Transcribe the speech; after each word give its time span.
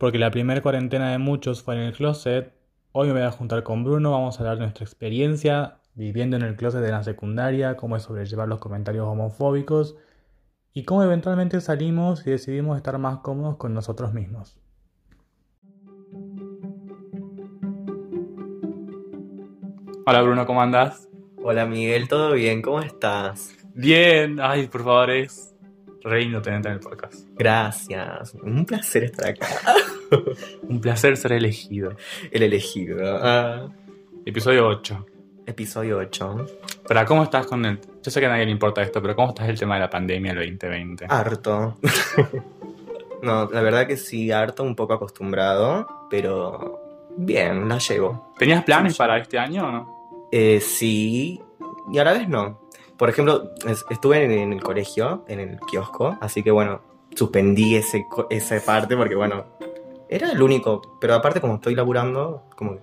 porque 0.00 0.18
la 0.18 0.30
primera 0.30 0.62
cuarentena 0.62 1.12
de 1.12 1.18
muchos 1.18 1.62
fue 1.62 1.74
en 1.74 1.82
el 1.82 1.92
closet. 1.92 2.54
Hoy 2.92 3.08
me 3.08 3.12
voy 3.12 3.22
a 3.22 3.30
juntar 3.30 3.62
con 3.62 3.84
Bruno, 3.84 4.12
vamos 4.12 4.34
a 4.34 4.38
hablar 4.38 4.56
de 4.56 4.62
nuestra 4.62 4.82
experiencia 4.82 5.76
viviendo 5.92 6.38
en 6.38 6.42
el 6.42 6.56
closet 6.56 6.80
de 6.80 6.90
la 6.90 7.04
secundaria, 7.04 7.76
cómo 7.76 7.96
es 7.96 8.04
sobrellevar 8.04 8.48
los 8.48 8.60
comentarios 8.60 9.06
homofóbicos 9.06 9.96
y 10.72 10.84
cómo 10.84 11.02
eventualmente 11.02 11.60
salimos 11.60 12.26
y 12.26 12.30
decidimos 12.30 12.78
estar 12.78 12.96
más 12.96 13.18
cómodos 13.18 13.58
con 13.58 13.74
nosotros 13.74 14.14
mismos. 14.14 14.58
Hola 20.06 20.22
Bruno, 20.22 20.46
¿cómo 20.46 20.62
andás? 20.62 21.10
Hola 21.44 21.66
Miguel, 21.66 22.08
¿todo 22.08 22.32
bien? 22.32 22.62
¿Cómo 22.62 22.80
estás? 22.80 23.54
Bien, 23.74 24.38
ay, 24.40 24.66
por 24.68 24.82
favor, 24.82 25.10
es 25.10 25.49
reino 26.02 26.40
tenerte 26.42 26.68
en 26.68 26.74
el 26.74 26.80
podcast. 26.80 27.26
Gracias, 27.36 28.34
un 28.34 28.64
placer 28.64 29.04
estar 29.04 29.30
acá. 29.30 29.46
Un 30.62 30.80
placer 30.80 31.16
ser 31.16 31.32
elegido. 31.32 31.94
El 32.32 32.42
elegido. 32.42 32.98
ah. 33.22 33.68
Episodio 34.26 34.66
8. 34.66 35.06
episodio 35.46 35.98
8. 35.98 36.46
Pero 36.86 37.04
¿cómo 37.06 37.22
estás 37.22 37.46
con 37.46 37.64
el...? 37.64 37.80
Yo 38.02 38.10
sé 38.10 38.20
que 38.20 38.26
a 38.26 38.28
nadie 38.28 38.44
le 38.44 38.50
importa 38.50 38.82
esto, 38.82 39.00
pero 39.00 39.14
¿cómo 39.14 39.28
estás 39.28 39.48
el 39.48 39.58
tema 39.58 39.74
de 39.74 39.80
la 39.82 39.90
pandemia 39.90 40.34
del 40.34 40.50
2020? 40.50 41.06
Harto. 41.08 41.78
no, 43.22 43.48
la 43.50 43.62
verdad 43.62 43.86
que 43.86 43.96
sí, 43.96 44.30
harto, 44.30 44.62
un 44.62 44.74
poco 44.74 44.94
acostumbrado, 44.94 46.08
pero 46.10 47.08
bien, 47.16 47.68
la 47.68 47.78
llevo. 47.78 48.32
¿Tenías 48.38 48.64
planes 48.64 48.96
para 48.96 49.18
este 49.18 49.38
año 49.38 49.68
o 49.68 49.72
no? 49.72 50.28
Eh, 50.32 50.60
sí, 50.60 51.40
y 51.92 51.98
a 51.98 52.04
la 52.04 52.12
vez 52.12 52.28
no. 52.28 52.59
Por 53.00 53.08
ejemplo, 53.08 53.50
es- 53.66 53.84
estuve 53.90 54.22
en, 54.24 54.30
en 54.30 54.52
el 54.52 54.62
colegio, 54.62 55.24
en 55.26 55.40
el 55.40 55.58
kiosco, 55.68 56.16
así 56.20 56.42
que 56.44 56.50
bueno, 56.52 56.82
suspendí 57.16 57.74
ese, 57.74 58.04
esa 58.30 58.60
parte 58.64 58.96
porque 58.96 59.14
bueno, 59.16 59.46
era 60.08 60.30
el 60.30 60.40
único, 60.42 60.98
pero 61.00 61.14
aparte 61.14 61.40
como 61.40 61.54
estoy 61.56 61.74
laburando, 61.74 62.44
como 62.56 62.78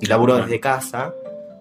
y 0.00 0.06
laburo 0.06 0.36
desde 0.36 0.58
casa, 0.58 1.14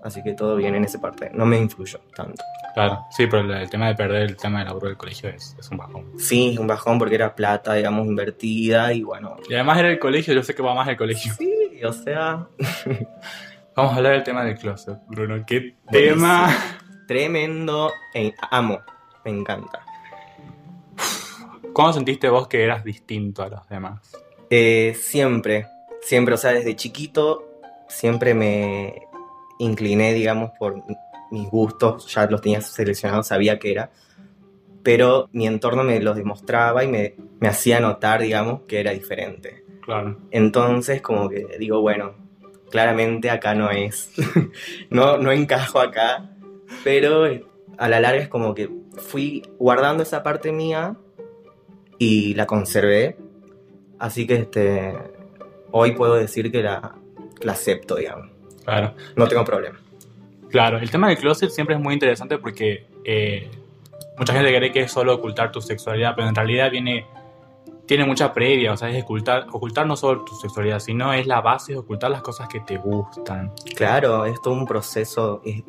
así 0.03 0.23
que 0.23 0.34
todo 0.34 0.56
bien 0.56 0.73
en 0.73 0.84
esa 0.84 1.00
parte, 1.00 1.30
no 1.31 1.45
me 1.45 1.59
influyó 1.59 2.00
tanto. 2.16 2.44
Claro, 2.73 3.02
sí, 3.12 3.28
pero 3.28 3.42
el, 3.44 3.52
el 3.52 3.70
tema 3.70 3.88
de 3.90 3.95
perder 3.95 4.23
el 4.23 4.36
tema 4.38 4.59
del 4.59 4.70
laburo 4.70 4.88
del 4.88 4.97
colegio 4.97 5.30
es, 5.30 5.56
es 5.59 5.70
un 5.70 5.78
bajón. 5.78 6.06
Sí, 6.18 6.58
un 6.58 6.66
bajón 6.68 6.97
porque 6.97 7.16
era 7.16 7.36
plata, 7.36 7.73
digamos, 7.75 8.08
invertida 8.08 8.94
y 8.94 9.03
bueno. 9.03 9.36
Y 9.47 9.53
además 9.53 9.78
era 9.78 9.90
el 9.90 10.00
colegio, 10.00 10.34
yo 10.34 10.42
sé 10.42 10.56
que 10.56 10.64
va 10.64 10.73
más 10.73 10.88
el 10.88 10.97
colegio. 10.97 11.34
Sí, 11.38 11.81
o 11.86 11.94
sea, 11.94 12.47
Vamos 13.75 13.94
a 13.94 13.97
hablar 13.97 14.14
del 14.14 14.23
tema 14.23 14.44
del 14.44 14.58
closet, 14.58 14.97
Bruno. 15.08 15.44
¿Qué 15.45 15.75
Buenísimo. 15.86 16.16
tema? 16.16 16.50
Tremendo, 17.12 17.92
e- 18.14 18.34
amo, 18.52 18.80
me 19.26 19.31
encanta. 19.31 19.86
¿Cómo 21.73 21.92
sentiste 21.92 22.30
vos 22.30 22.48
que 22.48 22.64
eras 22.64 22.86
distinto 22.86 23.44
a 23.44 23.50
los 23.50 23.68
demás? 23.68 24.14
Eh, 24.50 24.95
siempre, 24.98 25.68
siempre, 26.02 26.36
o 26.36 26.38
sea, 26.38 26.53
desde 26.53 26.78
chiquito 26.78 27.44
siempre 27.90 28.34
me 28.34 29.09
incliné, 29.59 30.14
digamos, 30.14 30.52
por 30.58 30.86
mis 31.31 31.50
gustos, 31.50 32.08
ya 32.14 32.28
los 32.28 32.40
tenía 32.40 32.62
seleccionados, 32.62 33.28
sabía 33.28 33.59
que 33.59 33.72
era, 33.73 33.92
pero 34.81 35.28
mi 35.34 35.48
entorno 35.48 35.84
me 35.84 36.00
los 36.00 36.16
demostraba 36.16 36.86
y 36.86 36.88
me, 36.88 37.16
me 37.42 37.50
hacía 37.50 37.81
notar, 37.81 38.22
digamos, 38.22 38.62
que 38.70 38.80
era 38.80 38.92
diferente. 38.92 39.66
Claro. 39.81 40.18
Entonces, 40.31 41.02
como 41.02 41.28
que 41.28 41.58
digo, 41.59 41.81
bueno, 41.81 42.16
claramente 42.70 43.30
acá 43.30 43.53
no 43.53 43.70
es, 43.70 44.14
no, 44.90 45.18
no 45.18 45.34
encajo 45.34 45.81
acá, 45.81 46.31
pero 46.83 47.25
a 47.77 47.89
la 47.89 48.00
larga 48.00 48.22
es 48.22 48.27
como 48.30 48.53
que 48.53 48.69
fui 48.97 49.44
guardando 49.58 50.03
esa 50.03 50.23
parte 50.23 50.52
mía 50.52 50.95
y 51.97 52.33
la 52.36 52.45
conservé, 52.45 53.17
así 54.00 54.25
que 54.28 54.36
este, 54.36 54.97
hoy 55.72 55.91
puedo 55.94 56.16
decir 56.16 56.52
que 56.52 56.61
la, 56.63 56.95
la 57.41 57.52
acepto, 57.53 57.95
digamos, 57.95 58.30
Claro. 58.66 58.94
no 59.16 59.28
tengo 59.28 59.44
problema. 59.44 59.80
Claro, 60.50 60.78
el 60.80 60.91
tema 60.91 61.08
del 61.09 61.17
closet 61.17 61.50
siempre 61.50 61.75
es 61.75 61.81
muy 61.81 61.94
interesante 61.94 62.38
porque 62.38 62.85
eh, 63.06 63.50
mucha 64.17 64.34
gente 64.34 64.56
cree 64.56 64.72
que 64.72 64.81
es 64.81 64.91
solo 64.91 65.16
ocultar 65.16 65.51
tu 65.51 65.62
sexualidad, 65.62 66.13
pero 66.16 66.28
en 66.28 66.35
realidad 66.35 66.69
viene, 66.69 67.06
tiene 67.85 68.06
mucha 68.06 68.34
previa, 68.34 68.73
o 68.73 68.78
sea, 68.78 68.90
es 68.90 69.03
ocultar, 69.03 69.47
ocultar 69.51 69.88
no 69.88 69.96
solo 69.96 70.23
tu 70.25 70.35
sexualidad, 70.35 70.79
sino 70.79 71.13
es 71.13 71.25
la 71.25 71.40
base 71.41 71.73
de 71.73 71.79
ocultar 71.79 72.12
las 72.12 72.22
cosas 72.22 72.50
que 72.50 72.59
te 72.59 72.78
gustan. 72.78 73.51
Claro, 73.75 74.25
es 74.25 74.41
todo 74.41 74.53
un 74.56 74.66
proceso, 74.67 75.41
es 75.46 75.63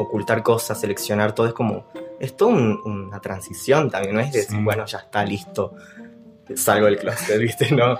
ocultar 0.00 0.42
cosas, 0.42 0.80
seleccionar 0.80 1.34
todo, 1.34 1.46
es 1.46 1.52
como, 1.52 1.84
es 2.18 2.36
todo 2.36 2.48
un- 2.50 2.80
una 2.84 3.20
transición 3.20 3.90
también, 3.90 4.14
no 4.14 4.20
es 4.20 4.32
decir, 4.32 4.56
Sí. 4.58 4.62
bueno, 4.64 4.84
ya 4.86 4.98
está 4.98 5.24
listo, 5.24 5.74
salgo 6.54 6.86
del 6.86 6.98
closet, 6.98 7.38
¿viste? 7.40 7.70
No, 7.74 7.98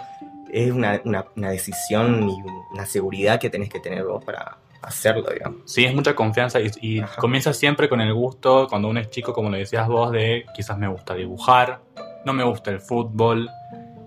es 0.52 0.72
una, 0.72 1.00
una- 1.04 1.26
una 1.36 1.50
decisión 1.50 2.28
y 2.28 2.36
una 2.72 2.86
seguridad 2.86 3.38
que 3.38 3.50
tenés 3.50 3.68
que 3.68 3.80
tener 3.80 4.04
vos 4.04 4.24
para 4.24 4.56
hacerlo, 4.82 5.28
digamos. 5.30 5.60
Sí, 5.70 5.84
es 5.84 5.94
mucha 5.94 6.14
confianza 6.14 6.58
y, 6.60 7.02
comienza 7.18 7.52
siempre 7.52 7.88
con 7.88 8.00
el 8.00 8.12
gusto, 8.14 8.66
cuando 8.68 8.88
uno 8.88 8.98
es 9.00 9.10
chico, 9.10 9.32
como 9.32 9.50
lo 9.50 9.56
decías 9.58 9.86
vos, 9.86 10.10
de 10.10 10.46
quizás 10.56 10.78
me 10.78 10.88
gusta 10.88 11.14
dibujar, 11.14 11.80
no 12.24 12.32
me 12.32 12.44
gusta 12.44 12.70
el 12.70 12.80
fútbol. 12.80 13.48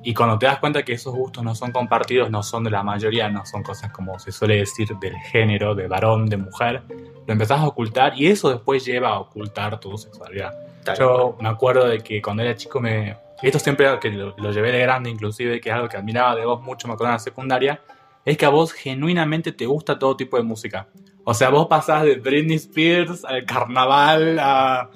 Y 0.03 0.14
cuando 0.14 0.38
te 0.38 0.46
das 0.46 0.59
cuenta 0.59 0.84
que 0.84 0.94
esos 0.94 1.14
gustos 1.16 1.44
no 1.44 1.56
son 1.56 1.72
compartidos, 1.72 2.30
no 2.30 2.44
son 2.44 2.64
de 2.64 2.72
la 2.72 2.84
mayoría, 2.84 3.30
no 3.30 3.46
son 3.46 3.64
cosas 3.64 3.91
como 3.91 4.19
se 4.19 4.31
suele 4.31 4.58
decir 4.58 4.90
del 5.00 5.16
género, 5.18 5.75
de 5.75 5.88
varón, 5.88 6.28
de 6.28 6.38
mujer, 6.38 6.84
lo 7.25 7.31
empezás 7.34 7.59
a 7.59 7.68
ocultar 7.68 8.13
y 8.16 8.28
eso 8.28 8.50
después 8.50 8.86
lleva 8.86 9.09
a 9.09 9.19
ocultar 9.19 9.80
tu 9.80 9.97
sexualidad. 9.97 10.53
Tal 10.84 10.97
Yo 10.97 11.38
me 11.40 11.47
acuerdo 11.47 11.88
de 11.88 12.00
que 12.00 12.22
cuando 12.22 12.44
era 12.44 12.56
chico 12.56 12.80
me... 12.81 13.18
Esto 13.42 13.59
siempre 13.59 13.88
que 14.00 14.09
lo, 14.09 14.36
lo 14.38 14.52
llevé 14.52 14.72
de 14.72 14.80
grande 14.80 15.09
inclusive, 15.09 15.59
que 15.62 15.69
es 15.69 15.75
algo 15.75 15.88
que 15.88 15.97
admiraba 15.97 16.36
de 16.36 16.46
vos 16.46 16.62
mucho, 16.62 16.88
me 16.88 16.94
acuerdo 16.94 17.12
en 17.12 17.16
la 17.16 17.19
secundaria, 17.19 17.81
es 18.25 18.38
que 18.38 18.46
a 18.46 18.50
vos 18.50 18.72
genuinamente 18.72 19.52
te 19.52 19.66
gusta 19.66 20.00
todo 20.00 20.16
tipo 20.16 20.38
de 20.38 20.44
música. 20.44 20.88
O 21.25 21.34
sea, 21.34 21.50
vos 21.50 21.68
pasás 21.68 22.03
de 22.03 22.16
Britney 22.16 22.58
Spears 22.58 23.24
al 23.24 23.46
carnaval, 23.46 24.38
a, 24.40 24.90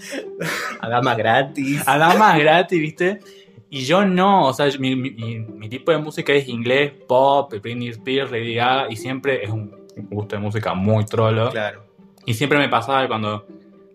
A 0.82 0.90
dama 0.90 1.16
gratis. 1.16 1.84
a 1.88 1.98
damas 1.98 2.38
gratis, 2.38 2.80
¿viste? 2.80 3.20
Y 3.70 3.82
yo 3.82 4.06
no, 4.06 4.48
o 4.48 4.54
sea, 4.54 4.68
mi, 4.80 4.96
mi- 4.96 5.12
mi- 5.12 5.70
tipo 5.70 5.92
de 5.92 5.98
música 5.98 6.32
es 6.34 6.48
inglés, 6.48 6.94
pop, 7.08 7.54
Britney 7.62 7.90
Spears, 7.90 8.32
Lady 8.32 8.56
Gaga, 8.56 8.88
y 8.90 8.96
siempre 8.96 9.44
es 9.44 9.50
un, 9.50 9.76
gusto 10.10 10.36
de 10.36 10.42
música 10.42 10.74
muy 10.74 11.06
trolo. 11.06 11.50
Claro. 11.50 11.84
Y 12.26 12.34
siempre 12.34 12.58
me 12.60 12.70
pasaba 12.70 13.08
cuando 13.08 13.46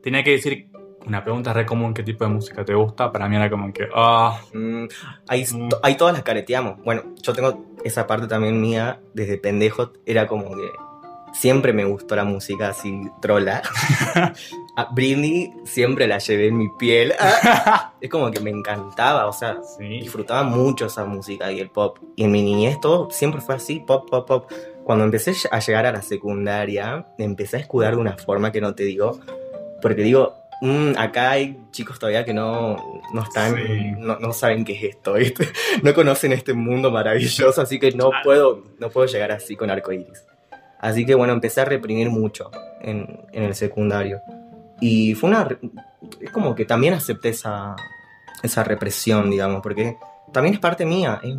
tenía 0.03 0.23
que 0.23 0.33
decir 0.33 0.67
una 1.07 1.23
pregunta 1.25 1.53
re 1.53 1.65
común, 1.67 1.95
¿qué 1.95 2.03
tipo 2.03 2.25
de 2.25 2.31
música 2.31 2.65
te 2.65 2.75
gusta? 2.75 3.11
Para 3.11 3.29
mí 3.29 3.37
era 3.37 3.49
como 3.51 3.73
que, 3.73 3.89
ah, 3.95 4.39
Mm, 4.53 4.85
ahí, 5.29 5.45
Mm. 5.53 5.69
ahí 5.83 5.97
todas 5.97 6.13
las 6.15 6.23
careteamos. 6.23 6.83
Bueno, 6.85 7.03
yo 7.23 7.33
tengo 7.33 7.65
esa 7.85 8.07
parte 8.07 8.27
también 8.27 8.61
mía, 8.61 9.01
desde 9.15 9.39
pendejo, 9.39 9.93
era 10.07 10.27
como 10.27 10.55
que 10.55 10.71
siempre 11.33 11.73
me 11.73 11.85
gustó 11.85 12.15
la 12.17 12.25
música 12.25 12.69
así 12.69 13.03
trola. 13.21 13.63
A 14.77 14.87
Britney 14.93 15.53
siempre 15.65 16.07
la 16.07 16.19
llevé 16.19 16.49
en 16.49 16.59
mi 16.59 16.69
piel. 16.79 17.15
Es 18.01 18.11
como 18.11 18.31
que 18.33 18.41
me 18.41 18.51
encantaba, 18.51 19.27
o 19.29 19.33
sea, 19.33 19.59
sí. 19.79 19.85
disfrutaba 20.01 20.43
mucho 20.43 20.87
esa 20.87 21.05
música 21.05 21.53
y 21.53 21.61
el 21.61 21.71
pop. 21.71 21.99
Y 22.17 22.25
en 22.25 22.33
mi 22.33 22.43
niñez 22.43 22.81
todo 22.81 23.11
siempre 23.11 23.41
fue 23.41 23.55
así, 23.55 23.79
pop, 23.81 24.09
pop, 24.11 24.27
pop. 24.27 24.51
Cuando 24.85 25.05
empecé 25.05 25.35
a 25.53 25.61
llegar 25.61 25.87
a 25.87 25.93
la 25.93 26.03
secundaria, 26.03 27.07
empecé 27.19 27.59
a 27.59 27.61
escudar 27.61 27.95
de 27.95 28.01
una 28.01 28.17
forma 28.19 28.51
que 28.51 28.61
no 28.61 28.75
te 28.75 28.83
digo, 28.83 29.21
porque 29.81 30.03
digo, 30.03 30.35
"Mm, 30.63 30.95
acá 30.99 31.31
hay 31.31 31.59
chicos 31.71 32.01
todavía 32.01 32.25
que 32.25 32.35
no, 32.35 33.01
no 33.13 33.23
están, 33.23 33.55
Sí. 33.57 33.93
no, 33.99 34.19
no 34.19 34.33
saben 34.33 34.65
qué 34.65 34.73
es 34.73 34.83
esto, 34.97 35.13
¿viste? 35.13 35.47
no 35.85 35.95
conocen 35.95 36.33
este 36.33 36.55
mundo 36.55 36.91
maravilloso, 36.91 37.61
así 37.63 37.79
que 37.79 37.93
no 37.93 38.09
Claro. 38.11 38.25
puedo, 38.25 38.65
no 38.81 38.91
puedo 38.91 39.07
llegar 39.07 39.31
así 39.31 39.55
con 39.55 39.71
arcoíris. 39.71 40.25
Así 40.83 41.07
que 41.07 41.15
bueno, 41.15 41.33
empecé 41.33 41.63
a 41.63 41.65
reprimir 41.65 42.11
mucho 42.11 42.51
en, 42.83 43.21
en 43.33 43.45
el 43.45 43.55
secundario. 43.55 44.21
Y 44.81 45.15
fue 45.15 45.31
una... 45.31 45.49
Es 46.21 46.31
como 46.31 46.55
que 46.55 46.65
también 46.67 46.93
acepté 46.93 47.31
esa, 47.31 47.75
esa 48.43 48.65
represión, 48.65 49.31
digamos, 49.31 49.63
porque 49.63 49.97
también 50.33 50.55
es 50.55 50.61
parte 50.61 50.85
mía, 50.85 51.21
es 51.23 51.35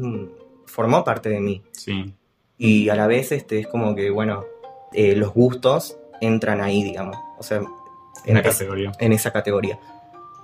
formó 0.65 1.03
parte 1.03 1.29
de 1.29 1.39
mí. 1.41 1.61
Sí, 1.73 2.15
Y 2.57 2.87
a 2.89 2.95
la 2.95 3.05
vez 3.05 3.31
este, 3.33 3.59
es 3.59 3.67
como 3.67 3.93
que, 3.95 4.09
bueno, 4.09 4.45
eh, 4.93 5.15
los 5.15 5.33
gustos 5.33 5.97
entran 6.21 6.61
ahí, 6.61 6.81
digamos. 6.83 7.17
O 7.37 7.43
sea, 7.43 7.59
una 7.59 8.39
empecé- 8.39 8.59
categoría. 8.59 8.91
en 8.99 9.11
esa 9.11 9.31
categoría. 9.31 9.77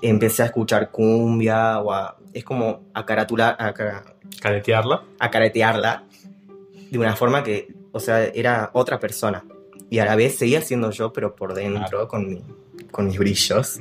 Empecé 0.02 0.44
a 0.44 0.48
escuchar 0.48 0.92
cumbia 0.92 1.80
o 1.80 1.94
a... 1.94 2.18
Es 2.34 2.44
como 2.44 2.82
a 2.94 3.06
caratular, 3.06 3.56
a, 3.60 3.74
cara- 3.74 4.04
Caretearla. 4.42 5.04
a 5.20 5.32
caretearla 5.32 6.04
de 6.92 6.98
una 7.00 7.16
forma 7.16 7.44
que, 7.44 7.74
o 7.92 8.00
sea, 8.00 8.24
era 8.26 8.70
otra 8.74 9.00
persona. 9.00 9.44
Y 9.90 10.00
a 10.00 10.06
la 10.06 10.16
vez 10.16 10.38
seguía 10.38 10.62
siendo 10.62 10.92
yo, 10.92 11.12
pero 11.14 11.36
por 11.36 11.54
dentro, 11.54 12.08
con, 12.08 12.28
mi- 12.30 12.44
con 12.92 13.08
mis 13.08 13.18
brillos. 13.18 13.80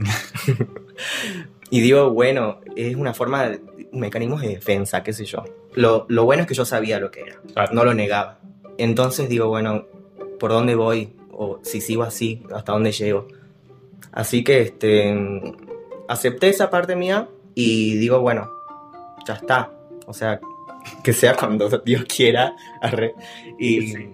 y 1.70 1.80
digo, 1.80 2.10
bueno, 2.10 2.60
es 2.76 2.96
una 2.96 3.12
forma, 3.14 3.48
de, 3.48 3.60
un 3.92 4.00
mecanismo 4.00 4.38
de 4.38 4.48
defensa, 4.48 5.02
qué 5.02 5.12
sé 5.12 5.24
yo. 5.24 5.44
Lo, 5.74 6.06
lo 6.08 6.24
bueno 6.24 6.42
es 6.42 6.48
que 6.48 6.54
yo 6.54 6.64
sabía 6.64 6.98
lo 6.98 7.10
que 7.10 7.20
era, 7.22 7.40
Claro. 7.52 7.72
no 7.74 7.84
lo 7.84 7.94
negaba. 7.94 8.38
Entonces 8.78 9.28
digo, 9.28 9.48
bueno, 9.48 9.84
¿por 10.40 10.50
dónde 10.50 10.74
voy? 10.74 11.12
O 11.32 11.60
si 11.62 11.80
sigo 11.80 12.02
así, 12.04 12.42
¿hasta 12.54 12.72
dónde 12.72 12.92
llego? 12.92 13.28
Así 14.12 14.42
que 14.42 14.62
este, 14.62 15.14
acepté 16.08 16.48
esa 16.48 16.70
parte 16.70 16.96
mía 16.96 17.28
y 17.54 17.96
digo, 17.98 18.20
bueno, 18.20 18.50
ya 19.26 19.34
está. 19.34 19.70
O 20.06 20.14
sea, 20.14 20.40
que 21.02 21.12
sea 21.12 21.34
cuando 21.34 21.68
Dios 21.84 22.04
quiera. 22.04 22.54
arre. 22.80 23.14
Y, 23.58 23.82
Sí. 23.92 24.10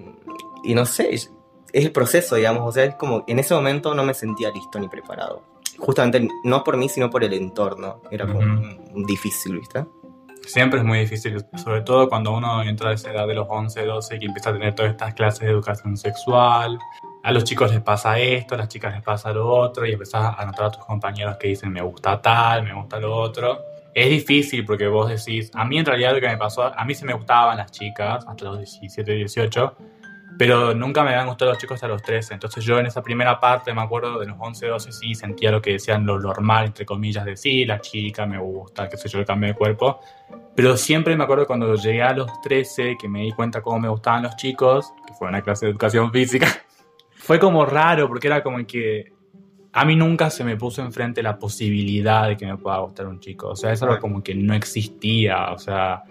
y 0.65 0.75
no 0.75 0.87
sé, 0.87 1.12
es 1.15 1.31
el 1.73 1.91
proceso, 1.93 2.37
digamos. 2.37 2.62
O 2.67 2.73
sea, 2.73 2.85
es 2.85 2.94
como 2.94 3.25
en 3.26 3.38
ese 3.38 3.55
momento 3.55 3.94
no 3.94 4.05
me 4.05 4.15
sentía 4.15 4.50
listo 4.50 4.79
ni 4.79 4.88
preparado. 4.88 5.43
Justamente 5.79 6.29
no 6.44 6.62
por 6.62 6.76
mí, 6.76 6.88
sino 6.88 7.11
por 7.11 7.25
el 7.25 7.32
entorno. 7.35 8.00
Era 8.11 8.26
como 8.26 8.38
Ujú. 8.38 9.06
difícil, 9.06 9.59
¿viste? 9.59 9.85
Siempre 10.47 10.79
es 10.81 10.85
muy 10.85 10.99
difícil, 10.99 11.43
sobre 11.56 11.81
todo 11.81 12.06
cuando 12.09 12.32
uno 12.32 12.62
entra 12.62 12.91
a 12.91 12.93
esa 12.93 13.11
edad 13.11 13.27
de 13.27 13.35
los 13.35 13.47
11, 13.49 13.82
12 13.87 14.19
y 14.20 14.27
empieza 14.27 14.50
a 14.50 14.53
tener 14.53 14.75
todas 14.75 14.93
estas 14.93 15.15
clases 15.15 15.41
de 15.41 15.49
educación 15.49 15.97
sexual. 15.97 16.79
A 17.23 17.32
los 17.32 17.44
chicos 17.44 17.73
les 17.73 17.81
pasa 17.81 18.19
esto, 18.19 18.55
a 18.55 18.59
las 18.59 18.69
chicas 18.69 18.93
les 18.93 19.03
pasa 19.03 19.32
lo 19.32 19.49
otro 19.49 19.87
y 19.87 19.93
empezás 19.93 20.35
a 20.38 20.44
notar 20.44 20.67
a 20.67 20.70
tus 20.70 20.85
compañeros 20.85 21.38
que 21.38 21.49
dicen 21.49 21.73
me 21.73 21.81
gusta 21.81 22.20
tal, 22.20 22.62
me 22.65 22.75
gusta 22.75 23.00
lo 23.00 23.17
otro. 23.17 23.59
Es 23.94 24.11
difícil 24.11 24.64
porque 24.64 24.88
vos 24.88 25.08
decís, 25.08 25.52
a 25.55 25.64
mí 25.64 25.79
en 25.79 25.87
realidad 25.87 26.14
lo 26.14 26.20
que 26.20 26.29
me 26.29 26.37
pasó, 26.37 26.64
a 26.64 26.85
mí 26.85 26.94
se 26.96 27.05
me 27.05 27.14
gustaban 27.14 27.58
las 27.58 27.70
chicas 27.70 28.25
hasta 28.26 28.44
los 28.44 28.58
17, 28.58 29.12
18, 29.12 29.76
pero 30.37 30.75
nunca 30.75 31.05
me 31.05 31.11
habían 31.11 31.29
gustado 31.29 31.52
los 31.52 31.61
chicos 31.61 31.76
hasta 31.76 31.87
los 31.87 32.02
13. 32.02 32.35
Entonces 32.35 32.64
yo 32.64 32.81
en 32.81 32.87
esa 32.87 33.02
primera 33.02 33.38
parte, 33.38 33.73
me 33.73 33.82
acuerdo 33.82 34.19
de 34.19 34.26
los 34.26 34.37
11, 34.37 34.67
12, 34.67 34.91
sí 34.91 35.14
sentía 35.14 35.52
lo 35.52 35.62
que 35.62 35.75
decían 35.75 36.05
lo 36.05 36.19
normal, 36.19 36.67
entre 36.67 36.85
comillas, 36.85 37.25
de 37.25 37.37
sí, 37.37 37.64
la 37.64 37.81
chica 37.81 38.26
me 38.26 38.38
gusta, 38.38 38.88
qué 38.88 38.96
sé 38.96 39.08
yo, 39.08 39.20
el 39.20 39.26
cambio 39.26 39.50
de 39.50 39.55
cuerpo. 39.55 40.00
Pero 40.56 40.76
siempre 40.76 41.17
me 41.17 41.23
acuerdo 41.23 41.46
cuando 41.46 41.73
llegué 41.76 42.02
a 42.02 42.12
los 42.12 42.29
13, 42.43 42.96
que 43.00 43.08
me 43.08 43.20
di 43.20 43.31
cuenta 43.31 43.62
cómo 43.62 43.79
me 43.79 43.88
gustaban 43.88 44.25
los 44.25 44.35
chicos, 44.35 44.93
que 45.06 45.14
fue 45.14 45.29
una 45.29 45.41
clase 45.41 45.67
de 45.67 45.70
educación 45.70 46.11
física, 46.11 46.49
fue 47.14 47.38
como 47.38 47.64
raro, 47.64 48.08
porque 48.08 48.26
era 48.26 48.43
como 48.43 48.58
que 48.67 49.13
a 49.76 49.85
mí 49.85 49.97
nunca 49.97 50.31
se 50.31 50.44
me 50.44 50.56
puso 50.56 50.82
enfrente 50.82 51.21
la 51.21 51.37
posibilidad 51.37 52.29
de 52.29 52.37
que 52.37 52.47
me 52.47 52.56
pueda 52.56 52.79
gustar 52.79 53.09
un 53.09 53.19
chico. 53.19 53.49
O 53.49 53.56
sea, 53.56 53.73
eso 53.73 53.87
era 53.87 53.99
como 53.99 54.23
que 54.23 54.35
no 54.35 54.55
existía, 54.55 55.50
o 55.50 55.59
sea... 55.59 56.05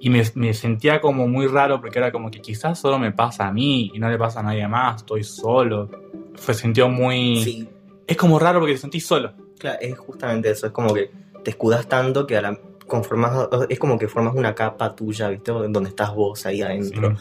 Y 0.00 0.10
me, 0.10 0.22
me 0.34 0.52
sentía 0.52 1.00
como 1.00 1.28
muy 1.28 1.46
raro 1.46 1.80
porque 1.80 1.98
era 1.98 2.12
como 2.12 2.30
que 2.30 2.40
quizás 2.40 2.78
solo 2.78 2.98
me 2.98 3.12
pasa 3.12 3.46
a 3.46 3.52
mí 3.52 3.90
y 3.94 3.98
no 3.98 4.08
le 4.10 4.18
pasa 4.18 4.40
a 4.40 4.42
nadie 4.42 4.66
más, 4.68 4.96
estoy 4.96 5.22
solo. 5.22 5.90
Fue 6.34 6.52
sintió 6.52 6.88
muy... 6.88 7.42
Sí, 7.42 7.68
Es 8.06 8.16
como 8.16 8.38
raro 8.38 8.58
porque 8.58 8.74
te 8.74 8.80
sentís 8.80 9.06
solo. 9.06 9.32
claro, 9.58 9.78
es 9.80 9.96
justamente 9.98 10.50
eso. 10.50 10.66
Es 10.66 10.72
como 10.72 10.92
que 10.92 11.10
te 11.42 11.50
escudas 11.50 11.86
tanto 11.86 12.26
que 12.26 12.36
a 12.36 12.42
la, 12.42 12.58
conformas, 12.86 13.48
es 13.68 13.78
como 13.78 13.98
que 13.98 14.08
formas 14.08 14.34
una 14.34 14.54
capa 14.54 14.94
tuya, 14.94 15.28
¿viste? 15.28 15.52
Donde 15.52 15.88
estás 15.88 16.14
vos 16.14 16.44
ahí 16.46 16.62
adentro. 16.62 17.16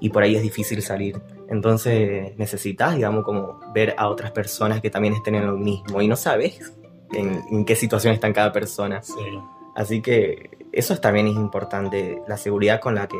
y 0.00 0.08
por 0.10 0.22
ahí 0.22 0.36
es 0.36 0.42
difícil 0.42 0.80
salir. 0.82 1.20
Entonces 1.52 2.36
necesitas, 2.38 2.96
digamos, 2.96 3.24
como 3.24 3.60
ver 3.74 3.94
a 3.98 4.08
otras 4.08 4.30
personas 4.32 4.80
que 4.80 4.88
también 4.90 5.12
estén 5.14 5.34
en 5.34 5.46
lo 5.46 5.52
mismo 5.56 6.00
y 6.00 6.08
no 6.08 6.16
sabes 6.16 6.72
en, 7.12 7.42
en 7.50 7.64
qué 7.66 7.76
situación 7.76 8.14
está 8.14 8.32
cada 8.32 8.52
persona. 8.52 9.02
Sí. 9.02 9.14
Así 9.76 10.00
que 10.00 10.50
eso 10.72 10.96
también 10.98 11.26
es 11.28 11.34
importante, 11.36 12.22
la 12.26 12.36
seguridad 12.38 12.80
con 12.80 12.94
la 12.94 13.06
que 13.06 13.18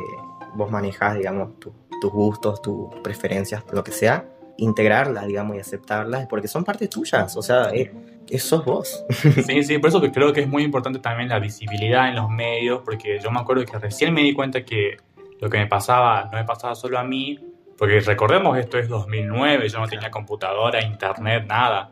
vos 0.55 0.71
manejas, 0.71 1.15
digamos, 1.17 1.59
tu- 1.59 1.73
tus 2.01 2.11
gustos, 2.11 2.61
tus 2.61 2.93
preferencias, 3.03 3.63
lo 3.71 3.83
que 3.83 3.91
sea, 3.91 4.25
integrarlas, 4.57 5.27
digamos, 5.27 5.55
y 5.55 5.59
aceptarlas, 5.59 6.27
porque 6.27 6.47
son 6.47 6.63
partes 6.63 6.89
tuyas, 6.89 7.35
o 7.37 7.41
sea, 7.43 7.69
es, 7.69 7.89
es- 8.29 8.43
sos 8.43 8.65
vos. 8.65 9.05
Sí, 9.45 9.63
sí, 9.63 9.77
por 9.77 9.89
eso 9.89 10.01
que 10.01 10.11
creo 10.11 10.33
que 10.33 10.41
es 10.41 10.47
muy 10.47 10.63
importante 10.63 10.97
también 10.99 11.29
la 11.29 11.39
visibilidad 11.39 12.09
en 12.09 12.15
los 12.15 12.29
medios, 12.29 12.81
porque 12.83 13.19
yo 13.23 13.29
me 13.31 13.39
acuerdo 13.39 13.63
que 13.65 13.77
recién 13.79 14.13
me 14.13 14.21
di 14.21 14.33
cuenta 14.33 14.63
que 14.65 14.97
lo 15.39 15.49
que 15.49 15.57
me 15.59 15.67
pasaba 15.67 16.25
no 16.31 16.37
me 16.37 16.43
pasaba 16.45 16.73
solo 16.75 16.97
a 16.99 17.03
mí, 17.03 17.39
porque 17.83 17.99
recordemos 17.99 18.57
esto 18.57 18.77
es 18.77 18.87
2009, 18.87 19.67
yo 19.67 19.79
no 19.79 19.89
tenía 19.89 20.09
computadora, 20.09 20.81
internet, 20.81 21.43
nada. 21.49 21.89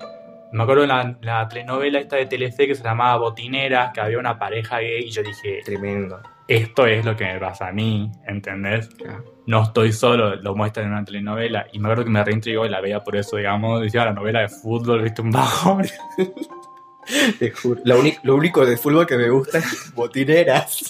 Me 0.54 0.64
acuerdo 0.64 0.84
de 0.84 0.88
la, 0.88 1.18
la 1.20 1.46
telenovela 1.50 2.00
esta 2.00 2.16
de 2.16 2.28
Telefe 2.28 2.66
que 2.66 2.76
se 2.76 2.82
llamaba 2.82 3.18
Botineras, 3.18 3.92
que 3.94 4.00
había 4.00 4.18
una 4.18 4.40
pareja 4.40 4.80
gay 4.80 5.04
y 5.08 5.12
yo 5.12 5.22
dije, 5.22 5.60
Tremendo. 5.66 6.22
esto 6.48 6.88
es 6.88 7.04
lo 7.04 7.14
que 7.18 7.26
me 7.26 7.38
pasa 7.42 7.68
a 7.68 7.72
mí, 7.74 8.10
¿entendés? 8.26 8.88
Claro. 8.88 9.26
No 9.48 9.64
estoy 9.64 9.92
solo, 9.92 10.38
lo 10.38 10.56
muestran 10.56 10.86
en 10.86 10.94
una 10.94 11.04
telenovela 11.04 11.68
y 11.74 11.80
me 11.80 11.90
acuerdo 11.90 12.06
que 12.06 12.10
me 12.12 12.24
reintrigó 12.24 12.66
y 12.66 12.70
la 12.70 12.80
veía 12.80 13.02
por 13.02 13.18
eso, 13.18 13.36
digamos, 13.36 13.82
decía 13.82 14.06
la 14.06 14.14
novela 14.14 14.40
de 14.40 14.48
fútbol, 14.48 15.02
viste, 15.02 15.22
un 15.22 15.32
bajón. 15.32 15.88
Te 17.38 17.52
juro. 17.52 17.82
Lo, 17.84 17.98
lo 18.24 18.36
único 18.36 18.66
de 18.66 18.78
fútbol 18.78 19.06
que 19.06 19.18
me 19.18 19.30
gusta 19.30 19.58
es 19.58 19.94
botineras. 19.94 20.90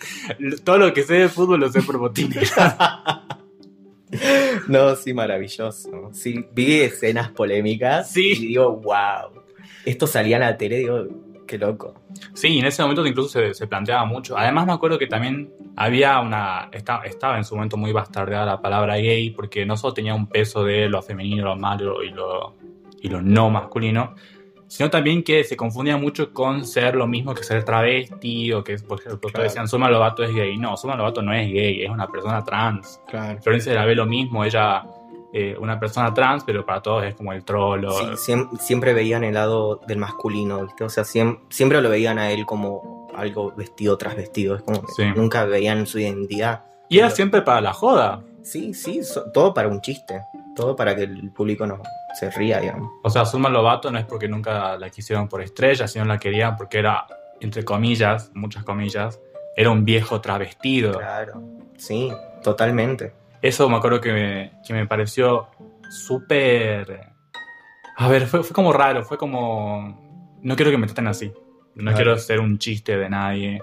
Todo 0.64 0.78
lo 0.78 0.94
que 0.94 1.02
sé 1.02 1.14
de 1.14 1.28
fútbol 1.28 1.58
lo 1.58 1.68
sé 1.68 1.82
por 1.82 1.98
Botineras. 1.98 2.76
No, 4.68 4.94
sí, 4.96 5.14
maravilloso. 5.14 6.10
Sí, 6.12 6.46
vi 6.52 6.80
escenas 6.80 7.30
polémicas 7.30 8.10
Sí. 8.10 8.32
y 8.32 8.46
digo, 8.48 8.72
wow. 8.76 9.42
Esto 9.84 10.06
salía 10.06 10.36
en 10.36 10.42
la 10.42 10.56
tele, 10.56 10.78
digo, 10.78 11.04
qué 11.46 11.58
loco. 11.58 11.94
Sí, 12.34 12.58
en 12.58 12.66
ese 12.66 12.82
momento 12.82 13.06
incluso 13.06 13.28
se, 13.28 13.54
se 13.54 13.66
planteaba 13.66 14.04
mucho. 14.04 14.36
Además 14.36 14.66
me 14.66 14.72
acuerdo 14.72 14.98
que 14.98 15.06
también 15.06 15.52
había 15.76 16.18
una... 16.20 16.68
esta- 16.72 17.02
estaba 17.04 17.36
en 17.38 17.44
su 17.44 17.54
momento 17.54 17.76
muy 17.76 17.92
bastardeada 17.92 18.46
la 18.46 18.60
palabra 18.60 18.96
gay 18.96 19.30
porque 19.30 19.64
no 19.64 19.76
solo 19.76 19.94
tenía 19.94 20.14
un 20.14 20.26
peso 20.28 20.64
de 20.64 20.88
lo 20.88 21.02
femenino, 21.02 21.44
lo 21.44 21.56
malo 21.56 22.02
y 22.02 22.10
lo, 22.10 22.56
y 23.00 23.08
lo 23.08 23.22
no 23.22 23.50
masculino, 23.50 24.14
sino 24.68 24.90
también 24.90 25.22
que 25.22 25.44
se 25.44 25.56
confundía 25.56 25.96
mucho 25.96 26.32
con 26.32 26.64
ser 26.66 26.96
lo 26.96 27.06
mismo 27.06 27.34
que 27.34 27.42
ser 27.44 27.64
travesti 27.64 28.52
o 28.52 28.64
que, 28.64 28.76
por 28.78 29.00
ejemplo, 29.00 29.30
Claro. 29.30 29.44
decían 29.44 29.68
Suma 29.68 29.88
Lovato 29.90 30.22
es 30.24 30.34
gay. 30.34 30.56
No, 30.58 30.76
Suma 30.76 30.96
Lovato 30.96 31.22
no 31.22 31.32
es 31.32 31.48
gay, 31.52 31.82
es 31.84 31.90
una 31.90 32.08
persona 32.08 32.42
trans. 32.44 33.00
Claro. 33.08 33.40
Florencia 33.42 33.72
de 33.72 33.78
la 33.78 33.84
ve 33.84 33.94
lo 33.94 34.06
mismo, 34.06 34.44
ella... 34.44 34.84
eh, 35.32 35.54
una 35.60 35.78
persona 35.78 36.14
trans, 36.14 36.44
pero 36.44 36.64
para 36.64 36.80
todos 36.80 37.04
es 37.04 37.14
como 37.14 37.32
el 37.32 37.44
trolo. 37.44 37.92
Sí, 37.92 38.32
siem- 38.32 38.48
siempre 38.58 38.94
veían 38.94 39.22
el 39.22 39.34
lado 39.34 39.80
del 39.86 39.98
masculino, 39.98 40.64
¿viste? 40.64 40.84
O 40.84 40.88
sea, 40.88 41.04
siem- 41.04 41.40
siempre 41.50 41.82
lo 41.82 41.90
veían 41.90 42.18
a 42.18 42.30
él 42.30 42.46
como 42.46 43.08
algo 43.14 43.52
vestido 43.54 43.98
tras 43.98 44.16
vestido. 44.16 44.54
Es 44.56 44.62
como 44.62 44.80
que 44.80 44.92
Sí. 44.96 45.02
nunca 45.14 45.44
veían 45.44 45.86
su 45.86 45.98
identidad. 45.98 46.64
Y 46.88 47.00
era 47.00 47.10
siempre 47.10 47.42
para 47.42 47.60
la 47.60 47.72
joda. 47.74 48.22
Sí, 48.42 48.72
sí, 48.72 49.02
so- 49.04 49.30
todo 49.32 49.52
para 49.52 49.68
un 49.68 49.80
chiste. 49.82 50.22
Todo 50.56 50.74
para 50.74 50.96
que 50.96 51.02
el 51.02 51.30
público 51.32 51.66
no 51.66 51.80
se 52.18 52.30
ría, 52.30 52.58
digamos. 52.60 52.90
O 53.04 53.10
sea, 53.10 53.24
Zulma 53.26 53.48
Lobato 53.50 53.90
no 53.90 53.98
es 53.98 54.06
porque 54.06 54.26
nunca 54.26 54.76
la 54.78 54.88
quisieron 54.90 55.28
por 55.28 55.42
estrella, 55.42 55.86
sino 55.86 56.04
la 56.06 56.18
querían 56.18 56.56
porque 56.56 56.78
era, 56.78 57.06
entre 57.40 57.64
comillas, 57.64 58.30
muchas 58.34 58.64
comillas, 58.64 59.20
era 59.54 59.70
un 59.70 59.84
viejo 59.84 60.20
travestido. 60.20 60.92
Claro. 60.98 61.42
Sí, 61.76 62.10
totalmente. 62.42 63.12
Eso 63.42 63.68
me 63.68 63.76
acuerdo 63.76 64.00
que 64.00 64.12
me, 64.12 64.52
que 64.66 64.72
me 64.74 64.86
pareció 64.86 65.48
súper... 65.90 67.12
A 67.98 68.08
ver, 68.08 68.26
fue, 68.26 68.42
fue 68.42 68.54
como 68.54 68.72
raro, 68.72 69.04
fue 69.04 69.16
como... 69.18 70.38
No 70.42 70.56
quiero 70.56 70.70
que 70.70 70.78
me 70.78 70.86
traten 70.86 71.06
así. 71.06 71.32
No 71.74 71.82
Claro. 71.82 71.96
quiero 71.96 72.18
ser 72.18 72.40
un 72.40 72.58
chiste 72.58 72.96
de 72.96 73.08
nadie. 73.10 73.60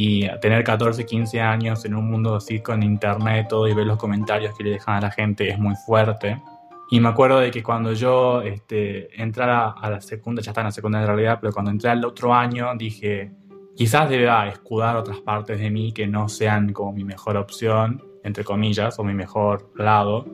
Y 0.00 0.28
tener 0.38 0.62
14, 0.62 1.04
15 1.04 1.40
años 1.40 1.84
en 1.84 1.96
un 1.96 2.08
mundo 2.08 2.36
así 2.36 2.60
con 2.60 2.84
internet 2.84 3.46
todo 3.48 3.66
y 3.66 3.74
ver 3.74 3.84
los 3.84 3.98
comentarios 3.98 4.56
que 4.56 4.62
le 4.62 4.70
dejan 4.70 4.94
a 4.94 5.00
la 5.00 5.10
gente 5.10 5.48
es 5.50 5.58
muy 5.58 5.74
fuerte. 5.74 6.40
Y 6.88 7.00
me 7.00 7.08
acuerdo 7.08 7.40
de 7.40 7.50
que 7.50 7.64
cuando 7.64 7.92
yo 7.94 8.40
este, 8.42 9.20
entrara 9.20 9.70
a 9.70 9.90
la 9.90 10.00
secundaria, 10.00 10.44
ya 10.44 10.52
está 10.52 10.60
en 10.60 10.66
la 10.66 10.70
secundaria 10.70 11.02
en 11.02 11.08
realidad, 11.08 11.38
pero 11.40 11.52
cuando 11.52 11.72
entré 11.72 11.90
al 11.90 12.04
otro 12.04 12.32
año 12.32 12.70
dije, 12.76 13.32
quizás 13.74 14.08
deba 14.08 14.46
escudar 14.46 14.94
otras 14.94 15.18
partes 15.18 15.58
de 15.58 15.68
mí 15.68 15.90
que 15.90 16.06
no 16.06 16.28
sean 16.28 16.72
como 16.72 16.92
mi 16.92 17.02
mejor 17.02 17.36
opción, 17.36 18.00
entre 18.22 18.44
comillas, 18.44 19.00
o 19.00 19.02
mi 19.02 19.14
mejor 19.14 19.72
lado. 19.74 20.26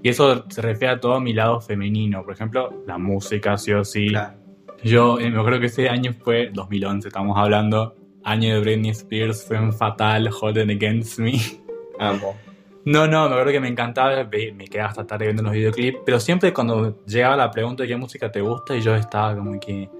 Y 0.00 0.10
eso 0.10 0.44
se 0.48 0.62
refiere 0.62 0.94
a 0.94 1.00
todo 1.00 1.20
mi 1.20 1.32
lado 1.32 1.60
femenino, 1.60 2.22
por 2.22 2.34
ejemplo, 2.34 2.84
la 2.86 2.98
música, 2.98 3.58
sí 3.58 3.72
o 3.72 3.84
sí. 3.84 4.10
Claro. 4.10 4.38
Yo 4.84 5.18
eh, 5.18 5.28
me 5.28 5.40
acuerdo 5.40 5.58
que 5.58 5.66
ese 5.66 5.88
año 5.88 6.12
fue 6.12 6.50
2011, 6.54 7.08
estamos 7.08 7.36
hablando, 7.36 7.96
año 8.24 8.54
de 8.54 8.60
Britney 8.60 8.90
Spears, 8.90 9.44
fue 9.44 9.72
fatal, 9.72 10.28
Holding 10.40 10.70
Against 10.70 11.18
Me. 11.18 11.32
Amo. 11.98 12.36
No, 12.84 13.06
no, 13.06 13.28
me 13.28 13.34
acuerdo 13.34 13.52
que 13.52 13.60
me 13.60 13.68
encantaba, 13.68 14.24
me 14.24 14.64
quedaba 14.66 14.90
hasta 14.90 15.06
tarde 15.06 15.26
viendo 15.26 15.42
los 15.42 15.52
videoclips, 15.52 15.98
pero 16.06 16.18
siempre 16.20 16.54
cuando 16.54 17.04
llegaba 17.04 17.36
la 17.36 17.50
pregunta 17.50 17.82
de 17.82 17.88
qué 17.88 17.96
música 17.96 18.30
te 18.32 18.40
gusta, 18.40 18.74
y 18.76 18.80
yo 18.80 18.94
estaba 18.94 19.34
como 19.36 19.58
que... 19.60 19.90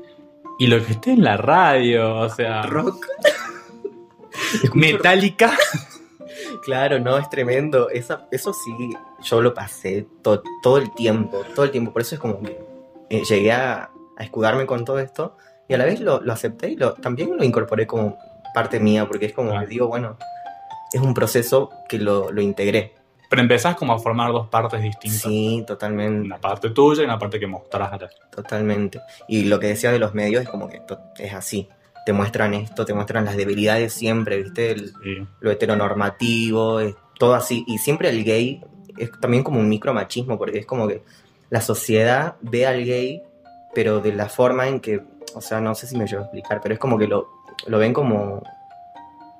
Y 0.60 0.66
lo 0.66 0.84
que 0.84 0.92
esté 0.92 1.12
en 1.12 1.22
la 1.22 1.36
radio, 1.36 2.16
o 2.16 2.28
sea... 2.30 2.62
Rock. 2.62 3.06
Metallica. 4.74 5.52
Claro, 6.62 6.98
no, 6.98 7.16
es 7.18 7.28
tremendo. 7.30 7.88
Esa, 7.88 8.26
eso 8.30 8.52
sí, 8.52 8.90
yo 9.22 9.40
lo 9.40 9.54
pasé 9.54 10.06
to- 10.22 10.42
todo 10.62 10.78
el 10.78 10.92
tiempo, 10.94 11.42
todo 11.54 11.64
el 11.64 11.70
tiempo. 11.70 11.92
Por 11.92 12.02
eso 12.02 12.14
es 12.16 12.20
como 12.20 12.40
que 12.40 12.58
eh, 13.10 13.24
llegué 13.24 13.52
a, 13.52 13.90
a 14.16 14.22
escudarme 14.24 14.66
con 14.66 14.84
todo 14.84 14.98
esto 14.98 15.36
y 15.68 15.74
a 15.74 15.78
la 15.78 15.84
vez 15.84 16.00
lo, 16.00 16.20
lo 16.20 16.32
acepté 16.32 16.70
y 16.70 16.76
lo, 16.76 16.94
también 16.94 17.36
lo 17.36 17.44
incorporé 17.44 17.86
como 17.86 18.18
parte 18.54 18.80
mía, 18.80 19.06
porque 19.06 19.26
es 19.26 19.32
como 19.32 19.50
Claro. 19.50 19.66
que 19.66 19.70
digo, 19.72 19.86
bueno, 19.88 20.16
es 20.92 21.00
un 21.00 21.12
proceso 21.14 21.70
que 21.88 21.98
lo, 21.98 22.32
lo 22.32 22.40
integré. 22.40 22.94
Pero 23.30 23.42
empezás 23.42 23.76
como 23.76 23.92
a 23.92 23.98
formar 23.98 24.32
dos 24.32 24.48
partes 24.48 24.80
distintas. 24.82 25.20
Sí, 25.20 25.62
totalmente, 25.66 26.24
Una 26.26 26.38
parte 26.38 26.70
tuya 26.70 27.02
y 27.02 27.04
una 27.04 27.18
parte 27.18 27.38
que 27.38 27.46
mostrás 27.46 27.92
a 27.92 27.98
la 27.98 28.10
totalmente. 28.30 29.00
Y 29.28 29.44
lo 29.44 29.60
que 29.60 29.66
decía 29.66 29.92
de 29.92 29.98
los 29.98 30.14
medios 30.14 30.44
es 30.44 30.48
como 30.48 30.66
que 30.66 30.80
es 31.18 31.34
así. 31.34 31.68
Te 32.06 32.14
muestran 32.14 32.54
esto, 32.54 32.86
te 32.86 32.94
muestran 32.94 33.26
las 33.26 33.36
debilidades 33.36 33.92
siempre, 33.92 34.42
¿viste? 34.42 34.70
El- 34.70 34.88
Sí. 35.02 35.26
lo 35.40 35.50
heteronormativo, 35.50 36.80
es 36.80 36.94
todo 37.18 37.34
así. 37.34 37.64
Y 37.66 37.76
siempre 37.78 38.08
el 38.08 38.24
gay 38.24 38.62
es 38.96 39.10
también 39.20 39.42
como 39.44 39.60
un 39.60 39.68
micromachismo, 39.68 40.38
porque 40.38 40.60
es 40.60 40.66
como 40.66 40.88
que 40.88 41.02
la 41.50 41.60
sociedad 41.60 42.36
ve 42.40 42.66
al 42.66 42.84
gay, 42.84 43.22
pero 43.74 44.00
de 44.00 44.12
la 44.14 44.30
forma 44.30 44.68
en 44.68 44.80
que, 44.80 45.02
o 45.34 45.40
sea, 45.40 45.60
no 45.60 45.74
sé 45.74 45.86
si 45.86 45.96
me 45.96 46.06
llevo 46.06 46.22
a 46.22 46.24
explicar, 46.24 46.60
pero 46.62 46.74
es 46.74 46.80
como 46.80 46.98
que 46.98 47.06
lo, 47.06 47.28
lo 47.66 47.78
ven 47.78 47.92
como 47.92 48.42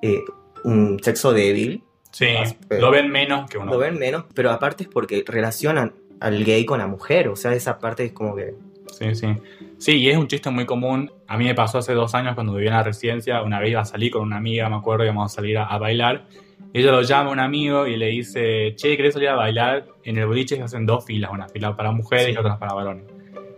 eh, 0.03 0.21
un 0.65 0.99
sexo 1.03 1.33
débil. 1.33 1.83
Sí, 2.11 2.29
lo 2.71 2.91
ven 2.91 3.11
menos 3.11 3.49
que 3.51 3.59
uno. 3.59 3.73
Lo 3.73 3.79
ven 3.79 3.99
menos, 3.99 4.25
pero 4.35 4.51
aparte 4.51 4.85
es 4.85 4.89
porque 4.89 5.25
relacionan 5.27 5.93
al 6.21 6.45
gay 6.45 6.65
con 6.65 6.79
la 6.79 6.87
mujer. 6.87 7.29
O 7.29 7.37
sea, 7.37 7.53
esa 7.53 7.79
parte 7.79 8.05
es 8.05 8.13
como 8.13 8.35
que. 8.35 8.55
Sí, 8.99 9.15
sí. 9.15 9.27
Sí, 9.77 9.93
y 9.99 10.09
es 10.09 10.17
un 10.17 10.27
chiste 10.27 10.51
muy 10.51 10.65
común. 10.67 11.13
A 11.29 11.37
mí 11.37 11.45
me 11.45 11.55
pasó 11.55 11.79
hace 11.79 11.93
dos 11.93 12.15
años 12.15 12.35
cuando 12.35 12.55
vivía 12.55 12.71
en 12.71 12.77
la 12.79 12.83
residencia. 12.83 13.43
Una 13.43 13.61
vez 13.61 13.71
iba 13.71 13.83
a 13.83 13.85
salir 13.85 14.11
con 14.11 14.23
una 14.23 14.39
amiga, 14.39 14.69
me 14.69 14.77
acuerdo, 14.77 15.05
íbamos 15.05 15.31
a 15.31 15.35
salir 15.37 15.59
a, 15.59 15.67
a 15.67 15.79
bailar. 15.79 16.25
Ella 16.73 16.91
lo 16.91 17.03
llama 17.03 17.31
a 17.31 17.33
un 17.33 17.39
amigo 17.41 17.87
y 17.87 17.97
le 17.97 18.07
dice, 18.07 18.75
che, 18.77 18.97
¿querés 18.97 19.15
salir 19.15 19.29
a 19.29 19.35
bailar? 19.37 19.87
En 20.05 20.17
el 20.19 20.27
boliche 20.27 20.57
se 20.57 20.63
hacen 20.63 20.87
dos 20.87 21.05
filas, 21.05 21.31
una 21.31 21.49
fila 21.49 21.77
para 21.77 21.93
mujeres 21.93 22.27
Sí. 22.27 22.33
y 22.33 22.37
otra 22.37 22.59
para 22.59 22.75
varones. 22.75 23.05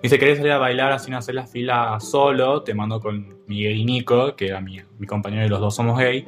Dice, 0.02 0.19
¿querés 0.19 0.38
salir 0.38 0.52
a 0.52 0.59
bailar 0.59 0.92
así 0.92 1.11
no 1.11 1.19
hacer 1.19 1.35
la 1.35 1.47
fila 1.47 1.99
solo? 2.00 2.62
Te 2.62 2.75
mando 2.75 3.00
con 3.00 3.40
Miguel 3.47 3.76
y 3.76 3.85
Nico, 3.85 4.35
que 4.35 4.47
era 4.49 4.61
mi, 4.61 4.78
mi 4.99 5.07
compañero 5.07 5.45
y 5.45 5.49
los 5.49 5.61
dos 5.61 5.75
somos 5.75 5.99
gay. 5.99 6.26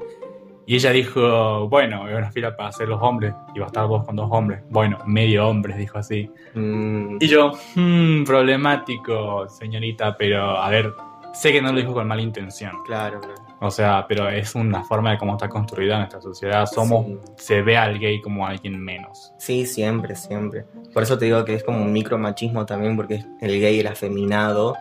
Y 0.67 0.77
ella 0.77 0.91
dijo, 0.93 1.69
bueno, 1.69 2.09
es 2.09 2.17
una 2.17 2.31
fila 2.31 2.55
para 2.57 2.69
hacer 2.69 2.89
los 2.89 3.01
hombres 3.03 3.35
y 3.55 3.59
va 3.59 3.65
a 3.65 3.69
estar 3.69 3.87
vos 3.87 4.05
con 4.05 4.15
dos 4.15 4.29
hombres. 4.31 4.61
Bueno, 4.71 4.99
medio 5.07 5.49
hombres, 5.49 5.77
dijo 5.77 5.99
así. 5.99 6.31
mm, 6.55 7.17
Y 7.21 7.27
yo, 7.29 7.53
hmm, 7.75 8.25
problemático, 8.25 9.49
señorita, 9.49 10.17
pero 10.17 10.57
a 10.59 10.69
ver, 10.69 10.93
sé 11.33 11.53
que 11.53 11.61
no 11.61 11.73
lo 11.73 11.79
dijo 11.79 11.93
con 11.95 12.07
mala 12.07 12.23
intención. 12.23 12.73
claro, 12.85 13.21
claro. 13.21 13.41
O 13.65 13.71
sea, 13.71 14.07
pero 14.09 14.29
es 14.29 14.55
una 14.57 14.83
forma 14.83 15.13
de 15.13 15.19
cómo 15.19 15.33
está 15.35 15.49
construida 15.49 15.97
nuestra 15.99 16.21
sociedad. 16.21 16.67
Somos, 16.67 17.07
Sí. 17.07 17.19
se 17.37 17.63
ve 17.63 17.77
al 17.77 17.99
gay 17.99 18.21
como 18.21 18.47
alguien 18.47 18.79
menos. 18.81 19.33
Sí, 19.39 19.67
siempre, 19.67 20.17
siempre. 20.17 20.65
Por 20.93 21.03
eso 21.05 21.17
te 21.17 21.27
digo 21.27 21.45
que 21.45 21.55
es 21.55 21.63
como 21.63 21.81
un 21.81 21.93
micromachismo 21.93 22.67
también, 22.67 22.97
porque 22.97 23.25
el 23.41 23.61
gay, 23.61 23.79
el 23.79 23.87
afeminado, 23.87 24.77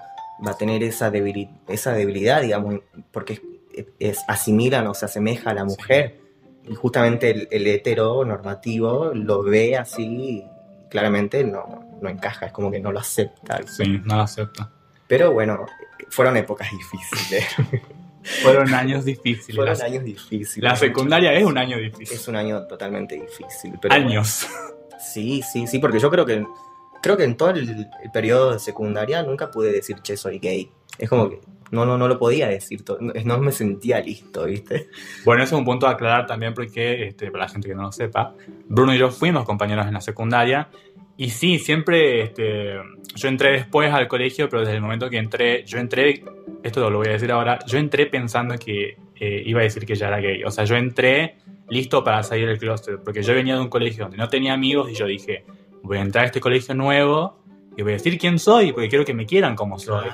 va 0.45 0.51
a 0.51 0.57
tener 0.57 0.81
esa, 0.83 1.11
esa 1.67 1.91
debilidad, 1.93 2.41
digamos, 2.41 2.79
porque 3.11 3.33
es, 3.73 3.85
es- 3.99 4.25
asimilan 4.27 4.87
o 4.87 4.93
se 4.95 5.05
asemeja 5.05 5.51
a 5.51 5.53
la 5.53 5.63
mujer. 5.63 6.19
Y 6.67 6.73
justamente 6.73 7.29
el, 7.31 7.47
el 7.51 7.67
hetero 7.67 8.25
normativo 8.25 9.11
lo 9.13 9.43
ve 9.43 9.77
así 9.77 10.03
y 10.05 10.45
claramente 10.89 11.43
no, 11.43 11.97
no 12.01 12.09
encaja, 12.09 12.47
es 12.47 12.51
como 12.51 12.71
que 12.71 12.79
no 12.79 12.91
lo 12.91 12.99
acepta. 12.99 13.59
Sí, 13.67 13.99
no 14.05 14.15
lo 14.17 14.21
acepto. 14.23 14.67
Pero 15.07 15.31
bueno, 15.33 15.65
fueron 16.09 16.35
épocas 16.37 16.67
difíciles. 16.71 17.45
Fueron 18.43 18.73
años 18.73 19.05
difíciles. 19.05 19.55
fueron 19.55 19.77
la, 19.77 19.85
años 19.85 20.03
difíciles. 20.03 20.57
la 20.57 20.75
secundaria 20.75 21.33
es 21.33 21.43
un 21.43 21.57
año 21.57 21.77
difícil. 21.77 22.15
Es 22.15 22.27
un 22.27 22.35
año 22.35 22.67
totalmente 22.67 23.15
difícil. 23.15 23.73
Pero 23.81 23.95
bueno. 23.95 24.09
Años. 24.09 24.47
Sí, 24.99 25.41
sí, 25.41 25.67
sí, 25.67 25.79
porque 25.79 25.99
yo 25.99 26.09
creo 26.11 26.25
que 26.25 26.45
creo 27.01 27.17
que 27.17 27.23
en 27.23 27.35
todo 27.35 27.49
el, 27.49 27.67
el 27.69 28.11
periodo 28.11 28.53
de 28.53 28.59
secundaria 28.59 29.23
nunca 29.23 29.49
pude 29.49 29.71
decir, 29.71 29.97
che, 30.01 30.15
soy 30.15 30.39
gay. 30.39 30.71
Es 30.97 31.09
como 31.09 31.29
que 31.29 31.41
no, 31.71 31.85
no, 31.85 31.97
no 31.97 32.07
lo 32.07 32.19
podía 32.19 32.47
decir, 32.49 32.83
no 33.25 33.37
me 33.39 33.51
sentía 33.51 34.01
listo, 34.01 34.45
¿viste? 34.45 34.89
Bueno, 35.23 35.41
ese 35.41 35.55
es 35.55 35.59
un 35.59 35.65
punto 35.65 35.87
a 35.87 35.91
aclarar 35.91 36.27
también 36.27 36.53
porque, 36.53 37.07
este, 37.07 37.31
para 37.31 37.45
la 37.45 37.49
gente 37.49 37.69
que 37.69 37.75
no 37.75 37.83
lo 37.83 37.91
sepa, 37.93 38.35
Bruno 38.67 38.93
y 38.93 38.97
yo 38.97 39.09
fuimos 39.09 39.45
compañeros 39.45 39.87
en 39.87 39.93
la 39.93 40.01
secundaria 40.01 40.69
y 41.17 41.29
sí, 41.29 41.59
siempre, 41.59 42.21
este, 42.23 42.75
yo 43.15 43.27
entré 43.27 43.51
después 43.51 43.91
al 43.91 44.07
colegio, 44.07 44.49
pero 44.49 44.61
desde 44.61 44.75
el 44.75 44.81
momento 44.81 45.09
que 45.09 45.17
entré, 45.17 45.63
yo 45.65 45.77
entré, 45.77 46.23
esto 46.63 46.89
lo 46.89 46.97
voy 46.97 47.07
a 47.09 47.11
decir 47.11 47.31
ahora, 47.31 47.59
yo 47.67 47.77
entré 47.77 48.07
pensando 48.07 48.57
que 48.57 48.97
eh, 49.19 49.43
iba 49.45 49.59
a 49.59 49.63
decir 49.63 49.85
que 49.85 49.95
ya 49.95 50.07
era 50.07 50.19
gay, 50.19 50.43
o 50.43 50.51
sea, 50.51 50.63
yo 50.63 50.75
entré 50.75 51.35
listo 51.69 52.03
para 52.03 52.23
salir 52.23 52.47
del 52.47 52.57
closet, 52.57 52.99
porque 53.03 53.23
yo 53.23 53.33
venía 53.33 53.55
de 53.55 53.61
un 53.61 53.69
colegio 53.69 54.05
donde 54.05 54.17
no 54.17 54.27
tenía 54.27 54.53
amigos 54.53 54.89
y 54.91 54.95
yo 54.95 55.05
dije, 55.05 55.45
voy 55.83 55.97
a 55.97 56.01
entrar 56.01 56.23
a 56.23 56.27
este 56.27 56.41
colegio 56.41 56.75
nuevo 56.75 57.37
y 57.77 57.81
voy 57.81 57.93
a 57.93 57.95
decir 57.95 58.17
quién 58.17 58.39
soy, 58.39 58.73
porque 58.73 58.89
quiero 58.89 59.05
que 59.05 59.13
me 59.13 59.25
quieran 59.25 59.55
como 59.55 59.79
soy. 59.79 60.07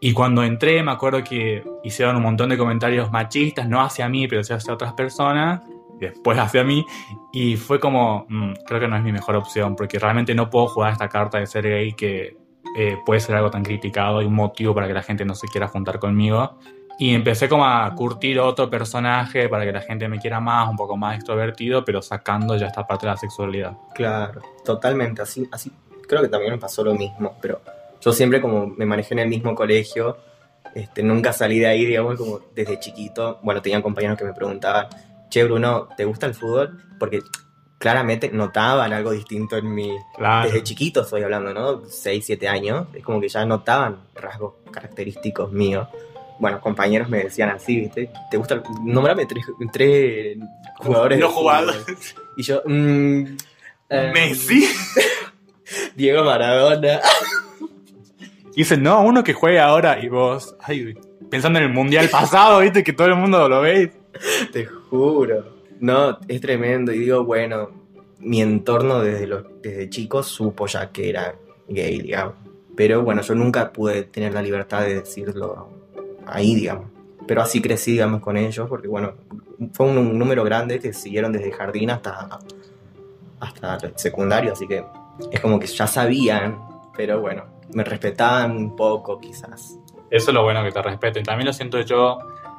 Y 0.00 0.12
cuando 0.12 0.42
entré, 0.42 0.82
me 0.82 0.90
acuerdo 0.90 1.22
que 1.22 1.62
hicieron 1.84 2.16
un 2.16 2.22
montón 2.22 2.48
de 2.48 2.56
comentarios 2.56 3.12
machistas, 3.12 3.68
no 3.68 3.82
hacia 3.82 4.08
mí, 4.08 4.26
pero 4.26 4.40
hacia 4.40 4.56
otras 4.72 4.94
personas, 4.94 5.60
después 6.00 6.38
hacia 6.38 6.64
mí, 6.64 6.84
y 7.32 7.56
fue 7.56 7.78
como, 7.78 8.26
mm, 8.28 8.52
creo 8.66 8.80
que 8.80 8.88
no 8.88 8.96
es 8.96 9.02
mi 9.02 9.12
mejor 9.12 9.36
opción, 9.36 9.76
porque 9.76 9.98
realmente 9.98 10.34
no 10.34 10.50
puedo 10.50 10.66
jugar 10.68 10.92
esta 10.92 11.08
carta 11.08 11.38
de 11.38 11.46
ser 11.46 11.64
gay 11.64 11.92
que 11.92 12.36
eh, 12.76 12.98
puede 13.04 13.20
ser 13.20 13.36
algo 13.36 13.50
tan 13.50 13.62
criticado 13.62 14.22
y 14.22 14.26
un 14.26 14.34
motivo 14.34 14.74
para 14.74 14.86
que 14.86 14.94
la 14.94 15.02
gente 15.02 15.24
no 15.24 15.34
se 15.34 15.48
quiera 15.48 15.68
juntar 15.68 15.98
conmigo. 15.98 16.58
Y 16.98 17.14
empecé 17.14 17.48
como 17.48 17.64
a 17.64 17.94
curtir 17.94 18.38
otro 18.38 18.68
personaje 18.68 19.48
para 19.48 19.64
que 19.64 19.72
la 19.72 19.80
gente 19.80 20.06
me 20.06 20.18
quiera 20.18 20.38
más, 20.38 20.68
un 20.68 20.76
poco 20.76 20.98
más 20.98 21.16
extrovertido, 21.16 21.82
pero 21.82 22.02
sacando 22.02 22.56
ya 22.56 22.66
esta 22.66 22.86
parte 22.86 23.06
de 23.06 23.12
la 23.12 23.16
sexualidad. 23.16 23.72
Claro, 23.94 24.42
totalmente, 24.64 25.22
así, 25.22 25.48
así 25.50 25.72
creo 26.10 26.22
que 26.22 26.28
también 26.28 26.52
me 26.52 26.58
pasó 26.58 26.82
lo 26.82 26.92
mismo, 26.94 27.36
pero 27.40 27.60
yo 28.00 28.12
siempre 28.12 28.40
como 28.40 28.66
me 28.66 28.84
manejé 28.84 29.14
en 29.14 29.20
el 29.20 29.28
mismo 29.28 29.54
colegio, 29.54 30.16
este, 30.74 31.04
nunca 31.04 31.32
salí 31.32 31.60
de 31.60 31.68
ahí, 31.68 31.86
digamos, 31.86 32.16
como 32.16 32.40
desde 32.52 32.80
chiquito, 32.80 33.38
bueno, 33.42 33.62
tenía 33.62 33.80
compañeros 33.80 34.18
que 34.18 34.24
me 34.24 34.32
preguntaban, 34.32 34.88
che 35.30 35.44
Bruno, 35.44 35.88
¿te 35.96 36.04
gusta 36.04 36.26
el 36.26 36.34
fútbol? 36.34 36.82
Porque 36.98 37.20
claramente 37.78 38.30
notaban 38.30 38.92
algo 38.92 39.12
distinto 39.12 39.56
en 39.56 39.72
mí, 39.74 39.96
Claro. 40.16 40.46
desde 40.46 40.62
chiquito 40.62 41.00
estoy 41.02 41.22
hablando, 41.22 41.54
¿no? 41.54 41.82
6, 41.88 42.24
7 42.26 42.46
años, 42.48 42.88
es 42.92 43.02
como 43.02 43.20
que 43.20 43.28
ya 43.28 43.44
notaban 43.46 43.96
rasgos 44.14 44.54
característicos 44.70 45.50
míos. 45.52 45.88
Bueno, 46.38 46.60
compañeros 46.60 47.08
me 47.08 47.24
decían 47.24 47.50
así, 47.50 47.76
¿viste? 47.80 48.10
¿Te 48.30 48.36
gusta? 48.36 48.54
el- 48.54 48.62
Nómbrame 48.84 49.26
tres, 49.26 49.44
tres 49.72 50.38
jugadores. 50.78 51.18
No 51.18 51.26
de 51.28 51.32
fútbol". 51.32 51.42
jugadores. 51.42 52.14
Y 52.36 52.42
yo, 52.42 52.62
mm, 52.66 53.24
eh, 53.90 54.10
Messi. 54.12 54.66
Diego 55.94 56.24
Maradona. 56.24 57.00
Y 58.54 58.56
dicen, 58.62 58.82
no, 58.82 59.02
uno 59.02 59.22
que 59.22 59.32
juegue 59.34 59.60
ahora 59.60 60.00
y 60.02 60.08
vos, 60.08 60.56
ay, 60.60 60.94
pensando 61.30 61.58
en 61.58 61.66
el 61.66 61.72
mundial 61.72 62.08
pasado, 62.08 62.60
viste, 62.60 62.82
que 62.82 62.92
todo 62.92 63.06
el 63.08 63.14
mundo 63.16 63.48
lo 63.48 63.60
ve. 63.60 63.92
Te 64.52 64.66
juro. 64.66 65.60
No, 65.80 66.18
es 66.28 66.40
tremendo. 66.40 66.92
Y 66.92 67.00
digo, 67.00 67.24
bueno, 67.24 67.70
mi 68.18 68.40
entorno 68.40 69.00
desde, 69.00 69.26
los, 69.26 69.44
desde 69.62 69.88
chico 69.88 70.22
supo 70.22 70.66
ya 70.66 70.90
que 70.90 71.08
era 71.08 71.34
gay, 71.68 72.00
digamos. 72.00 72.34
Pero 72.76 73.02
bueno, 73.02 73.22
yo 73.22 73.34
nunca 73.34 73.72
pude 73.72 74.04
tener 74.04 74.32
la 74.34 74.42
libertad 74.42 74.82
de 74.82 74.96
decirlo 74.96 75.68
ahí, 76.26 76.54
digamos. 76.54 76.86
Pero 77.26 77.42
así 77.42 77.60
crecí, 77.60 77.92
digamos, 77.92 78.20
con 78.20 78.36
ellos, 78.36 78.68
porque 78.68 78.88
bueno, 78.88 79.14
fue 79.72 79.86
un, 79.86 80.18
número 80.18 80.42
grande 80.44 80.78
que 80.78 80.92
siguieron 80.92 81.32
desde 81.32 81.52
jardín 81.52 81.90
hasta, 81.90 82.40
hasta 83.38 83.98
secundario, 83.98 84.52
así 84.52 84.66
que 84.66 84.84
es 85.30 85.40
como 85.40 85.58
que 85.60 85.66
ya 85.66 85.86
sabían, 85.86 86.58
pero 86.96 87.20
bueno, 87.20 87.44
me 87.74 87.84
respetaban 87.84 88.56
un 88.56 88.74
poco 88.74 89.20
quizás. 89.20 89.78
Eso 90.10 90.30
es 90.30 90.34
lo 90.34 90.42
bueno 90.42 90.64
que 90.64 90.72
te 90.72 90.82
respeten. 90.82 91.24
También 91.24 91.46
lo 91.46 91.52
siento 91.52 91.80
yo 91.82 92.18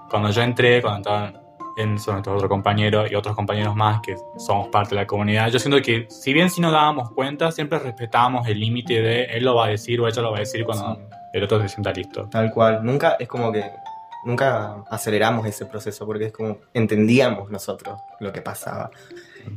cuando 0.10 0.30
yo 0.32 0.42
entré, 0.42 0.82
cuando 0.82 1.00
estaban 1.00 1.41
en 1.78 1.98
son 2.00 2.16
nuestros 2.16 2.36
otros 2.36 2.50
compañeros 2.50 3.10
y 3.12 3.16
otros 3.16 3.36
compañeros 3.36 3.76
más 3.76 4.02
que 4.02 4.16
somos 4.38 4.68
parte 4.70 4.92
de 4.96 5.02
la 5.02 5.08
comunidad. 5.08 5.50
Yo 5.50 5.60
siento 5.60 5.82
que, 5.82 6.08
si 6.10 6.34
bien 6.34 6.50
si 6.50 6.62
nos 6.62 6.72
dábamos 6.72 7.12
cuenta, 7.12 7.52
siempre 7.52 7.80
respetábamos 7.80 8.48
el 8.48 8.60
límite 8.60 9.02
de 9.02 9.24
él 9.26 9.46
lo 9.46 9.56
va 9.56 9.66
a 9.66 9.70
decir 9.70 10.00
o 10.02 10.08
ella 10.08 10.22
lo 10.22 10.32
va 10.32 10.38
a 10.38 10.40
decir 10.42 10.66
cuando 10.66 10.96
Sí. 10.96 11.02
el 11.34 11.44
otro 11.44 11.62
se 11.62 11.70
sienta 11.70 11.92
listo. 11.92 12.28
Tal 12.30 12.52
cual. 12.52 12.84
Nunca 12.84 13.16
es 13.20 13.28
como 13.28 13.52
que 13.52 13.64
nunca 14.26 14.84
aceleramos 14.90 15.46
ese 15.48 15.66
proceso 15.66 16.06
porque 16.06 16.26
es 16.26 16.32
como 16.34 16.58
entendíamos 16.74 17.50
nosotros 17.50 18.00
lo 18.20 18.32
que 18.32 18.42
pasaba. 18.42 18.92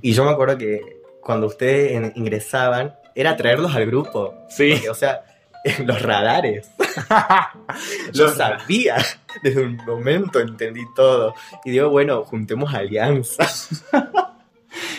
Y 0.00 0.12
yo 0.12 0.24
me 0.24 0.30
acuerdo 0.30 0.56
que 0.56 0.80
cuando 1.20 1.46
ustedes 1.46 2.12
ingresaban 2.16 2.94
era 3.14 3.36
traerlos 3.36 3.74
al 3.74 3.86
grupo. 3.86 4.34
Sí. 4.48 4.72
Porque, 4.72 4.90
o 4.90 4.94
sea, 4.94 5.22
los 5.84 6.02
radares. 6.02 6.70
Yo 8.12 8.28
sabía. 8.28 8.96
Desde 9.42 9.62
un 9.64 9.76
momento 9.86 10.40
entendí 10.40 10.82
todo. 10.94 11.34
Y 11.64 11.70
digo, 11.72 11.88
bueno, 11.90 12.24
juntemos 12.24 12.72
alianzas. 12.74 13.84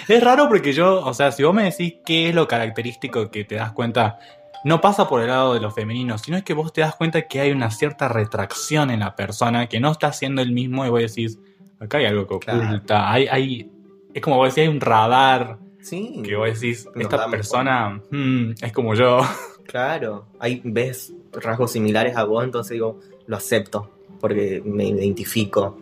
Es 0.07 0.23
raro 0.23 0.47
porque 0.47 0.71
yo, 0.71 1.01
o 1.05 1.13
sea, 1.13 1.33
si 1.33 1.43
vos 1.43 1.53
me 1.53 1.63
decís 1.63 1.95
qué 2.05 2.29
es 2.29 2.35
lo 2.35 2.47
característico 2.47 3.29
que 3.29 3.43
te 3.43 3.55
das 3.55 3.73
cuenta, 3.73 4.19
no 4.63 4.79
pasa 4.79 5.09
por 5.09 5.19
el 5.19 5.27
lado 5.27 5.53
de 5.53 5.59
lo 5.59 5.69
femenino, 5.69 6.17
sino 6.17 6.37
es 6.37 6.43
que 6.43 6.53
vos 6.53 6.71
te 6.71 6.79
das 6.79 6.95
cuenta 6.95 7.23
que 7.27 7.41
hay 7.41 7.51
una 7.51 7.69
cierta 7.71 8.07
retracción 8.07 8.89
en 8.89 9.01
la 9.01 9.17
persona, 9.17 9.67
que 9.67 9.81
no 9.81 9.91
está 9.91 10.07
haciendo 10.07 10.41
el 10.41 10.53
mismo 10.53 10.85
y 10.85 10.89
vos 10.89 11.01
decís, 11.01 11.39
acá 11.79 11.97
hay 11.97 12.05
algo 12.05 12.25
que 12.27 12.39
Claro. 12.45 12.63
oculta, 12.63 13.11
hay, 13.11 13.27
hay, 13.27 13.69
es 14.13 14.21
como 14.21 14.37
vos 14.37 14.47
decís, 14.55 14.69
hay 14.69 14.73
un 14.73 14.79
radar 14.79 15.57
Sí. 15.81 16.21
que 16.23 16.35
vos 16.37 16.47
decís, 16.53 16.85
Nos 16.95 17.03
esta 17.03 17.27
persona 17.27 17.99
mm, 18.11 18.51
es 18.61 18.71
como 18.71 18.93
yo. 18.93 19.19
Claro, 19.65 20.25
hay, 20.39 20.61
ves 20.63 21.13
rasgos 21.33 21.71
similares 21.71 22.15
a 22.15 22.23
vos, 22.23 22.43
entonces 22.43 22.73
digo, 22.73 22.99
lo 23.27 23.35
acepto, 23.35 23.89
porque 24.19 24.61
me 24.63 24.85
identifico. 24.85 25.77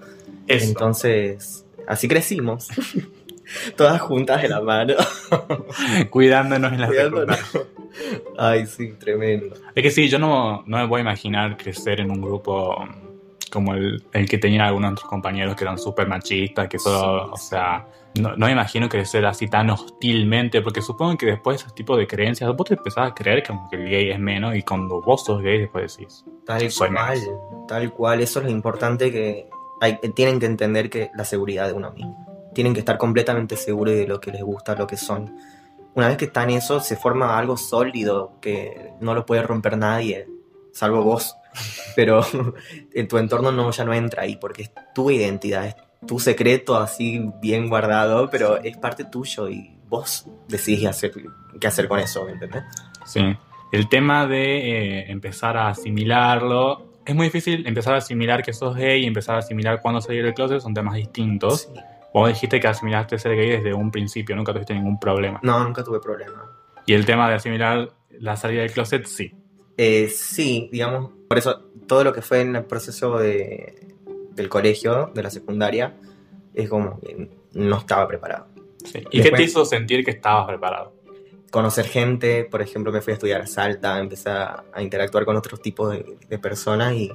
Eso. 0.48 0.68
Entonces, 0.68 1.66
así 1.88 2.08
crecimos. 2.08 2.70
Todas 3.75 4.02
juntas 4.02 4.42
de 4.42 4.50
la 4.50 4.62
mano. 4.62 4.96
Cuidándonos 6.10 6.74
en 6.74 6.82
la 6.82 6.88
cuidándonos. 6.88 7.40
Ay, 8.38 8.66
sí, 8.66 8.94
tremendo. 8.98 9.56
Es 9.75 9.84
que 9.84 9.92
sí, 9.92 10.08
yo 10.10 10.18
no, 10.18 10.63
no 10.66 10.78
me 10.78 10.88
voy 10.88 11.00
a 11.00 11.02
imaginar 11.02 11.58
crecer 11.58 12.00
en 12.00 12.10
un 12.10 12.22
grupo 12.22 12.88
como 13.53 13.74
el, 13.75 14.03
el 14.12 14.27
que 14.27 14.38
tenían 14.39 14.62
algunos 14.65 14.93
otros 14.93 15.07
compañeros 15.07 15.55
que 15.55 15.63
eran 15.63 15.77
súper 15.77 16.07
machistas, 16.07 16.67
que 16.67 16.79
Sí, 16.79 16.89
o 16.89 17.38
sea, 17.38 17.86
no, 18.19 18.36
no 18.36 18.48
me 18.48 18.51
imagino 18.51 18.89
crecer 18.89 19.25
así 19.25 19.48
tan 19.48 19.69
hostilmente, 19.69 20.62
porque 20.62 20.81
supongo 20.81 21.15
que 21.17 21.27
después 21.27 21.60
de 21.60 21.65
ese 21.67 21.75
tipo 21.75 21.95
de 21.95 22.07
creencias, 22.07 22.53
vos 22.55 22.67
te 22.67 22.74
empezás 22.74 23.12
a 23.12 23.13
creer 23.13 23.43
como 23.45 23.69
que 23.69 23.75
el 23.77 23.89
gay 23.89 24.10
es 24.10 24.19
menos, 24.19 24.55
y 24.55 24.63
cuando 24.63 25.01
vos 25.01 25.24
sos 25.24 25.41
gay 25.41 25.60
después 25.60 25.95
decís, 25.95 26.25
Tal 26.45 26.69
Soy 26.72 26.89
cual, 26.89 27.19
tal 27.67 27.93
cual. 27.93 28.19
Eso 28.22 28.39
es 28.39 28.45
lo 28.45 28.51
importante 28.51 29.12
que 29.12 29.48
hay- 29.79 29.98
tienen 30.15 30.39
que 30.39 30.45
entender 30.45 30.89
que 30.89 31.10
la 31.15 31.24
seguridad 31.24 31.67
de 31.67 31.74
uno 31.74 31.91
mismo. 31.91 32.51
Tienen 32.53 32.74
que 32.74 32.79
estar 32.79 32.98
completamente 32.98 33.55
seguros 33.55 33.93
de 33.95 34.07
lo 34.07 34.19
que 34.19 34.31
les 34.31 34.43
gusta, 34.43 34.75
lo 34.75 34.86
que 34.88 34.98
son. 34.98 35.36
Una 35.95 36.07
vez 36.07 36.17
que 36.17 36.25
están 36.25 36.50
eso, 36.50 36.79
se 36.79 36.95
forma 36.95 37.38
algo 37.38 37.55
sólido 37.55 38.33
que 38.41 38.91
no 39.00 39.13
lo 39.13 39.25
puede 39.25 39.41
romper 39.43 39.77
nadie, 39.77 40.27
salvo 40.72 41.03
vos. 41.03 41.36
Pero 41.95 42.22
en 42.93 43.07
tu 43.07 43.17
entorno 43.17 43.51
no, 43.51 43.72
ya 43.72 43.86
no 43.86 43.93
entra 43.93 44.24
ahí, 44.24 44.38
porque 44.38 44.63
es 44.63 44.72
tu 44.93 45.12
identidad, 45.12 45.67
es 45.67 45.75
tu 46.05 46.19
secreto 46.19 46.77
así 46.77 47.24
bien 47.41 47.69
guardado, 47.69 48.29
pero 48.29 48.57
es 48.57 48.77
parte 48.77 49.05
tuyo 49.05 49.50
y 49.50 49.77
vos 49.88 50.27
decidís 50.48 50.88
hacer, 50.88 51.12
qué 51.60 51.67
hacer 51.67 51.88
con 51.88 52.00
eso, 52.00 52.25
¿me 52.25 52.33
entendés? 52.33 52.63
Sí. 53.05 53.22
El 53.72 53.89
tema 53.89 54.27
de 54.27 55.00
eh, 55.00 55.12
empezar 55.12 55.57
a 55.57 55.69
asimilarlo. 55.69 56.93
Es 57.05 57.15
muy 57.15 57.27
difícil 57.27 57.65
empezar 57.67 57.95
a 57.95 57.98
asimilar 57.98 58.43
que 58.43 58.53
sos 58.53 58.75
gay 58.75 59.03
y 59.03 59.05
empezar 59.05 59.36
a 59.36 59.39
asimilar 59.39 59.81
cuándo 59.81 60.00
salir 60.00 60.24
del 60.24 60.33
closet, 60.33 60.62
son 60.62 60.74
temas 60.74 60.95
distintos. 60.95 61.62
Sí. 61.62 61.81
Vos 62.13 62.27
dijiste 62.27 62.60
que 62.60 62.67
asimilaste 62.67 63.17
ser 63.17 63.36
gay 63.36 63.50
desde 63.50 63.74
un 63.74 63.89
principio, 63.89 64.36
nunca 64.36 64.53
tuviste 64.53 64.75
ningún 64.75 65.00
problema. 65.00 65.39
No, 65.41 65.63
nunca 65.63 65.83
tuve 65.83 66.00
problema. 66.00 66.45
Y 66.86 66.93
el 66.93 67.05
tema 67.05 67.27
de 67.27 67.36
asimilar 67.36 67.89
la 68.19 68.36
salida 68.36 68.62
del 68.62 68.72
closet, 68.72 69.05
sí. 69.05 69.33
Eh, 69.77 70.10
sí, 70.10 70.70
digamos, 70.72 71.12
por 71.27 71.38
eso 71.38 71.62
todo 71.88 72.03
lo 72.03 72.13
que 72.13 72.22
fue 72.22 72.42
en 72.42 72.56
el 72.56 72.65
proceso 72.65 73.18
de, 73.18 73.96
del 74.36 74.50
colegio, 74.50 75.12
de 75.13 75.24
la 75.24 75.30
secundaria, 75.30 75.96
es 76.53 76.70
como 76.70 77.00
que 77.00 77.30
no 77.53 77.77
estaba 77.77 78.08
preparado. 78.08 78.48
Sí. 78.86 79.03
¿Y 79.12 79.22
qué 79.22 79.32
te 79.32 79.44
hizo 79.44 79.65
sentir 79.65 80.03
que 80.03 80.12
estabas 80.12 80.48
preparado? 80.48 80.94
Conocer 81.51 81.86
gente, 81.86 82.46
por 82.46 82.62
ejemplo, 82.62 82.92
me 82.92 83.01
fui 83.01 83.12
a 83.12 83.13
estudiar 83.15 83.42
a 83.42 83.48
Salta, 83.48 84.00
empecé 84.00 84.30
a, 84.30 84.63
a 84.74 84.82
interactuar 84.82 85.25
con 85.25 85.36
otros 85.36 85.62
tipos 85.62 85.92
de, 85.92 86.18
de 86.27 86.39
personas 86.39 86.94
y, 86.94 87.12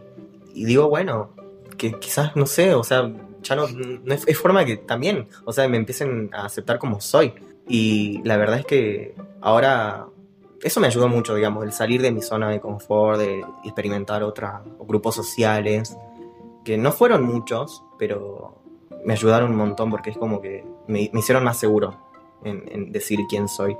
y 0.55 0.65
digo, 0.65 0.89
bueno, 0.89 1.35
que 1.77 1.93
quizás, 1.99 2.37
no 2.37 2.47
sé, 2.47 2.75
o 2.75 2.85
sea, 2.85 3.11
ya 3.43 3.57
no, 3.57 3.67
no 3.69 4.15
es, 4.15 4.27
es 4.27 4.39
forma 4.39 4.65
que 4.65 4.77
también, 4.77 5.29
o 5.45 5.53
sea, 5.53 5.69
me 5.69 5.77
empiecen 5.77 6.31
a 6.33 6.47
aceptar 6.47 6.79
como 6.79 7.01
soy. 7.01 7.35
Y 7.69 8.21
la 8.25 8.37
verdad 8.37 8.61
es 8.61 8.67
que 8.67 9.15
ahora 9.41 10.07
eso 10.63 10.81
me 10.81 10.87
ayudó 10.89 11.09
mucho, 11.09 11.35
digamos, 11.35 11.65
el 11.65 11.73
salir 11.73 12.03
de 12.03 12.11
mi 12.13 12.23
zona 12.23 12.49
de 12.51 12.61
confort, 12.61 13.19
de 13.19 13.45
experimentar 13.65 14.23
otros 14.23 14.51
grupos 14.81 15.15
sociales, 15.15 15.97
que 16.65 16.77
no 16.77 16.93
fueron 16.93 17.23
muchos, 17.25 17.83
pero 17.99 18.61
me 19.05 19.13
ayudaron 19.15 19.51
un 19.53 19.57
montón 19.57 19.91
porque 19.91 20.11
es 20.11 20.19
como 20.19 20.41
que 20.41 20.65
me, 20.87 21.09
me 21.13 21.21
hicieron 21.21 21.45
más 21.45 21.57
seguro 21.59 21.97
en, 22.45 22.65
en 22.71 22.93
decir 22.93 23.19
quién 23.29 23.49
soy. 23.49 23.77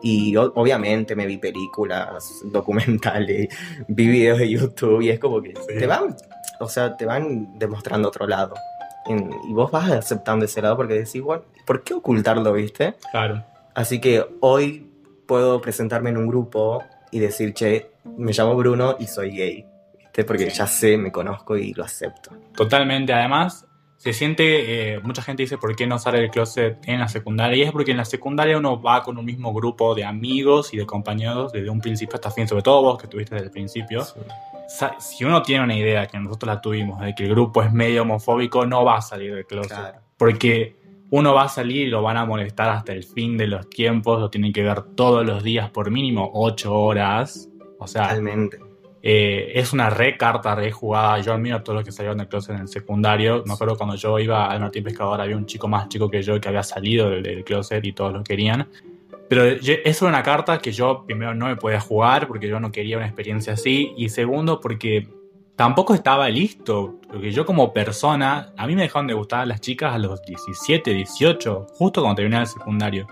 Y 0.00 0.34
o- 0.36 0.52
obviamente 0.56 1.14
me 1.14 1.26
vi 1.26 1.36
películas, 1.38 2.40
documentales, 2.44 3.48
vi 3.88 4.06
videos 4.08 4.38
de 4.38 4.48
YouTube 4.50 5.00
y 5.02 5.10
es 5.10 5.18
como 5.20 5.40
que 5.42 5.54
Sí. 5.56 5.78
te 5.78 5.86
van, 5.86 6.16
o 6.60 6.68
sea, 6.68 6.96
te 6.96 7.04
van 7.06 7.58
demostrando 7.58 8.08
otro 8.08 8.26
lado. 8.26 8.54
En- 9.06 9.30
y 9.48 9.52
vos 9.52 9.70
vas 9.70 9.90
aceptando 9.90 10.44
ese 10.44 10.62
lado 10.62 10.76
porque 10.76 10.94
decís, 10.94 11.20
bueno, 11.22 11.42
¿por 11.66 11.82
qué 11.82 11.94
ocultarlo, 11.94 12.52
viste? 12.52 12.94
Claro. 13.10 13.44
Así 13.74 14.00
que 14.00 14.24
hoy 14.40 14.91
puedo 15.32 15.62
presentarme 15.62 16.10
en 16.10 16.18
un 16.18 16.26
grupo 16.26 16.84
y 17.10 17.18
decir, 17.18 17.54
che, 17.54 17.92
me 18.18 18.32
llamo 18.32 18.54
Bruno 18.54 18.96
y 18.98 19.06
soy 19.06 19.34
gay. 19.34 19.64
¿viste? 19.96 20.24
Porque 20.24 20.50
ya 20.50 20.66
sé, 20.66 20.98
me 20.98 21.10
conozco 21.10 21.56
y 21.56 21.72
lo 21.72 21.84
acepto. 21.84 22.32
Totalmente. 22.54 23.14
Además, 23.14 23.66
se 23.96 24.12
siente, 24.12 24.92
eh, 24.92 25.00
mucha 25.00 25.22
gente 25.22 25.42
dice 25.44 25.56
por 25.56 25.74
qué 25.74 25.86
no 25.86 25.98
sale 25.98 26.20
del 26.20 26.30
closet 26.30 26.86
en 26.86 27.00
la 27.00 27.08
secundaria. 27.08 27.56
Y 27.56 27.62
es 27.62 27.72
porque 27.72 27.92
en 27.92 27.96
la 27.96 28.04
secundaria 28.04 28.58
uno 28.58 28.82
va 28.82 29.02
con 29.02 29.16
un 29.16 29.24
mismo 29.24 29.54
grupo 29.54 29.94
de 29.94 30.04
amigos 30.04 30.74
y 30.74 30.76
de 30.76 30.84
compañeros 30.84 31.50
desde 31.50 31.70
un 31.70 31.80
principio 31.80 32.16
hasta 32.16 32.30
fin. 32.30 32.46
Sobre 32.46 32.60
todo 32.60 32.82
vos 32.82 32.98
que 32.98 33.06
estuviste 33.06 33.34
desde 33.36 33.46
el 33.46 33.52
principio. 33.52 34.04
Si 34.98 35.24
uno 35.24 35.40
tiene 35.40 35.64
una 35.64 35.74
idea, 35.74 36.06
que 36.08 36.18
nosotros 36.18 36.46
la 36.46 36.60
tuvimos, 36.60 37.00
de 37.00 37.14
que 37.14 37.24
el 37.24 37.30
grupo 37.30 37.62
es 37.62 37.72
medio 37.72 38.02
homofóbico, 38.02 38.66
no 38.66 38.84
va 38.84 38.98
a 38.98 39.00
salir 39.00 39.34
del 39.34 39.46
closet. 39.46 39.78
Claro. 39.78 39.98
Porque 40.18 40.81
uno 41.12 41.34
va 41.34 41.42
a 41.42 41.48
salir 41.48 41.88
y 41.88 41.90
lo 41.90 42.00
van 42.00 42.16
a 42.16 42.24
molestar 42.24 42.70
hasta 42.70 42.92
el 42.94 43.04
fin 43.04 43.36
de 43.36 43.46
los 43.46 43.68
tiempos, 43.68 44.18
lo 44.18 44.30
tienen 44.30 44.50
que 44.50 44.62
ver 44.62 44.82
todos 44.96 45.26
los 45.26 45.42
días 45.42 45.68
por 45.68 45.90
mínimo 45.90 46.30
8 46.32 46.74
horas. 46.74 47.50
O 47.78 47.86
sea, 47.86 48.04
Totalmente. 48.08 48.58
eh, 49.02 49.52
es 49.54 49.74
una 49.74 49.90
re 49.90 50.16
carta, 50.16 50.54
re 50.54 50.72
jugada. 50.72 51.18
Yo 51.20 51.34
admiro 51.34 51.56
a 51.56 51.62
todos 51.62 51.76
los 51.76 51.84
que 51.84 51.92
salieron 51.92 52.16
del 52.16 52.28
closet 52.28 52.54
en 52.54 52.62
el 52.62 52.68
secundario. 52.68 53.42
Me 53.46 53.52
acuerdo 53.52 53.76
cuando 53.76 53.94
yo 53.94 54.18
iba 54.18 54.46
al 54.50 54.60
Martín 54.60 54.84
Pescador, 54.84 55.20
había 55.20 55.36
un 55.36 55.44
chico 55.44 55.68
más 55.68 55.86
chico 55.90 56.08
que 56.08 56.22
yo 56.22 56.40
que 56.40 56.48
había 56.48 56.62
salido 56.62 57.10
del, 57.10 57.22
del 57.22 57.44
closet 57.44 57.84
y 57.84 57.92
todos 57.92 58.14
lo 58.14 58.24
querían. 58.24 58.66
Pero 59.28 59.44
eso 59.44 60.06
era 60.06 60.16
una 60.16 60.22
carta 60.22 60.58
que 60.60 60.72
yo, 60.72 61.04
primero, 61.04 61.34
no 61.34 61.46
me 61.46 61.56
podía 61.56 61.80
jugar 61.80 62.26
porque 62.26 62.48
yo 62.48 62.58
no 62.58 62.72
quería 62.72 62.96
una 62.96 63.06
experiencia 63.06 63.52
así. 63.52 63.92
Y 63.98 64.08
segundo, 64.08 64.60
porque 64.60 65.08
tampoco 65.56 65.94
estaba 65.94 66.28
listo. 66.28 67.00
Porque 67.08 67.32
yo, 67.32 67.44
como 67.44 67.72
persona, 67.72 68.52
a 68.56 68.66
mí 68.66 68.74
me 68.74 68.82
dejaron 68.82 69.06
de 69.06 69.14
gustar 69.14 69.46
las 69.46 69.60
chicas 69.60 69.94
a 69.94 69.98
los 69.98 70.22
17, 70.22 70.92
18, 70.92 71.66
justo 71.74 72.00
cuando 72.00 72.16
terminé 72.16 72.40
el 72.40 72.46
secundario. 72.46 73.06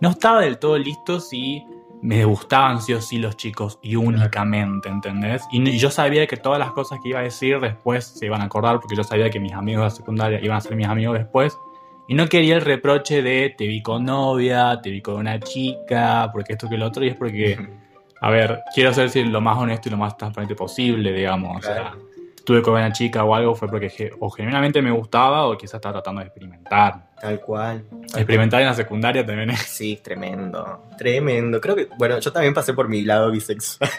No 0.00 0.10
estaba 0.10 0.40
del 0.40 0.58
todo 0.58 0.78
listo 0.78 1.20
si 1.20 1.64
me 2.04 2.22
gustaban 2.26 2.82
sí 2.82 2.92
o 2.92 3.00
sí 3.00 3.16
los 3.16 3.34
chicos 3.38 3.78
y 3.80 3.96
únicamente, 3.96 4.90
¿entendés? 4.90 5.42
Y 5.50 5.78
yo 5.78 5.90
sabía 5.90 6.26
que 6.26 6.36
todas 6.36 6.58
las 6.58 6.72
cosas 6.72 6.98
que 7.02 7.08
iba 7.08 7.20
a 7.20 7.22
decir 7.22 7.58
después 7.60 8.04
se 8.04 8.26
iban 8.26 8.42
a 8.42 8.44
acordar 8.44 8.78
porque 8.78 8.94
yo 8.94 9.02
sabía 9.02 9.30
que 9.30 9.40
mis 9.40 9.54
amigos 9.54 9.80
de 9.80 9.84
la 9.84 9.90
secundaria 9.90 10.40
iban 10.42 10.58
a 10.58 10.60
ser 10.60 10.76
mis 10.76 10.86
amigos 10.86 11.16
después. 11.16 11.56
Y 12.06 12.14
no 12.14 12.28
quería 12.28 12.56
el 12.56 12.60
reproche 12.60 13.22
de 13.22 13.54
te 13.56 13.66
vi 13.66 13.80
con 13.80 14.04
novia, 14.04 14.80
te 14.82 14.90
vi 14.90 15.00
con 15.00 15.14
una 15.14 15.40
chica, 15.40 16.28
porque 16.30 16.52
esto 16.52 16.68
que 16.68 16.76
lo 16.76 16.86
otro, 16.86 17.02
y 17.04 17.08
es 17.08 17.16
porque, 17.16 17.56
a 18.24 18.30
ver, 18.30 18.62
quiero 18.74 18.94
ser 18.94 19.14
lo 19.26 19.42
más 19.42 19.58
honesto 19.58 19.90
y 19.90 19.92
lo 19.92 19.98
más 19.98 20.16
transparente 20.16 20.54
posible, 20.54 21.12
digamos. 21.12 21.58
O 21.58 21.60
sea, 21.60 21.94
estuve 22.34 22.62
con 22.62 22.72
una 22.72 22.90
chica 22.90 23.22
o 23.22 23.34
algo 23.34 23.54
fue 23.54 23.68
porque 23.68 24.12
o 24.18 24.30
genuinamente 24.30 24.80
me 24.80 24.90
gustaba 24.90 25.46
o 25.46 25.58
quizás 25.58 25.74
estaba 25.74 25.92
tratando 25.96 26.22
de 26.22 26.28
experimentar. 26.28 27.10
Tal 27.20 27.38
cual. 27.40 27.84
Experimentar 28.02 28.62
en 28.62 28.68
la 28.68 28.74
secundaria 28.74 29.26
también 29.26 29.50
es... 29.50 29.60
Sí, 29.60 30.00
tremendo. 30.02 30.84
Tremendo. 30.96 31.60
Creo 31.60 31.76
que, 31.76 31.86
bueno, 31.98 32.18
yo 32.18 32.32
también 32.32 32.54
pasé 32.54 32.72
por 32.72 32.88
mi 32.88 33.02
lado 33.02 33.30
bisexual. 33.30 33.90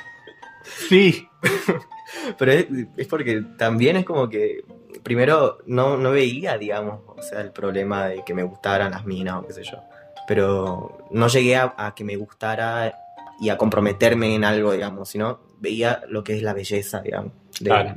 Sí, 0.89 1.29
Pero 2.39 2.51
es, 2.51 2.65
es 2.97 3.07
porque 3.07 3.43
también 3.59 3.95
es 3.97 4.05
como 4.05 4.27
que 4.27 4.63
primero 5.03 5.59
no, 5.67 5.97
no 5.97 6.09
veía, 6.09 6.57
digamos, 6.57 7.01
o 7.05 7.21
sea, 7.21 7.41
el 7.41 7.51
problema 7.51 8.07
de 8.07 8.23
que 8.25 8.33
me 8.33 8.41
gustaran 8.41 8.89
las 8.89 9.05
minas 9.05 9.35
o 9.35 9.45
qué 9.45 9.53
sé 9.53 9.63
yo. 9.63 9.83
Pero 10.27 10.97
no 11.11 11.27
llegué 11.27 11.57
a, 11.57 11.75
a 11.77 11.93
que 11.93 12.03
me 12.03 12.15
gustara 12.15 13.04
y 13.39 13.49
a 13.49 13.57
comprometerme 13.57 14.33
en 14.35 14.43
algo, 14.43 14.71
digamos, 14.71 15.09
sino 15.09 15.39
veía 15.59 16.01
lo 16.09 16.23
que 16.23 16.35
es 16.37 16.41
la 16.43 16.53
belleza, 16.53 17.01
digamos. 17.01 17.31
de- 17.59 17.69
Claro. 17.69 17.95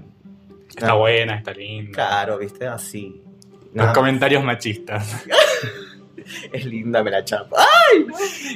está 0.69 0.95
buena, 0.95 1.37
está 1.39 1.53
linda. 1.53 1.93
Claro, 1.93 2.39
viste, 2.39 2.67
así. 2.67 3.23
Los 3.67 3.75
Nada, 3.75 3.93
comentarios 3.93 4.43
machistas. 4.45 5.25
es 6.53 6.65
linda, 6.65 7.03
me 7.03 7.11
la 7.11 7.25
chapa. 7.25 7.57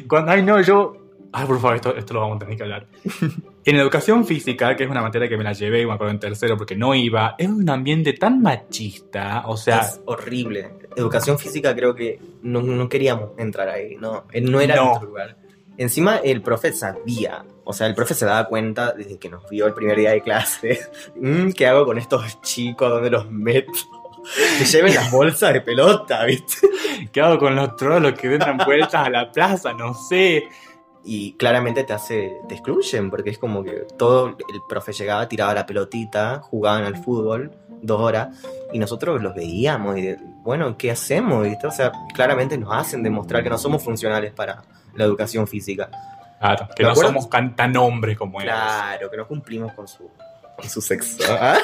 Cuando, 0.08 0.32
ay, 0.32 0.42
no, 0.42 0.60
yo. 0.60 0.96
Ay, 1.34 1.46
por 1.46 1.58
favor, 1.60 1.76
esto, 1.76 1.96
esto 1.96 2.12
lo 2.14 2.20
vamos 2.20 2.36
a 2.36 2.38
tener 2.40 2.56
que 2.56 2.62
hablar. 2.62 2.86
En 3.64 3.76
educación 3.76 4.26
física, 4.26 4.74
que 4.74 4.82
es 4.82 4.90
una 4.90 5.02
materia 5.02 5.28
que 5.28 5.36
me 5.36 5.44
la 5.44 5.52
llevé, 5.52 5.86
me 5.86 5.92
acuerdo 5.92 6.10
en 6.12 6.18
tercero 6.18 6.56
porque 6.56 6.74
no 6.74 6.96
iba, 6.96 7.36
es 7.38 7.46
un 7.46 7.70
ambiente 7.70 8.12
tan 8.14 8.42
machista. 8.42 9.44
O 9.46 9.56
sea, 9.56 9.82
es 9.82 10.00
horrible. 10.04 10.70
Educación 10.96 11.38
física 11.38 11.72
creo 11.72 11.94
que 11.94 12.18
no, 12.42 12.60
no 12.60 12.88
queríamos 12.88 13.30
entrar 13.38 13.68
ahí, 13.68 13.94
no, 13.94 14.24
eh, 14.32 14.40
no 14.40 14.60
era 14.60 14.74
No. 14.74 14.86
nuestro 14.86 15.08
lugar. 15.10 15.36
Encima 15.82 16.18
el 16.18 16.42
profe 16.42 16.72
sabía, 16.72 17.44
o 17.64 17.72
sea, 17.72 17.88
el 17.88 17.96
profe 17.96 18.14
se 18.14 18.24
daba 18.24 18.46
cuenta 18.46 18.92
desde 18.92 19.18
que 19.18 19.28
nos 19.28 19.50
vio 19.50 19.66
el 19.66 19.74
primer 19.74 19.98
día 19.98 20.12
de 20.12 20.22
clase, 20.22 20.78
"Mm, 21.16 21.50
¿qué 21.50 21.66
hago 21.66 21.84
con 21.84 21.98
estos 21.98 22.40
chicos? 22.40 22.88
¿Dónde 22.88 23.10
los 23.10 23.28
meto? 23.28 23.72
Que 24.56 24.64
lleven 24.64 24.94
las 24.94 25.10
bolsas 25.10 25.52
de 25.52 25.60
pelota, 25.62 26.24
¿viste? 26.26 26.68
¿qué 27.10 27.20
hago 27.20 27.40
con 27.40 27.56
los 27.56 27.74
trolos 27.74 28.12
que 28.12 28.38
dan 28.38 28.56
vueltas 28.58 28.94
a 29.08 29.10
la 29.10 29.32
plaza? 29.32 29.72
No 29.72 29.94
sé. 29.94 30.44
Y 31.04 31.32
claramente 31.32 31.82
te 31.82 31.92
hace, 31.92 32.30
te 32.48 32.54
excluyen, 32.54 33.10
porque 33.10 33.30
es 33.30 33.38
como 33.38 33.64
que 33.64 33.84
todo 33.98 34.28
el 34.28 34.60
profe 34.68 34.92
llegaba, 34.92 35.28
tiraba 35.28 35.52
la 35.52 35.66
pelotita, 35.66 36.38
jugaban 36.40 36.84
al 36.84 37.02
fútbol 37.02 37.50
dos 37.82 38.00
horas, 38.00 38.28
y 38.72 38.78
nosotros 38.78 39.20
los 39.20 39.34
veíamos 39.34 39.98
y 39.98 40.02
de, 40.02 40.18
bueno, 40.44 40.78
¿qué 40.78 40.92
hacemos? 40.92 41.42
¿Viste? 41.42 41.66
O 41.66 41.72
sea, 41.72 41.90
claramente 42.14 42.56
nos 42.56 42.72
hacen 42.72 43.02
demostrar 43.02 43.42
que 43.42 43.50
no 43.50 43.58
somos 43.58 43.82
funcionales 43.82 44.32
para 44.32 44.62
la 44.94 45.04
educación 45.04 45.46
física. 45.46 45.90
Claro, 46.38 46.68
que 46.74 46.82
¿Me 46.82 46.88
no 46.88 46.96
somos 46.96 47.28
tan, 47.30 47.76
hombres 47.76 48.18
como 48.18 48.40
ellos. 48.40 48.52
Claro, 48.52 49.10
que 49.10 49.16
no 49.16 49.28
cumplimos 49.28 49.72
con 49.74 49.86
su, 49.86 50.10
con 50.56 50.68
su 50.68 50.80
sexo. 50.80 51.22
¿ah? 51.40 51.56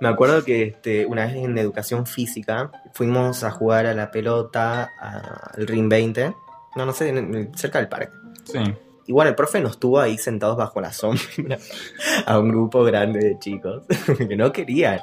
Me 0.00 0.08
acuerdo 0.08 0.44
que 0.44 0.62
este, 0.64 1.06
una 1.06 1.26
vez 1.26 1.36
en 1.36 1.56
educación 1.58 2.06
física 2.06 2.70
fuimos 2.92 3.44
a 3.44 3.50
jugar 3.50 3.86
a 3.86 3.94
la 3.94 4.10
pelota 4.10 4.90
al 5.00 5.66
Ring 5.66 5.88
20, 5.88 6.34
no, 6.76 6.86
no 6.86 6.92
sé, 6.92 7.08
en- 7.08 7.52
cerca 7.56 7.78
del 7.78 7.88
parque. 7.88 8.10
Sí. 8.44 8.58
Igual 9.06 9.28
el 9.28 9.34
profe 9.34 9.60
nos 9.60 9.78
tuvo 9.80 10.00
ahí 10.00 10.16
sentados 10.16 10.56
bajo 10.56 10.80
la 10.80 10.92
sombra 10.92 11.58
a 12.26 12.38
un 12.38 12.48
grupo 12.48 12.84
grande 12.84 13.18
de 13.20 13.38
chicos 13.38 13.82
que 14.28 14.36
no 14.36 14.52
querían. 14.52 15.00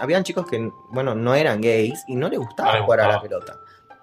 Habían 0.00 0.24
chicos 0.24 0.46
que, 0.46 0.70
bueno, 0.90 1.14
no 1.14 1.34
eran 1.34 1.60
gays 1.60 2.02
y 2.08 2.16
no 2.16 2.28
les 2.28 2.38
gustaba 2.38 2.70
No 2.70 2.74
les 2.76 2.84
jugar 2.84 3.00
a 3.00 3.08
la 3.08 3.22
pelota. 3.22 3.56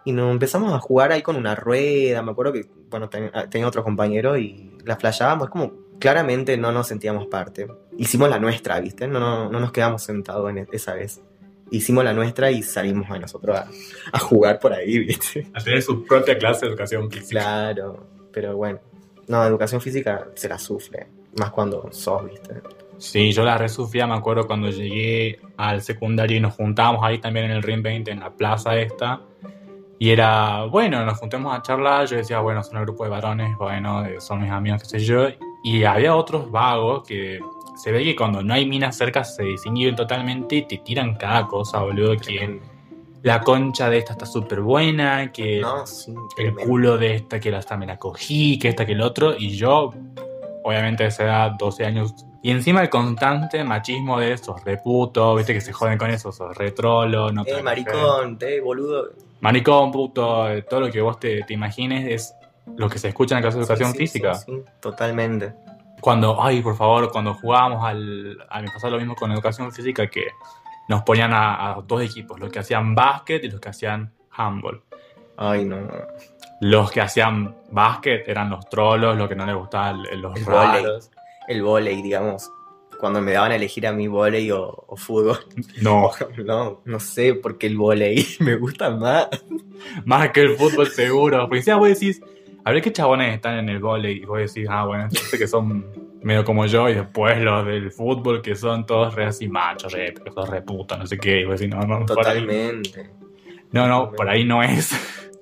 Y 0.06 0.12
nos 0.14 0.32
empezamos 0.32 0.74
a 0.74 0.80
jugar 0.80 1.12
ahí 1.12 1.22
con 1.22 1.36
una 1.36 1.56
rueda. 1.56 2.22
Me 2.22 2.32
acuerdo 2.32 2.54
que, 2.54 2.66
bueno, 2.90 3.10
ten- 3.10 3.30
ah, 3.34 3.48
tenía 3.50 3.68
otro 3.68 3.84
compañero 3.84 4.38
y 4.38 4.72
la 4.86 4.96
flashábamos. 4.96 5.50
Como 5.50 5.74
claramente 6.00 6.58
no 6.58 6.72
nos 6.72 6.88
sentíamos 6.88 7.28
parte. 7.28 7.68
Hicimos 7.98 8.30
la 8.30 8.40
nuestra, 8.40 8.80
¿viste? 8.80 9.08
No, 9.08 9.20
no, 9.20 9.50
no 9.50 9.60
nos 9.60 9.72
quedamos 9.72 10.02
sentados 10.04 10.50
en 10.50 10.60
e- 10.60 10.68
esa 10.72 10.94
vez. 10.96 11.22
hicimos 11.70 12.04
la 12.04 12.12
nuestra 12.14 12.52
y 12.52 12.64
salimos 12.64 13.10
a 13.12 13.18
nosotros 13.20 13.56
a, 13.58 13.68
a 14.12 14.20
jugar 14.20 14.60
por 14.60 14.74
ahí, 14.74 15.00
¿viste? 15.00 15.48
A 15.54 15.64
tener 15.64 15.82
su 15.82 16.04
propia 16.06 16.38
clase 16.38 16.66
de 16.66 16.72
educación 16.72 17.10
física. 17.10 17.30
Claro, 17.42 18.08
pero 18.34 18.58
bueno. 18.58 18.80
No, 19.28 19.46
educación 19.46 19.80
física 19.80 20.28
se 20.36 20.50
la 20.50 20.58
sufre, 20.60 21.08
más 21.38 21.52
cuando 21.52 21.88
sos, 21.94 22.26
¿viste? 22.26 22.56
Sí, 22.98 23.32
yo 23.32 23.46
la 23.46 23.58
resufría, 23.58 24.06
me 24.06 24.16
acuerdo 24.16 24.46
cuando 24.48 24.70
llegué 24.70 25.40
al 25.56 25.82
secundario 25.82 26.36
y 26.38 26.40
nos 26.42 26.56
juntábamos 26.56 27.02
ahí 27.06 27.20
también 27.20 27.46
en 27.46 27.52
el 27.52 27.64
Ring 27.64 27.82
20, 27.82 28.12
en 28.12 28.20
la 28.20 28.32
plaza 28.32 28.76
esta. 28.78 29.22
Y 30.02 30.10
era, 30.10 30.64
bueno, 30.64 31.06
nos 31.06 31.20
juntemos 31.20 31.56
a 31.56 31.62
charlar. 31.62 32.08
Yo 32.08 32.18
decía, 32.18 32.40
bueno, 32.40 32.64
son 32.64 32.78
un 32.78 32.86
grupo 32.86 33.04
de 33.04 33.12
varones, 33.12 33.56
bueno, 33.56 34.04
eh, 34.04 34.20
son 34.20 34.42
mis 34.42 34.50
amigos, 34.50 34.82
qué 34.82 34.90
sé 34.90 35.00
yo. 35.02 35.28
Y 35.64 35.84
había 35.84 36.16
otros 36.16 36.50
vagos 36.50 37.04
que 37.08 37.40
se 37.76 37.92
ve 37.92 38.04
que 38.04 38.16
cuando 38.16 38.42
no 38.42 38.56
hay 38.56 38.66
minas 38.66 38.98
cerca 38.98 39.24
se 39.24 39.44
desinhiben 39.44 39.96
totalmente 39.96 40.56
y 40.56 40.68
te 40.68 40.80
tiran 40.80 41.14
cada 41.18 41.46
cosa, 41.46 41.84
boludo. 41.84 42.18
Que 42.18 42.60
la 43.22 43.42
concha 43.42 43.92
de 43.92 44.00
esta 44.00 44.14
está 44.14 44.26
súper 44.26 44.62
buena, 44.62 45.32
que 45.32 45.62
No, 45.62 45.86
sí, 45.86 46.16
el 46.36 46.56
culo 46.56 46.98
de 46.98 47.18
esta 47.18 47.40
que 47.40 47.52
la 47.52 47.60
esta 47.60 47.78
me 47.78 47.86
la 47.86 48.00
cogí, 48.00 48.58
que 48.58 48.70
esta 48.70 48.88
que 48.88 48.94
el 48.94 49.02
otro, 49.02 49.36
y 49.38 49.52
yo, 49.52 49.94
obviamente 50.64 51.04
a 51.04 51.08
esa 51.10 51.26
edad, 51.26 51.52
12 51.60 51.86
años, 51.86 52.16
y 52.44 52.52
encima 52.52 52.82
el 52.82 52.90
constante 52.90 53.64
machismo 53.64 54.20
de 54.20 54.34
esos 54.34 54.64
reputo, 54.64 55.36
viste 55.36 55.54
que 55.54 55.62
se 55.62 55.74
joden 55.74 55.98
con 55.98 56.10
eso, 56.10 56.32
sos 56.32 56.56
retrolo, 56.58 57.32
no 57.32 57.44
te 57.46 57.60
Eh, 57.60 57.64
maricón, 57.64 58.38
te, 58.38 58.60
boludo. 58.62 59.10
Maricón, 59.42 59.92
puto, 59.92 60.46
todo 60.70 60.82
lo 60.82 60.92
que 60.92 61.02
vos 61.02 61.20
te, 61.20 61.44
te 61.44 61.54
imagines 61.54 62.08
es 62.08 62.36
lo 62.78 62.90
que 62.90 63.00
se 63.00 63.08
escucha 63.10 63.36
en 63.36 63.40
la 63.40 63.42
clase 63.44 63.58
de 63.58 63.64
educación 63.64 63.92
Sí, 63.92 63.98
sí, 63.98 64.00
física. 64.08 64.34
sí, 64.36 64.54
totalmente. 64.80 65.54
Cuando, 66.00 66.42
ay, 66.42 66.62
por 66.62 66.76
favor, 66.76 67.12
cuando 67.12 67.34
jugábamos 67.36 67.84
al. 67.84 68.38
A 68.50 68.62
mí 68.62 68.68
pasaba 68.74 68.92
lo 68.92 68.98
mismo 68.98 69.16
con 69.16 69.32
educación 69.32 69.72
física 69.72 70.08
que 70.08 70.26
nos 70.90 71.04
ponían 71.04 71.32
a, 71.34 71.72
a 71.74 71.82
dos 71.86 72.02
equipos, 72.02 72.40
los 72.40 72.50
que 72.52 72.60
hacían 72.60 72.96
básquet 72.96 73.44
y 73.44 73.50
los 73.52 73.60
que 73.60 73.70
hacían 73.70 74.12
handball. 74.32 74.82
Ay, 75.38 75.64
no. 75.66 75.78
Los 76.60 76.92
que 76.92 77.02
hacían 77.02 77.56
básquet 77.72 78.28
eran 78.28 78.50
los 78.50 78.68
trolos, 78.70 79.16
los 79.18 79.28
que 79.30 79.36
no 79.36 79.46
les 79.46 79.56
gustaban 79.56 80.04
los 80.22 80.44
raros. 80.46 81.12
El 81.52 81.64
volei, 81.64 82.02
digamos. 82.02 82.52
Cuando 83.00 83.20
me 83.22 83.32
daban 83.32 83.52
a 83.52 83.56
elegir 83.56 83.88
a 83.88 83.92
mí 83.92 84.08
volei 84.08 84.52
o, 84.52 84.86
o 84.88 84.96
fútbol. 84.96 85.40
No, 85.82 86.12
No, 86.46 86.82
no 86.86 87.00
sé 87.00 87.34
por 87.34 87.58
qué 87.58 87.68
el 87.68 87.78
volei 87.78 88.26
me 88.40 88.56
gusta 88.56 88.90
más. 88.92 89.28
más 90.06 90.30
que 90.32 90.42
el 90.42 90.56
fútbol 90.56 90.88
seguro. 90.88 91.48
Porque 91.48 91.64
si 91.64 91.72
vos 91.72 91.88
decís, 91.90 92.22
a 92.64 92.72
ver 92.72 92.82
qué 92.82 92.92
chabones 92.94 93.34
están 93.34 93.58
en 93.58 93.70
el 93.70 93.80
vóley 93.80 94.18
y 94.22 94.26
vos 94.26 94.38
decís, 94.40 94.68
ah, 94.70 94.86
bueno, 94.86 95.08
este 95.12 95.38
que 95.38 95.48
son 95.48 95.86
medio 96.22 96.46
como 96.46 96.68
yo 96.68 96.88
y 96.88 96.94
después 96.94 97.40
los 97.40 97.66
del 97.66 97.92
fútbol 97.92 98.44
que 98.44 98.56
son 98.56 98.86
todos 98.86 99.16
re 99.16 99.26
así 99.26 99.48
machos, 99.48 99.92
re, 99.92 100.14
que 100.14 100.32
son 100.32 100.50
re 100.50 100.62
putos, 100.62 101.00
no 101.00 101.08
sé 101.08 101.18
qué. 101.18 101.42
Y 101.42 101.46
vos 101.46 101.60
decís, 101.60 101.76
no, 101.76 101.82
no, 101.86 102.06
Totalmente. 102.06 103.10
no, 103.72 103.88
no, 103.88 104.12
por 104.12 104.30
ahí 104.30 104.46
no 104.46 104.62
es. 104.62 104.92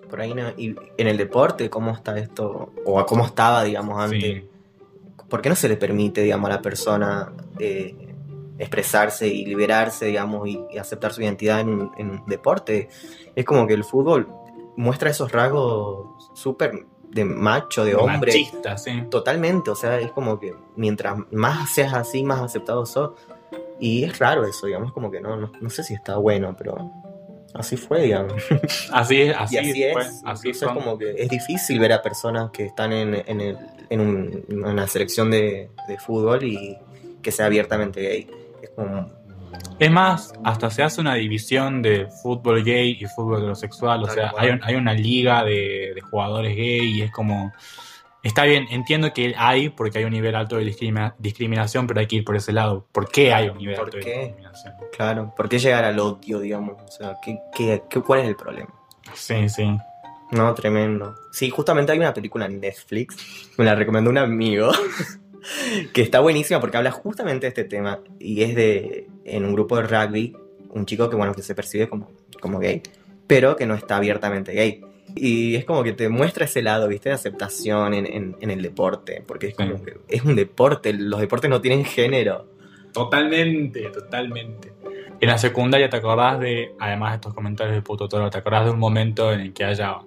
Por 0.10 0.22
ahí 0.22 0.34
no. 0.34 0.50
Y 0.58 0.76
en 0.98 1.08
el 1.08 1.17
deporte, 1.17 1.69
¿cómo 1.69 1.91
está 1.91 2.17
esto? 2.17 2.74
O 2.86 3.06
cómo 3.06 3.26
estaba, 3.26 3.63
digamos, 3.63 4.00
antes. 4.02 4.22
Sí. 4.24 4.48
¿Por 5.29 5.41
qué 5.41 5.49
no 5.49 5.55
se 5.55 5.69
le 5.69 5.77
permite, 5.77 6.21
digamos, 6.21 6.49
a 6.49 6.53
la 6.53 6.61
persona 6.61 7.31
eh, 7.59 7.95
expresarse 8.57 9.27
y 9.27 9.45
liberarse, 9.45 10.05
digamos, 10.05 10.47
y, 10.47 10.59
y 10.71 10.77
aceptar 10.77 11.13
su 11.13 11.21
identidad 11.21 11.59
en 11.61 11.69
un, 11.69 11.91
en 11.97 12.09
un 12.11 12.25
deporte? 12.25 12.89
Es 13.35 13.45
como 13.45 13.67
que 13.67 13.73
el 13.73 13.83
fútbol 13.83 14.27
muestra 14.75 15.09
esos 15.09 15.31
rasgos 15.31 16.31
súper 16.33 16.85
de 17.11 17.25
macho, 17.25 17.83
de 17.83 17.95
hombre. 17.95 18.31
Machista, 18.31 18.77
sí. 18.77 19.03
Totalmente, 19.09 19.71
o 19.71 19.75
sea, 19.75 19.99
es 19.99 20.11
como 20.11 20.39
que 20.39 20.55
mientras 20.75 21.17
más 21.31 21.69
seas 21.69 21.93
así, 21.93 22.23
más 22.23 22.41
aceptado 22.41 22.85
sos. 22.85 23.11
Y 23.79 24.03
es 24.03 24.19
raro 24.19 24.45
eso, 24.45 24.67
digamos, 24.67 24.91
como 24.91 25.09
que 25.09 25.21
no, 25.21 25.35
no, 25.37 25.51
no 25.59 25.69
sé 25.69 25.83
si 25.83 25.93
está 25.93 26.17
bueno, 26.17 26.55
pero 26.57 26.91
así 27.53 27.77
fue, 27.77 28.03
digamos. 28.03 28.33
Así 28.91 29.21
es, 29.21 29.35
así, 29.38 29.55
y 29.55 29.57
así 29.59 29.83
fue, 29.93 30.01
es. 30.03 30.21
así 30.25 30.49
es 30.49 30.59
como 30.63 30.97
que 30.97 31.15
es 31.17 31.29
difícil 31.29 31.79
ver 31.79 31.93
a 31.93 32.01
personas 32.01 32.51
que 32.51 32.65
están 32.65 32.91
en, 32.93 33.23
en, 33.25 33.41
el- 33.41 33.57
en 33.89 33.99
un- 34.01 34.45
en 34.49 34.63
una 34.65 34.88
selección 34.88 35.31
de, 35.31 35.69
de 35.88 35.97
fútbol 35.97 36.43
y 36.43 36.77
que 37.21 37.31
sea 37.31 37.47
abiertamente 37.47 38.01
gay. 38.01 38.27
Es 38.62 38.69
como, 38.71 39.09
Es 39.79 39.91
más, 39.91 40.33
hasta 40.43 40.69
se 40.69 40.83
hace 40.83 41.01
una 41.01 41.15
división 41.15 41.81
de 41.81 42.07
fútbol 42.21 42.63
gay 42.63 42.97
y 42.99 43.05
fútbol 43.07 43.39
heterosexual. 43.39 44.03
O 44.03 44.07
sea, 44.07 44.31
hay, 44.38 44.49
un- 44.49 44.59
hay 44.63 44.75
una 44.75 44.93
liga 44.93 45.43
de, 45.43 45.91
de 45.95 46.01
jugadores 46.01 46.55
gay 46.55 46.97
y 46.97 47.01
es 47.01 47.12
como. 47.12 47.51
Está 48.21 48.43
bien, 48.43 48.67
entiendo 48.69 49.13
que 49.13 49.34
hay 49.38 49.69
porque 49.69 49.99
hay 49.99 50.03
un 50.03 50.12
nivel 50.12 50.36
alto 50.36 50.58
de 50.58 50.65
discrimina- 50.65 51.15
discriminación, 51.19 51.88
pero 51.88 52.01
hay 52.01 52.08
que 52.08 52.17
ir 52.17 52.25
por 52.25 52.36
ese 52.36 52.51
lado. 52.51 52.86
¿Por 52.91 53.10
qué 53.10 53.34
hay 53.34 53.47
un 53.47 53.58
nivel 53.58 53.75
¿Por 53.75 53.86
alto 53.86 53.97
de 53.97 54.03
discriminación? 54.03 54.73
claro, 54.91 55.34
¿por 55.38 55.47
qué 55.47 55.58
llegar 55.60 55.86
al 55.86 55.97
odio, 55.99 56.39
digamos? 56.39 56.82
O 56.84 56.91
sea, 56.91 57.17
¿qué, 57.23 57.39
qué, 57.55 57.82
qué- 57.89 58.01
cuál 58.01 58.19
es 58.21 58.27
el 58.27 58.36
problema? 58.36 58.69
Sí, 59.13 59.47
sí. 59.47 59.77
No, 60.32 60.53
tremendo. 60.53 61.15
Sí, 61.32 61.49
justamente 61.49 61.91
hay 61.93 61.97
una 61.97 62.13
película 62.13 62.45
en 62.45 62.60
Netflix, 62.60 63.49
me 63.58 63.63
la 63.65 63.73
recomendó 63.75 64.10
un 64.12 64.17
amigo, 64.17 64.69
que 65.93 66.01
está 66.01 66.19
buenísima 66.19 66.60
porque 66.60 66.77
habla 66.77 66.91
justamente 66.91 67.45
de 67.45 67.49
este 67.49 67.63
tema 67.63 67.99
y 68.19 68.43
es 68.43 68.53
de, 68.53 69.08
en 69.25 69.45
un 69.45 69.53
grupo 69.53 69.77
de 69.77 69.84
rugby, 69.84 70.36
un 70.71 70.86
chico 70.86 71.10
que, 71.10 71.15
bueno, 71.15 71.34
que 71.34 71.41
se 71.41 71.55
percibe 71.55 71.88
como, 71.88 72.12
como 72.41 72.60
gay, 72.60 72.82
pero 73.27 73.55
que 73.55 73.65
no 73.65 73.75
está 73.75 73.95
abiertamente 73.95 74.51
gay. 74.51 74.82
Y 75.15 75.56
es 75.56 75.65
como 75.65 75.84
que 75.84 75.93
te 75.93 76.08
muestra 76.10 76.45
ese 76.45 76.62
lado, 76.62 76.88
¿viste? 76.88 77.10
De 77.10 77.15
aceptación 77.15 77.93
en, 77.93 78.06
en- 78.06 78.36
en 78.39 78.52
el 78.52 78.62
deporte, 78.62 79.24
porque 79.28 79.48
es 79.48 79.56
como 79.56 79.78
Sí. 79.78 79.84
que 79.86 79.98
es 80.08 80.24
un 80.24 80.36
deporte, 80.36 80.93
los 80.93 81.19
deportes 81.19 81.50
no 81.50 81.62
tienen 81.62 81.84
género. 81.86 82.45
Totalmente, 82.93 83.82
totalmente. 83.89 84.72
En 85.22 85.28
la 85.30 85.38
secundaria 85.38 85.89
te 85.89 85.98
acordás 85.98 86.39
de, 86.39 86.74
además 86.80 87.12
de 87.12 87.15
estos 87.15 87.34
comentarios 87.34 87.76
de 87.76 87.82
puto 87.82 88.08
toro, 88.08 88.30
te 88.30 88.38
acordás 88.38 88.65
de 88.65 88.72
un 88.72 88.80
momento 88.80 89.32
en 89.34 89.39
el 89.41 89.54
que 89.54 89.63
haya, 89.65 89.98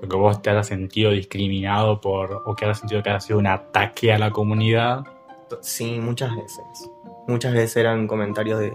que 0.00 0.16
vos 0.16 0.42
te 0.42 0.50
hayas 0.50 0.66
sentido 0.66 1.10
discriminado 1.12 2.00
por, 2.00 2.42
o 2.44 2.54
que 2.54 2.64
hayas 2.64 2.78
sentido 2.80 3.02
que 3.02 3.10
haya 3.10 3.20
sido 3.20 3.38
un 3.38 3.46
ataque 3.46 4.12
a 4.12 4.18
la 4.18 4.30
comunidad. 4.30 5.04
Sí, 5.60 5.98
muchas 6.00 6.34
veces. 6.34 6.90
Muchas 7.28 7.52
veces 7.52 7.76
eran 7.76 8.06
comentarios 8.08 8.58
de, 8.60 8.74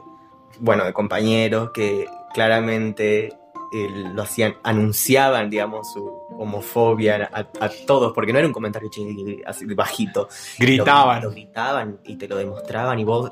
bueno, 0.59 0.85
de 0.85 0.93
compañeros 0.93 1.71
que 1.73 2.05
claramente 2.33 3.33
eh, 3.73 3.89
lo 4.13 4.21
hacían, 4.21 4.55
anunciaban, 4.63 5.49
digamos, 5.49 5.91
su 5.93 6.05
homofobia 6.37 7.29
a, 7.33 7.39
a 7.65 7.69
todos, 7.85 8.13
porque 8.13 8.31
no 8.33 8.39
era 8.39 8.47
un 8.47 8.53
comentario 8.53 8.89
chi- 8.89 9.41
así 9.45 9.65
bajito. 9.73 10.27
Gritaban. 10.59 11.21
Lo, 11.21 11.29
lo 11.29 11.31
gritaban 11.35 11.99
y 12.05 12.15
te 12.15 12.27
lo 12.27 12.35
demostraban 12.37 12.97
y 12.99 13.03
vos 13.03 13.31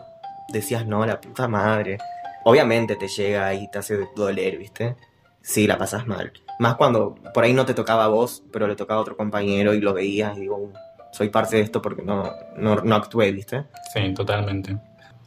decías, 0.52 0.86
no, 0.86 1.06
la 1.06 1.19
puta 1.19 1.48
madre. 1.48 1.98
Obviamente 2.43 2.95
te 2.95 3.08
llega 3.08 3.54
y 3.54 3.69
te 3.71 3.80
hace 3.80 4.08
doler, 4.15 4.58
¿viste? 4.58 4.95
Sí, 5.41 5.67
la 5.67 5.78
pasas 5.78 6.06
mal. 6.08 6.32
Más 6.60 6.76
cuando 6.76 7.15
por 7.34 7.43
ahí 7.43 7.54
no 7.54 7.65
te 7.65 7.74
tocaba 7.74 8.06
a 8.06 8.08
vos, 8.08 8.43
pero 8.52 8.67
le 8.67 8.76
tocaba 8.76 9.00
a 9.00 9.02
otro 9.02 9.17
compañero 9.17 9.74
y 9.74 9.82
lo 9.82 9.93
veías 9.93 10.38
y 10.38 10.41
digo, 10.41 10.58
"Uh, 10.58 10.71
soy 11.12 11.30
parte 11.30 11.56
de 11.58 11.62
esto 11.63 11.82
porque 11.82 12.02
no, 12.02 12.32
no, 12.58 12.76
no 12.78 12.95
actué, 12.95 13.32
¿viste? 13.32 13.65
Sí, 13.93 14.13
totalmente. 14.13 14.78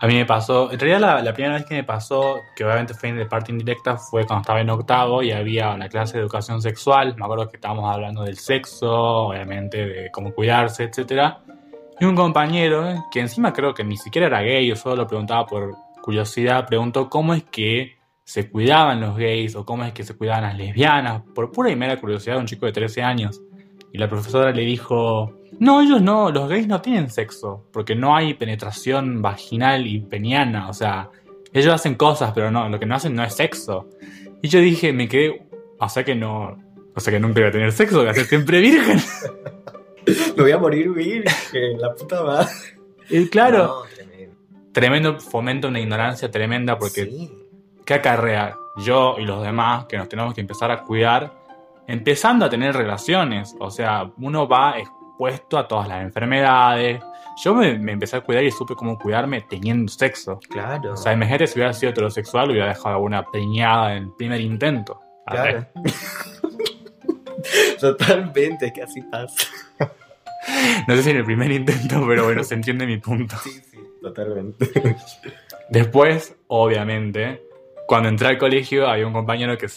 A 0.00 0.06
mí 0.06 0.14
me 0.14 0.26
pasó, 0.26 0.70
en 0.70 0.78
realidad 0.78 1.00
la, 1.00 1.22
la 1.22 1.32
primera 1.32 1.54
vez 1.56 1.66
que 1.66 1.74
me 1.74 1.82
pasó, 1.82 2.42
que 2.54 2.64
obviamente 2.64 2.94
fue 2.94 3.12
de 3.12 3.26
parte 3.26 3.50
indirecta, 3.50 3.96
fue 3.96 4.24
cuando 4.24 4.42
estaba 4.42 4.60
en 4.60 4.70
octavo 4.70 5.22
y 5.24 5.32
había 5.32 5.70
una 5.70 5.88
clase 5.88 6.18
de 6.18 6.22
educación 6.22 6.62
sexual. 6.62 7.16
Me 7.16 7.24
acuerdo 7.24 7.48
que 7.48 7.56
estábamos 7.56 7.92
hablando 7.92 8.22
del 8.22 8.38
sexo, 8.38 8.92
obviamente, 8.92 9.86
de 9.86 10.10
cómo 10.12 10.32
cuidarse, 10.32 10.84
etcétera. 10.84 11.40
Y 11.98 12.04
un 12.04 12.14
compañero, 12.14 13.06
que 13.10 13.18
encima 13.18 13.52
creo 13.52 13.74
que 13.74 13.82
ni 13.82 13.96
siquiera 13.96 14.28
era 14.28 14.40
gay, 14.40 14.68
yo 14.68 14.76
solo 14.76 14.94
lo 14.94 15.06
preguntaba 15.08 15.46
por 15.46 15.74
curiosidad, 16.00 16.64
preguntó 16.66 17.10
cómo 17.10 17.34
es 17.34 17.42
que 17.42 17.98
se 18.22 18.48
cuidaban 18.50 19.00
los 19.00 19.16
gays 19.16 19.56
o 19.56 19.64
cómo 19.64 19.82
es 19.84 19.92
que 19.92 20.04
se 20.04 20.16
cuidaban 20.16 20.44
las 20.44 20.56
lesbianas, 20.56 21.22
por 21.34 21.50
pura 21.50 21.70
y 21.70 21.76
mera 21.76 21.98
curiosidad 21.98 22.34
de 22.34 22.40
un 22.40 22.46
chico 22.46 22.66
de 22.66 22.72
13 22.72 23.02
años. 23.02 23.40
Y 23.92 23.98
la 23.98 24.08
profesora 24.08 24.50
le 24.52 24.62
dijo, 24.62 25.32
no, 25.58 25.80
ellos 25.80 26.02
no, 26.02 26.30
los 26.30 26.48
gays 26.48 26.66
no 26.66 26.80
tienen 26.80 27.10
sexo, 27.10 27.64
porque 27.72 27.94
no 27.94 28.14
hay 28.14 28.34
penetración 28.34 29.22
vaginal 29.22 29.86
y 29.86 30.00
peniana, 30.00 30.68
o 30.68 30.72
sea, 30.74 31.10
ellos 31.52 31.72
hacen 31.72 31.94
cosas, 31.94 32.32
pero 32.34 32.50
no, 32.50 32.68
lo 32.68 32.78
que 32.78 32.86
no 32.86 32.94
hacen 32.94 33.14
no 33.14 33.24
es 33.24 33.34
sexo. 33.34 33.88
Y 34.42 34.48
yo 34.48 34.60
dije, 34.60 34.92
me 34.92 35.08
quedé, 35.08 35.46
o 35.78 35.88
sea 35.88 36.04
que 36.04 36.14
no, 36.14 36.58
o 36.94 37.00
sea 37.00 37.12
que 37.12 37.18
nunca 37.20 37.40
iba 37.40 37.48
a 37.48 37.52
tener 37.52 37.72
sexo, 37.72 38.00
voy 38.00 38.08
a 38.08 38.14
ser 38.14 38.26
siempre 38.26 38.60
virgen. 38.60 39.00
Me 40.36 40.42
voy 40.42 40.52
a 40.52 40.58
morir 40.58 40.90
virgen, 40.90 41.78
la 41.78 41.94
puta 41.94 42.22
madre. 42.22 42.48
Y 43.10 43.26
claro, 43.28 43.58
No, 43.66 43.82
tremendo. 43.94 44.34
tremendo 44.72 45.20
fomento 45.20 45.68
una 45.68 45.80
ignorancia 45.80 46.30
tremenda 46.30 46.78
porque 46.78 47.04
Sí, 47.04 47.30
¿qué 47.84 47.94
acarrea 47.94 48.56
yo 48.78 49.16
y 49.18 49.24
los 49.24 49.42
demás 49.42 49.84
que 49.86 49.98
nos 49.98 50.08
tenemos 50.08 50.32
que 50.34 50.40
empezar 50.40 50.70
a 50.70 50.82
cuidar 50.84 51.32
empezando 51.88 52.44
a 52.44 52.50
tener 52.50 52.76
relaciones? 52.76 53.56
O 53.58 53.70
sea, 53.70 54.12
uno 54.18 54.46
va 54.46 54.78
expuesto 54.78 55.58
a 55.58 55.66
todas 55.66 55.88
las 55.88 56.02
enfermedades. 56.02 57.02
Yo 57.42 57.54
me, 57.54 57.76
me 57.78 57.92
empecé 57.92 58.16
a 58.16 58.20
cuidar 58.20 58.44
y 58.44 58.52
supe 58.52 58.74
cómo 58.76 58.98
cuidarme 58.98 59.40
teniendo 59.40 59.90
sexo. 59.90 60.38
claro. 60.48 60.92
O 60.92 60.96
sea, 60.96 61.12
imagínate 61.12 61.48
si 61.48 61.54
hubiera 61.54 61.72
sido 61.72 61.90
heterosexual, 61.90 62.50
hubiera 62.50 62.68
dejado 62.68 62.96
alguna 62.96 63.24
preñada 63.24 63.96
en 63.96 64.04
el 64.04 64.12
primer 64.16 64.40
intento. 64.40 65.00
Claro. 65.26 65.66
Totalmente, 67.80 68.66
es 68.66 68.72
que 68.72 68.82
así 68.82 69.02
pasa. 69.02 69.48
no 70.86 70.96
sé 70.96 71.02
si 71.02 71.10
en 71.10 71.16
el 71.18 71.24
primer 71.24 71.50
intento, 71.50 72.04
pero 72.06 72.24
bueno, 72.24 72.44
se 72.44 72.54
entiende 72.54 72.86
mi 72.86 72.98
punto. 72.98 73.36
Sí, 73.42 73.50
sí, 73.50 73.78
totalmente. 74.02 74.68
Después, 75.70 76.36
obviamente, 76.48 77.42
cuando 77.86 78.08
entré 78.08 78.28
al 78.28 78.38
colegio 78.38 78.88
había 78.88 79.06
un 79.06 79.12
compañero 79.12 79.56
que 79.56 79.68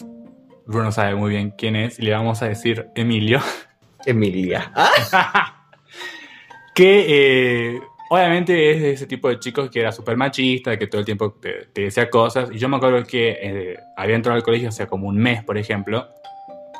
Bruno 0.66 0.92
sabe 0.92 1.14
muy 1.14 1.30
bien 1.30 1.52
quién 1.56 1.76
es 1.76 1.98
y 1.98 2.02
le 2.02 2.12
vamos 2.12 2.42
a 2.42 2.48
decir 2.48 2.88
Emilio. 2.94 3.40
Emilia. 4.06 4.72
Ah, 4.74 5.66
que 6.74 7.04
eh, 7.74 7.80
obviamente 8.10 8.70
es 8.72 8.80
de 8.80 8.92
ese 8.92 9.06
tipo 9.06 9.28
de 9.28 9.38
chicos 9.38 9.70
que 9.70 9.80
era 9.80 9.92
súper 9.92 10.16
machista, 10.16 10.76
que 10.76 10.86
todo 10.86 11.00
el 11.00 11.04
tiempo 11.04 11.32
te, 11.32 11.66
te 11.72 11.82
decía 11.82 12.10
cosas. 12.10 12.50
Y 12.52 12.58
yo 12.58 12.68
me 12.68 12.76
acuerdo 12.76 13.04
que 13.04 13.38
eh, 13.40 13.78
había 13.96 14.16
entrado 14.16 14.36
al 14.36 14.42
colegio 14.42 14.68
hace 14.68 14.86
como 14.86 15.08
un 15.08 15.16
mes, 15.16 15.44
por 15.44 15.56
ejemplo, 15.56 16.08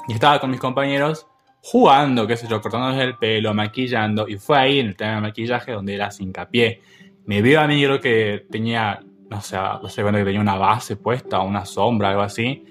y 0.09 0.15
estaba 0.15 0.41
con 0.41 0.51
mis 0.51 0.61
compañeros 0.61 1.27
jugando, 1.63 2.27
qué 2.27 2.37
sé 2.37 2.49
yo, 2.49 2.61
cortándoles 2.61 3.01
el 3.01 3.17
pelo, 3.17 3.55
maquillando, 3.55 4.29
y 4.29 4.37
fue 4.37 4.59
ahí 4.59 4.79
en 4.81 4.89
el 4.89 4.97
tema 4.97 5.15
de 5.17 5.21
maquillaje 5.21 5.73
donde 5.73 5.95
era 5.95 6.11
sin 6.11 6.29
hincapié. 6.29 6.81
Me 7.25 7.41
vio 7.41 7.61
a 7.61 7.69
mí, 7.69 7.83
creo 7.83 8.01
que 8.01 8.47
tenía, 8.51 9.01
no 9.31 9.41
sé, 9.41 9.57
no 9.57 9.89
sé 9.89 10.03
cuándo 10.03 10.19
que 10.19 10.25
tenía 10.25 10.41
una 10.41 10.57
base 10.57 10.97
puesta, 10.97 11.41
una 11.41 11.65
sombra, 11.65 12.11
algo 12.11 12.23
así. 12.23 12.65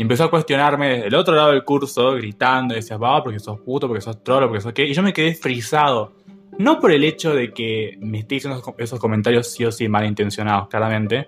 Y 0.00 0.02
empezó 0.02 0.24
a 0.24 0.30
cuestionarme 0.30 0.88
desde 0.88 1.06
el 1.08 1.14
otro 1.14 1.34
lado 1.34 1.50
del 1.50 1.62
curso, 1.62 2.12
gritando, 2.12 2.72
y 2.72 2.78
decía, 2.78 2.96
va, 2.96 3.22
porque 3.22 3.38
sos 3.38 3.60
puto, 3.60 3.86
porque 3.86 4.00
sos 4.00 4.24
trolo, 4.24 4.46
porque 4.46 4.62
sos 4.62 4.72
qué. 4.72 4.86
Y 4.86 4.94
yo 4.94 5.02
me 5.02 5.12
quedé 5.12 5.34
frisado. 5.34 6.14
No 6.56 6.80
por 6.80 6.90
el 6.90 7.04
hecho 7.04 7.34
de 7.34 7.52
que 7.52 7.98
me 8.00 8.20
esté 8.20 8.36
diciendo 8.36 8.58
esos, 8.60 8.74
esos 8.78 8.98
comentarios 8.98 9.52
sí 9.52 9.62
o 9.66 9.70
sí 9.70 9.90
malintencionados, 9.90 10.68
claramente, 10.68 11.26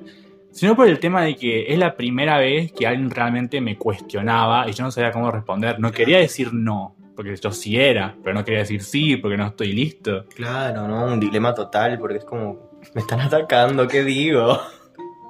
sino 0.53 0.75
por 0.75 0.89
el 0.89 0.99
tema 1.01 1.21
de 1.21 1.37
que 1.37 1.71
es 1.71 1.79
la 1.79 1.95
primera 1.95 2.39
vez 2.39 2.73
que 2.73 2.87
alguien 2.87 3.11
realmente 3.11 3.61
me 3.61 3.77
cuestionaba 3.77 4.67
y 4.67 4.73
yo 4.73 4.85
no 4.85 4.91
sabía 4.91 5.13
cómo 5.13 5.31
responder. 5.31 5.79
No 5.79 5.93
quería 5.93 6.17
decir 6.17 6.55
no, 6.55 6.97
porque 7.15 7.37
yo 7.37 7.51
sí 7.53 7.79
era, 7.79 8.17
pero 8.25 8.33
no 8.33 8.43
quería 8.43 8.61
decir 8.61 8.83
sí, 8.83 9.19
porque 9.19 9.37
no 9.37 9.49
estoy 9.49 9.75
listo. 9.75 10.25
claro, 10.35 10.89
¿no? 10.89 11.13
Un 11.13 11.21
dilema 11.21 11.53
total, 11.53 11.99
porque 11.99 12.17
es 12.17 12.25
como, 12.25 12.71
me 12.95 13.03
están 13.03 13.21
atacando, 13.21 13.87
¿qué 13.87 14.03
digo? 14.03 14.63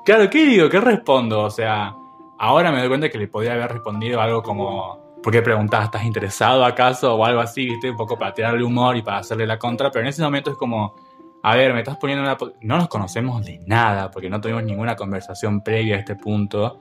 Claro, 0.04 0.30
¿qué 0.30 0.46
digo? 0.46 0.68
¿Qué 0.68 0.80
respondo? 0.80 1.40
O 1.40 1.50
sea, 1.50 1.96
ahora 2.42 2.72
me 2.72 2.80
doy 2.80 2.88
cuenta 2.88 3.08
que 3.08 3.18
le 3.18 3.28
podría 3.28 3.52
haber 3.52 3.70
respondido 3.72 4.20
algo 4.20 4.42
como, 4.42 5.20
¿por 5.22 5.32
qué 5.32 5.42
preguntas? 5.42 5.84
¿Estás 5.84 6.04
interesado 6.04 6.64
acaso? 6.64 7.14
O 7.14 7.24
algo 7.24 7.40
así, 7.40 7.66
¿viste? 7.66 7.88
Un 7.88 7.96
poco 7.96 8.18
para 8.18 8.34
tirarle 8.34 8.64
humor 8.64 8.96
y 8.96 9.02
para 9.02 9.18
hacerle 9.18 9.46
la 9.46 9.58
contra, 9.58 9.92
pero 9.92 10.02
en 10.02 10.08
ese 10.08 10.22
momento 10.22 10.50
es 10.50 10.56
como, 10.56 10.96
a 11.44 11.54
ver, 11.54 11.72
me 11.72 11.78
estás 11.80 11.98
poniendo 11.98 12.24
en 12.24 12.30
una... 12.30 12.52
No 12.62 12.78
nos 12.78 12.88
conocemos 12.88 13.44
de 13.44 13.60
nada, 13.66 14.10
porque 14.10 14.28
no 14.28 14.40
tuvimos 14.40 14.64
ninguna 14.64 14.96
conversación 14.96 15.62
previa 15.62 15.94
a 15.96 15.98
este 16.00 16.16
punto. 16.16 16.80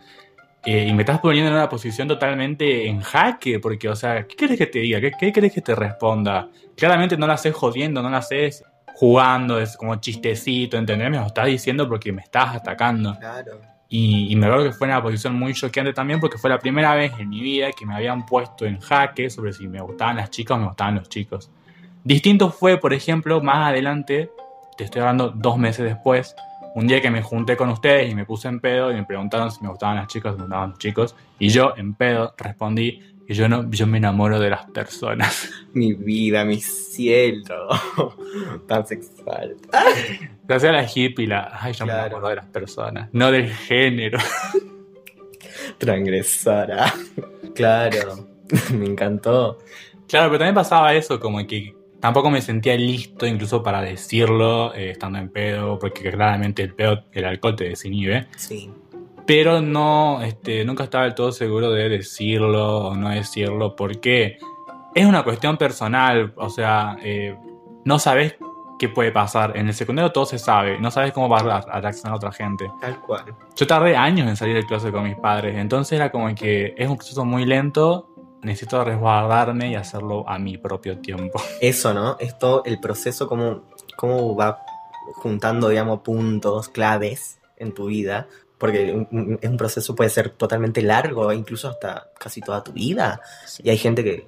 eh, 0.65 0.85
y 0.87 0.93
me 0.93 1.03
estás 1.03 1.19
poniendo 1.19 1.49
en 1.51 1.57
una 1.57 1.69
posición 1.69 2.07
totalmente 2.07 2.87
en 2.87 3.01
jaque, 3.01 3.59
porque, 3.59 3.87
o 3.89 3.95
sea, 3.95 4.25
¿qué 4.27 4.35
quieres 4.35 4.57
que 4.57 4.67
te 4.67 4.79
diga? 4.79 4.99
¿Qué, 4.99 5.11
qué 5.19 5.31
querés 5.31 5.53
que 5.53 5.61
te 5.61 5.75
responda? 5.75 6.49
Claramente 6.75 7.17
no 7.17 7.27
la 7.27 7.33
haces 7.35 7.53
jodiendo, 7.55 8.01
no 8.01 8.09
la 8.09 8.17
haces 8.17 8.63
jugando, 8.95 9.59
es 9.59 9.77
como 9.77 9.95
chistecito, 9.97 10.77
¿entendés? 10.77 11.09
Me 11.11 11.17
lo 11.17 11.27
estás 11.27 11.45
diciendo 11.47 11.87
porque 11.87 12.11
me 12.11 12.21
estás 12.23 12.55
atacando. 12.55 13.15
Claro. 13.19 13.70
Y, 13.93 14.33
me 14.37 14.45
acuerdo 14.45 14.63
que 14.63 14.71
fue 14.71 14.87
una 14.87 15.03
posición 15.03 15.35
muy 15.35 15.53
choqueante 15.53 15.91
también 15.91 16.21
porque 16.21 16.37
fue 16.37 16.49
la 16.49 16.59
primera 16.59 16.95
vez 16.95 17.11
en 17.19 17.27
mi 17.27 17.41
vida 17.41 17.73
que 17.73 17.85
me 17.85 17.93
habían 17.93 18.25
puesto 18.25 18.65
en 18.65 18.79
jaque 18.79 19.29
sobre 19.29 19.51
si 19.51 19.67
me 19.67 19.81
gustaban 19.81 20.15
las 20.15 20.29
chicas 20.29 20.55
o 20.55 20.61
me 20.61 20.67
gustaban 20.67 20.95
los 20.95 21.09
chicos. 21.09 21.51
Distinto 22.01 22.51
fue, 22.51 22.77
por 22.77 22.93
ejemplo, 22.93 23.41
más 23.41 23.67
adelante, 23.67 24.31
te 24.77 24.85
estoy 24.85 25.01
hablando 25.01 25.31
dos 25.31 25.57
meses 25.57 25.83
después, 25.83 26.33
un 26.73 26.87
día 26.87 27.01
que 27.01 27.11
me 27.11 27.21
junté 27.21 27.57
con 27.57 27.67
ustedes 27.67 28.09
y 28.09 28.15
me 28.15 28.23
puse 28.25 28.47
en 28.47 28.61
pedo 28.61 28.91
y 28.91 28.95
me 28.95 29.03
preguntaron 29.03 29.51
si 29.51 29.61
me 29.61 29.67
gustaban 29.67 29.97
las 29.97 30.07
chicas 30.07 30.35
o 30.35 30.37
me 30.37 30.43
gustaban 30.43 30.69
los 30.69 30.79
chicos. 30.79 31.15
Y 31.37 31.49
yo, 31.49 31.73
en 31.75 31.93
pedo, 31.93 32.33
respondí 32.37 33.03
que 33.31 33.37
yo, 33.37 33.47
no, 33.47 33.71
yo 33.71 33.87
me 33.87 33.97
enamoro 33.97 34.39
de 34.39 34.49
las 34.49 34.69
personas. 34.71 35.49
Mi 35.73 35.93
vida, 35.93 36.43
mi 36.43 36.59
cielo. 36.59 37.69
Tan 38.67 38.85
sexual. 38.85 39.55
Se 40.47 40.53
hacía 40.53 40.71
la 40.73 40.83
hippie, 40.83 41.27
la... 41.27 41.57
Ay, 41.61 41.71
yo 41.71 41.85
me 41.85 41.93
enamoro 41.93 42.27
de 42.27 42.35
las 42.35 42.45
personas, 42.47 43.07
no 43.13 43.31
del 43.31 43.49
género. 43.49 44.19
Transgresora. 45.77 46.93
Claro. 47.55 48.27
Me 48.73 48.85
encantó. 48.85 49.59
Claro, 50.09 50.27
pero 50.27 50.39
también 50.39 50.55
pasaba 50.55 50.93
eso, 50.93 51.17
como 51.17 51.47
que 51.47 51.73
tampoco 52.01 52.29
me 52.29 52.41
sentía 52.41 52.75
listo 52.75 53.25
incluso 53.25 53.63
para 53.63 53.81
decirlo 53.81 54.75
eh, 54.75 54.91
estando 54.91 55.19
en 55.19 55.29
pedo, 55.29 55.79
porque 55.79 56.11
claramente 56.11 56.63
el 56.63 56.73
pedo, 56.73 57.05
el 57.13 57.23
alcohol 57.23 57.55
te 57.55 57.69
desinhibe, 57.69 58.27
Sí. 58.35 58.69
Pero 59.25 59.61
no, 59.61 60.21
este, 60.21 60.65
nunca 60.65 60.83
estaba 60.83 61.05
del 61.05 61.15
todo 61.15 61.31
seguro 61.31 61.71
de 61.71 61.89
decirlo 61.89 62.87
o 62.87 62.95
no 62.95 63.09
decirlo, 63.09 63.75
porque 63.75 64.37
es 64.93 65.05
una 65.05 65.23
cuestión 65.23 65.57
personal, 65.57 66.33
o 66.35 66.49
sea, 66.49 66.97
eh, 67.03 67.37
no 67.85 67.99
sabes 67.99 68.35
qué 68.79 68.89
puede 68.89 69.11
pasar. 69.11 69.55
En 69.55 69.67
el 69.67 69.73
secundario 69.73 70.11
todo 70.11 70.25
se 70.25 70.39
sabe, 70.39 70.79
no 70.79 70.89
sabes 70.91 71.11
cómo 71.11 71.29
va 71.29 71.39
a 71.39 71.57
a 71.59 71.81
reaccionar 71.81 72.15
otra 72.15 72.31
gente. 72.31 72.71
Tal 72.81 72.99
cual. 72.99 73.25
Yo 73.55 73.67
tardé 73.67 73.95
años 73.95 74.27
en 74.27 74.35
salir 74.35 74.55
del 74.55 74.65
closet 74.65 74.91
con 74.91 75.03
mis 75.03 75.15
padres, 75.15 75.55
entonces 75.55 75.93
era 75.93 76.11
como 76.11 76.33
que 76.33 76.73
es 76.77 76.89
un 76.89 76.97
proceso 76.97 77.23
muy 77.23 77.45
lento, 77.45 78.09
necesito 78.41 78.83
resguardarme 78.83 79.69
y 79.71 79.75
hacerlo 79.75 80.27
a 80.27 80.39
mi 80.39 80.57
propio 80.57 80.99
tiempo. 80.99 81.41
Eso, 81.61 81.93
¿no? 81.93 82.17
Esto, 82.19 82.63
el 82.65 82.79
proceso, 82.79 83.27
cómo, 83.27 83.61
cómo 83.95 84.35
va 84.35 84.59
juntando, 85.13 85.69
digamos, 85.69 86.01
puntos 86.01 86.69
claves 86.69 87.39
en 87.57 87.73
tu 87.73 87.85
vida. 87.85 88.27
Porque 88.61 88.93
un- 88.93 89.07
un- 89.11 89.39
es 89.41 89.49
un 89.49 89.57
proceso 89.57 89.95
puede 89.95 90.09
ser 90.09 90.29
totalmente 90.29 90.81
largo, 90.83 91.33
incluso 91.33 91.67
hasta 91.67 92.11
casi 92.17 92.39
toda 92.39 92.63
tu 92.63 92.71
vida. 92.71 93.19
Y 93.63 93.69
hay 93.71 93.77
gente 93.77 94.03
que 94.03 94.25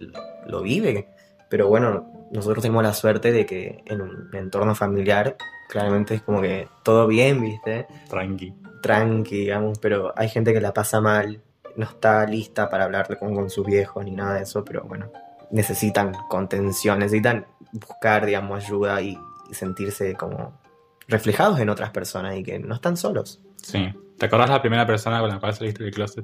lo 0.48 0.62
vive. 0.63 1.08
Pero 1.50 1.67
bueno, 1.69 2.28
nosotros 2.32 2.63
tenemos 2.63 2.82
la 2.84 2.93
suerte 2.93 3.32
de 3.32 3.46
que 3.46 3.84
en 3.86 4.02
un 4.02 4.30
entorno 4.34 4.74
familiar, 4.74 5.38
claramente 5.69 6.15
es 6.15 6.24
como 6.24 6.41
que 6.41 6.67
todo 6.84 7.06
bien, 7.08 7.39
¿viste? 7.41 7.86
Tranqui. 8.10 8.54
tranqui, 8.82 9.38
digamos, 9.38 9.80
pero 9.80 10.12
hay 10.17 10.28
gente 10.30 10.52
que 10.52 10.60
la 10.60 10.74
pasa 10.74 11.00
mal, 11.00 11.39
no 11.78 11.86
está 11.86 12.26
lista 12.26 12.69
para 12.69 12.84
hablar 12.84 13.17
con, 13.17 13.34
con 13.34 13.50
sus 13.50 13.65
viejos 13.65 14.04
ni 14.04 14.12
nada 14.12 14.34
de 14.34 14.43
eso, 14.43 14.65
pero 14.65 14.84
bueno, 14.84 15.10
necesitan 15.52 16.12
contención, 16.28 17.00
necesitan 17.00 17.46
buscar, 17.72 18.26
digamos, 18.26 18.62
ayuda 18.65 19.00
y, 19.02 19.17
y 19.50 19.54
sentirse 19.54 20.15
como 20.15 20.60
reflejados 21.08 21.60
en 21.60 21.69
otras 21.69 21.91
personas 21.91 22.36
y 22.36 22.43
que 22.43 22.60
no 22.60 22.76
están 22.76 22.98
solos. 22.98 23.39
Sí. 23.63 23.91
¿Te 24.19 24.28
acordás 24.28 24.49
la 24.52 24.62
primera 24.62 24.86
persona 24.86 25.19
con 25.19 25.30
la 25.30 25.39
cual 25.39 25.54
saliste 25.56 25.84
del 25.84 25.93
closet? 25.93 26.23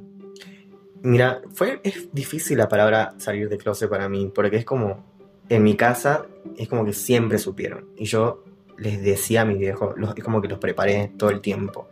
Mira, 1.01 1.41
fue, 1.53 1.79
es 1.83 2.09
difícil 2.13 2.57
la 2.57 2.67
palabra 2.67 3.13
salir 3.17 3.49
de 3.49 3.57
closet 3.57 3.89
para 3.89 4.07
mí, 4.09 4.31
porque 4.33 4.57
es 4.57 4.65
como, 4.65 5.03
en 5.49 5.63
mi 5.63 5.75
casa, 5.75 6.25
es 6.57 6.67
como 6.67 6.85
que 6.85 6.93
siempre 6.93 7.37
supieron. 7.39 7.85
Y 7.97 8.05
yo 8.05 8.43
les 8.77 9.01
decía 9.01 9.41
a 9.41 9.45
mis 9.45 9.57
viejos, 9.57 9.95
los- 9.97 10.15
es 10.15 10.23
como 10.23 10.41
que 10.41 10.47
los 10.47 10.59
preparé 10.59 11.11
todo 11.17 11.29
el 11.31 11.41
tiempo. 11.41 11.87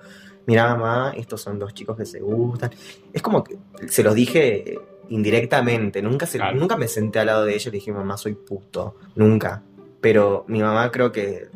Mira, 0.46 0.76
mamá, 0.76 1.14
estos 1.18 1.42
son 1.42 1.58
dos 1.60 1.74
chicos 1.74 1.98
que 1.98 2.06
se 2.06 2.20
gustan. 2.20 2.72
Es 3.12 3.22
como 3.22 3.44
que 3.44 3.58
se 3.88 4.04
los 4.04 4.14
dije 4.16 4.78
indirectamente, 5.10 6.02
nunca, 6.02 6.26
se, 6.26 6.38
Claro. 6.38 6.58
nunca 6.58 6.78
me 6.78 6.88
senté 6.88 7.20
al 7.20 7.28
lado 7.28 7.46
de 7.46 7.52
ellos 7.54 7.68
y 7.68 7.72
le 7.72 7.78
dije, 7.78 7.92
mamá, 7.92 8.18
soy 8.18 8.34
puto. 8.36 8.96
Nunca. 9.16 9.64
Pero 10.02 10.46
mi 10.48 10.62
mamá 10.62 10.92
creo 10.92 11.12
que 11.12 11.48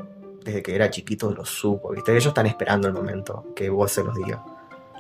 desde 0.44 0.62
que 0.64 0.76
era 0.76 0.90
chiquito 0.90 1.32
lo 1.32 1.46
supo, 1.46 1.92
¿viste? 1.92 2.12
Ellos 2.12 2.28
están 2.28 2.46
esperando 2.48 2.88
el 2.88 2.94
momento 2.94 3.46
que 3.56 3.70
vos 3.70 3.92
se 3.92 4.04
los 4.04 4.16
digas. 4.16 4.40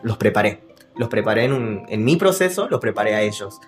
Los 0.03 0.17
preparé 0.17 0.63
los 0.95 1.07
preparé 1.07 1.45
en, 1.45 1.53
un- 1.53 1.85
en 1.87 2.03
mi 2.03 2.17
proceso, 2.17 2.67
los 2.67 2.81
preparé 2.81 3.15
a 3.15 3.21
ellos. 3.21 3.59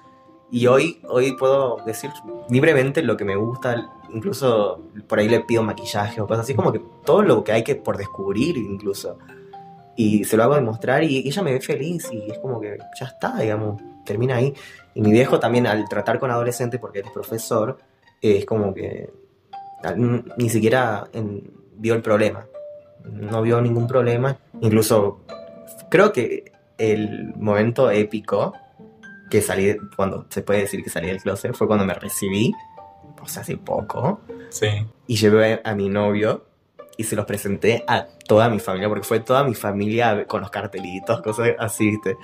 Y 0.51 0.67
hoy, 0.67 0.99
hoy 1.07 1.31
puedo 1.37 1.77
decir 1.85 2.11
libremente 2.49 3.01
lo 3.01 3.15
que 3.15 3.23
me 3.23 3.37
gusta, 3.37 3.89
incluso 4.13 4.81
por 5.07 5.19
ahí 5.19 5.29
le 5.29 5.39
pido 5.39 5.63
maquillaje 5.63 6.19
o 6.19 6.27
cosas 6.27 6.43
así, 6.43 6.53
como 6.53 6.73
que 6.73 6.81
todo 7.05 7.21
lo 7.21 7.43
que 7.43 7.53
hay 7.53 7.63
que 7.63 7.75
por 7.75 7.95
descubrir 7.97 8.57
incluso. 8.57 9.17
Y 9.95 10.25
se 10.25 10.35
lo 10.35 10.43
hago 10.43 10.55
demostrar 10.55 11.03
y 11.03 11.19
ella 11.25 11.41
me 11.43 11.53
ve 11.53 11.61
feliz 11.61 12.09
y 12.11 12.29
es 12.29 12.37
como 12.39 12.59
que 12.59 12.77
ya 12.99 13.05
está, 13.05 13.37
digamos, 13.39 13.81
termina 14.05 14.35
ahí. 14.35 14.53
Y 14.93 15.01
mi 15.01 15.11
viejo 15.13 15.39
también 15.39 15.65
al 15.65 15.87
tratar 15.87 16.19
con 16.19 16.29
adolescentes, 16.29 16.79
porque 16.79 16.99
él 16.99 17.05
es 17.05 17.11
profesor, 17.13 17.77
es 18.21 18.45
como 18.45 18.73
que 18.73 19.11
ni 20.37 20.49
siquiera 20.49 21.07
en- 21.13 21.62
vio 21.77 21.93
el 21.95 22.01
problema. 22.01 22.45
No 23.05 23.41
vio 23.41 23.61
ningún 23.61 23.87
problema. 23.87 24.37
Incluso 24.61 25.21
creo 25.89 26.11
que 26.13 26.51
el 26.77 27.33
momento 27.35 27.91
épico 27.91 28.53
que 29.29 29.41
salí, 29.41 29.75
cuando 29.95 30.25
se 30.29 30.41
puede 30.41 30.61
decir 30.61 30.83
que 30.83 30.89
salí 30.89 31.07
del 31.07 31.21
closet, 31.21 31.53
fue 31.53 31.67
cuando 31.67 31.85
me 31.85 31.93
recibí, 31.93 32.53
o 33.21 33.27
sea, 33.27 33.41
hace 33.41 33.57
poco, 33.57 34.21
Sí. 34.49 34.67
y 35.07 35.15
llevé 35.15 35.61
a 35.63 35.73
mi 35.75 35.89
novio 35.89 36.45
y 36.97 37.03
se 37.05 37.15
los 37.15 37.25
presenté 37.25 37.83
a 37.87 38.05
toda 38.27 38.49
mi 38.49 38.59
familia, 38.59 38.87
porque 38.89 39.03
fue 39.03 39.19
toda 39.19 39.43
mi 39.43 39.55
familia 39.55 40.25
con 40.27 40.41
los 40.41 40.51
cartelitos, 40.51 41.21
cosas 41.21 41.49
así, 41.57 41.89
¿viste? 41.89 42.15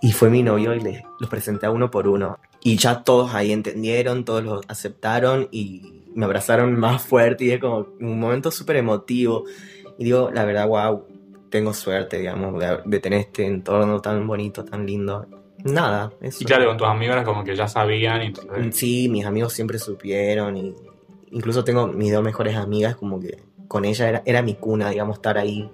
Y 0.00 0.12
fue 0.12 0.30
mi 0.30 0.42
novio 0.42 0.74
y 0.74 0.80
les, 0.80 1.02
los 1.20 1.28
presenté 1.28 1.66
a 1.66 1.70
uno 1.70 1.90
por 1.90 2.08
uno. 2.08 2.38
Y 2.62 2.76
ya 2.76 3.04
todos 3.04 3.34
ahí 3.34 3.52
entendieron, 3.52 4.24
todos 4.24 4.42
lo 4.44 4.60
aceptaron 4.68 5.48
y 5.50 6.02
me 6.14 6.24
abrazaron 6.24 6.74
más 6.78 7.02
fuerte 7.02 7.44
y 7.44 7.50
es 7.52 7.60
como 7.60 7.88
un 8.00 8.18
momento 8.18 8.50
súper 8.50 8.76
emotivo. 8.76 9.44
Y 9.98 10.04
digo, 10.04 10.30
la 10.32 10.44
verdad, 10.44 10.68
wow, 10.68 11.04
tengo 11.50 11.72
suerte, 11.72 12.18
digamos, 12.18 12.58
de, 12.60 12.80
de 12.84 13.00
tener 13.00 13.20
este 13.20 13.46
entorno 13.46 14.00
tan 14.00 14.26
bonito, 14.26 14.64
tan 14.64 14.86
lindo. 14.86 15.26
Nada, 15.64 16.12
eso. 16.20 16.38
Y 16.40 16.46
claro, 16.46 16.66
con 16.66 16.76
tus 16.76 16.86
amigos 16.86 17.14
era 17.14 17.24
como 17.24 17.42
que 17.42 17.56
ya 17.56 17.66
sabían 17.66 18.22
y 18.22 18.26
entonces... 18.26 18.76
Sí, 18.76 19.08
mis 19.08 19.24
amigos 19.24 19.52
siempre 19.52 19.78
supieron 19.78 20.56
y 20.56 20.74
incluso 21.30 21.64
tengo 21.64 21.88
mis 21.88 22.12
dos 22.12 22.22
mejores 22.22 22.56
amigas 22.56 22.96
como 22.96 23.18
que 23.18 23.42
con 23.66 23.84
ella 23.84 24.08
era, 24.08 24.22
era 24.24 24.42
mi 24.42 24.54
cuna, 24.54 24.90
digamos, 24.90 25.16
estar 25.16 25.36
ahí. 25.36 25.68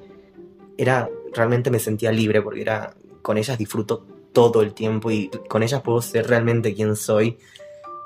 Era 0.79 1.09
realmente 1.35 1.71
me 1.71 1.79
sentía 1.79 2.13
libre 2.13 2.41
porque 2.41 2.63
era 2.63 2.95
con 3.23 3.37
ellas 3.37 3.59
disfruto 3.59 4.07
todo 4.35 4.61
el 4.61 4.75
tiempo 4.75 5.11
y 5.11 5.31
con 5.49 5.63
ellas 5.63 5.81
puedo 5.81 6.03
ser 6.03 6.27
realmente 6.29 6.75
quien 6.75 6.95
soy, 6.97 7.39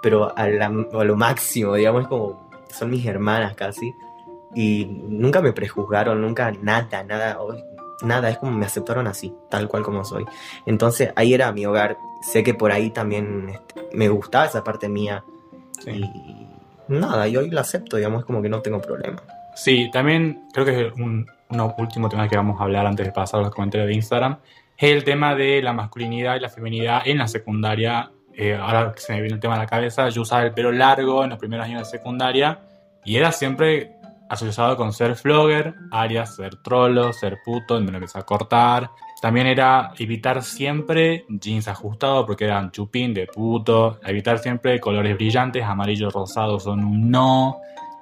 pero 0.00 0.32
a, 0.38 0.46
la- 0.46 0.66
a 0.66 1.04
lo 1.04 1.16
máximo, 1.16 1.74
digamos, 1.74 2.02
es 2.02 2.08
como 2.08 2.48
son 2.72 2.90
mis 2.90 3.04
hermanas 3.06 3.54
casi 3.56 3.92
y 4.54 4.84
nunca 4.86 5.40
me 5.40 5.52
prejuzgaron, 5.52 6.20
nunca 6.22 6.52
nada, 6.62 7.02
nada, 7.02 7.38
nada, 8.02 8.30
es 8.30 8.38
como 8.38 8.52
me 8.52 8.66
aceptaron 8.66 9.06
así, 9.08 9.34
tal 9.50 9.66
cual 9.66 9.82
como 9.82 10.04
soy. 10.04 10.24
Entonces 10.66 11.10
ahí 11.16 11.34
era 11.34 11.50
mi 11.50 11.66
hogar, 11.66 11.96
sé 12.22 12.44
que 12.44 12.54
por 12.54 12.70
ahí 12.70 12.90
también 12.90 13.48
este, 13.48 13.88
me 13.92 14.08
gustaba 14.08 14.44
esa 14.46 14.62
parte 14.62 14.88
mía 14.88 15.24
Sí. 15.80 15.90
y 15.90 16.46
nada, 16.88 17.26
y 17.28 17.36
hoy 17.36 17.50
la 17.50 17.60
acepto, 17.62 17.96
digamos, 17.96 18.20
es 18.20 18.26
como 18.26 18.40
que 18.42 18.48
no 18.48 18.60
tengo 18.62 18.80
problema. 18.80 19.22
Sí, 19.54 19.90
también 19.92 20.44
creo 20.52 20.64
que 20.64 20.86
es 20.88 20.92
un, 20.94 21.26
un 21.50 21.74
último 21.78 22.08
tema 22.08 22.28
que 22.28 22.36
vamos 22.36 22.60
a 22.60 22.64
hablar 22.64 22.86
antes 22.86 23.06
de 23.06 23.12
pasar 23.12 23.40
a 23.40 23.42
los 23.44 23.52
comentarios 23.54 23.88
de 23.88 23.94
Instagram 23.94 24.38
el 24.78 25.04
tema 25.04 25.34
de 25.34 25.60
la 25.60 25.72
masculinidad 25.72 26.36
y 26.36 26.40
la 26.40 26.48
feminidad 26.48 27.02
en 27.04 27.18
la 27.18 27.28
secundaria. 27.28 28.12
Eh, 28.32 28.54
ahora 28.54 28.92
que 28.94 29.00
se 29.00 29.12
me 29.12 29.20
viene 29.20 29.34
el 29.34 29.40
tema 29.40 29.54
a 29.54 29.58
la 29.58 29.66
cabeza, 29.66 30.08
yo 30.08 30.22
usaba 30.22 30.42
el 30.42 30.52
pelo 30.52 30.70
largo 30.70 31.24
en 31.24 31.30
los 31.30 31.38
primeros 31.38 31.66
años 31.66 31.80
de 31.80 31.98
secundaria 31.98 32.60
y 33.04 33.16
era 33.16 33.32
siempre 33.32 33.96
asociado 34.28 34.76
con 34.76 34.92
ser 34.92 35.16
flogger, 35.16 35.74
alias 35.90 36.36
ser 36.36 36.56
trolo, 36.56 37.12
ser 37.12 37.38
puto, 37.44 37.80
me 37.80 37.90
lo 37.90 37.96
empecé 37.96 38.18
a 38.18 38.22
cortar. 38.22 38.90
También 39.20 39.48
era 39.48 39.92
evitar 39.98 40.44
siempre 40.44 41.24
jeans 41.28 41.66
ajustados 41.66 42.24
porque 42.26 42.44
eran 42.44 42.70
chupín 42.70 43.12
de 43.14 43.26
puto, 43.26 43.98
evitar 44.04 44.38
siempre 44.38 44.78
colores 44.78 45.16
brillantes, 45.16 45.64
amarillo, 45.64 46.10
rosado 46.10 46.60
son 46.60 46.84
un 46.84 47.10
no. 47.10 47.58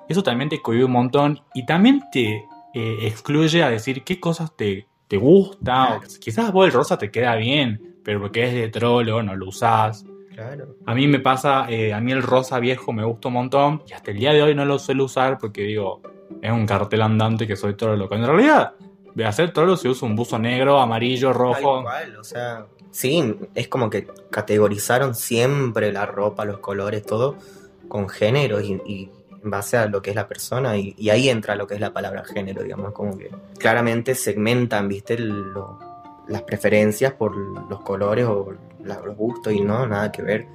Eso 0.08 0.22
también 0.22 0.50
te 0.50 0.60
cohibe 0.60 0.84
un 0.84 0.92
montón 0.92 1.40
y 1.54 1.64
también 1.64 2.02
te 2.12 2.44
eh, 2.74 2.98
excluye 3.02 3.62
a 3.62 3.70
decir 3.70 4.04
qué 4.04 4.20
cosas 4.20 4.54
te, 4.54 4.86
te 5.08 5.16
gusta. 5.16 5.96
O 5.96 6.00
quizás 6.20 6.52
vos 6.52 6.66
el 6.66 6.72
rosa 6.72 6.98
te 6.98 7.10
queda 7.10 7.34
bien, 7.36 7.96
pero 8.02 8.20
porque 8.20 8.44
es 8.44 8.54
de 8.54 8.68
trolo, 8.68 9.22
no 9.22 9.34
lo 9.36 9.48
usás. 9.48 10.04
Claro. 10.34 10.76
A 10.84 10.94
mí 10.94 11.06
me 11.06 11.18
pasa, 11.20 11.66
eh, 11.70 11.94
a 11.94 12.00
mí 12.00 12.12
el 12.12 12.22
rosa 12.22 12.58
viejo 12.60 12.92
me 12.92 13.04
gusta 13.04 13.28
un 13.28 13.34
montón 13.34 13.82
y 13.88 13.94
hasta 13.94 14.10
el 14.10 14.18
día 14.18 14.32
de 14.32 14.42
hoy 14.42 14.54
no 14.54 14.66
lo 14.66 14.78
suelo 14.78 15.04
usar 15.04 15.38
porque 15.38 15.62
digo, 15.62 16.02
es 16.42 16.52
un 16.52 16.66
cartel 16.66 17.00
andante 17.02 17.46
que 17.46 17.56
soy 17.56 17.74
trolo. 17.74 18.06
Cuando 18.06 18.26
en 18.26 18.34
realidad, 18.34 18.74
de 19.14 19.24
hacer 19.24 19.52
trolo 19.52 19.76
se 19.78 19.88
usa 19.88 20.06
un 20.06 20.14
buzo 20.14 20.38
negro, 20.38 20.78
amarillo, 20.78 21.28
Tal 21.28 21.38
rojo. 21.38 21.82
cual, 21.82 22.16
o 22.16 22.24
sea, 22.24 22.66
sí, 22.90 23.34
es 23.54 23.68
como 23.68 23.88
que 23.88 24.06
categorizaron 24.30 25.14
siempre 25.14 25.90
la 25.90 26.04
ropa, 26.04 26.44
los 26.44 26.58
colores, 26.58 27.02
todo 27.02 27.36
con 27.88 28.08
género 28.08 28.60
y, 28.60 28.72
y 28.84 29.10
en 29.46 29.50
base 29.50 29.76
a 29.78 29.86
lo 29.86 30.02
que 30.02 30.10
es 30.10 30.16
la 30.16 30.26
persona 30.26 30.76
y, 30.76 30.94
y 30.98 31.08
ahí 31.10 31.28
entra 31.30 31.54
lo 31.54 31.66
que 31.66 31.74
es 31.74 31.80
la 31.80 31.92
palabra 31.92 32.24
género, 32.24 32.62
digamos, 32.64 32.92
como 32.92 33.16
que 33.16 33.30
claramente 33.58 34.14
segmentan, 34.14 34.88
viste, 34.88 35.16
lo- 35.18 35.78
las 36.28 36.42
preferencias 36.42 37.12
por 37.12 37.36
los 37.70 37.80
colores 37.82 38.26
o 38.26 38.52
la- 38.84 38.98
los 39.00 39.16
gustos 39.16 39.52
y 39.52 39.60
no, 39.60 39.86
nada 39.86 40.10
que 40.10 40.22
ver. 40.22 40.46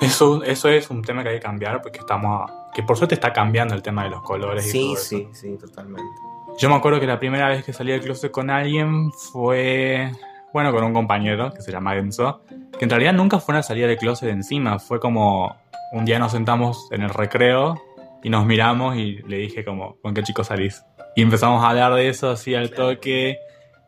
Eso, 0.00 0.42
eso 0.44 0.68
es 0.68 0.88
un 0.90 1.02
tema 1.02 1.22
que 1.24 1.30
hay 1.30 1.34
que 1.36 1.42
cambiar 1.42 1.82
porque 1.82 1.98
estamos, 1.98 2.48
a- 2.50 2.70
que 2.72 2.82
por 2.84 2.96
suerte 2.96 3.14
está 3.16 3.32
cambiando 3.32 3.74
el 3.74 3.82
tema 3.82 4.04
de 4.04 4.10
los 4.10 4.22
colores. 4.22 4.64
y 4.66 4.70
Sí, 4.70 4.80
todo 4.84 4.92
eso. 4.94 5.02
sí, 5.04 5.28
sí, 5.32 5.56
totalmente. 5.60 6.02
Yo 6.58 6.68
me 6.68 6.76
acuerdo 6.76 7.00
que 7.00 7.06
la 7.08 7.18
primera 7.18 7.48
vez 7.48 7.64
que 7.64 7.72
salí 7.72 7.90
del 7.90 8.00
closet 8.00 8.30
con 8.30 8.48
alguien 8.48 9.10
fue, 9.12 10.12
bueno, 10.52 10.72
con 10.72 10.84
un 10.84 10.92
compañero 10.92 11.52
que 11.52 11.62
se 11.62 11.72
llama 11.72 11.96
Enzo, 11.96 12.42
que 12.78 12.84
en 12.84 12.90
realidad 12.90 13.12
nunca 13.12 13.40
fue 13.40 13.54
una 13.54 13.62
salida 13.64 13.88
del 13.88 13.96
closet 13.96 14.28
encima, 14.30 14.78
fue 14.78 15.00
como 15.00 15.56
un 15.92 16.04
día 16.04 16.18
nos 16.20 16.30
sentamos 16.32 16.88
en 16.92 17.02
el 17.02 17.10
recreo 17.10 17.80
y 18.24 18.30
nos 18.30 18.44
miramos 18.46 18.96
y 18.96 19.18
le 19.28 19.36
dije 19.36 19.64
como, 19.64 19.96
¿con 20.00 20.14
qué 20.14 20.22
chico 20.22 20.42
salís? 20.42 20.82
Y 21.14 21.22
empezamos 21.22 21.62
a 21.62 21.68
hablar 21.68 21.94
de 21.94 22.08
eso 22.08 22.30
así 22.30 22.54
al 22.54 22.70
toque, 22.70 23.38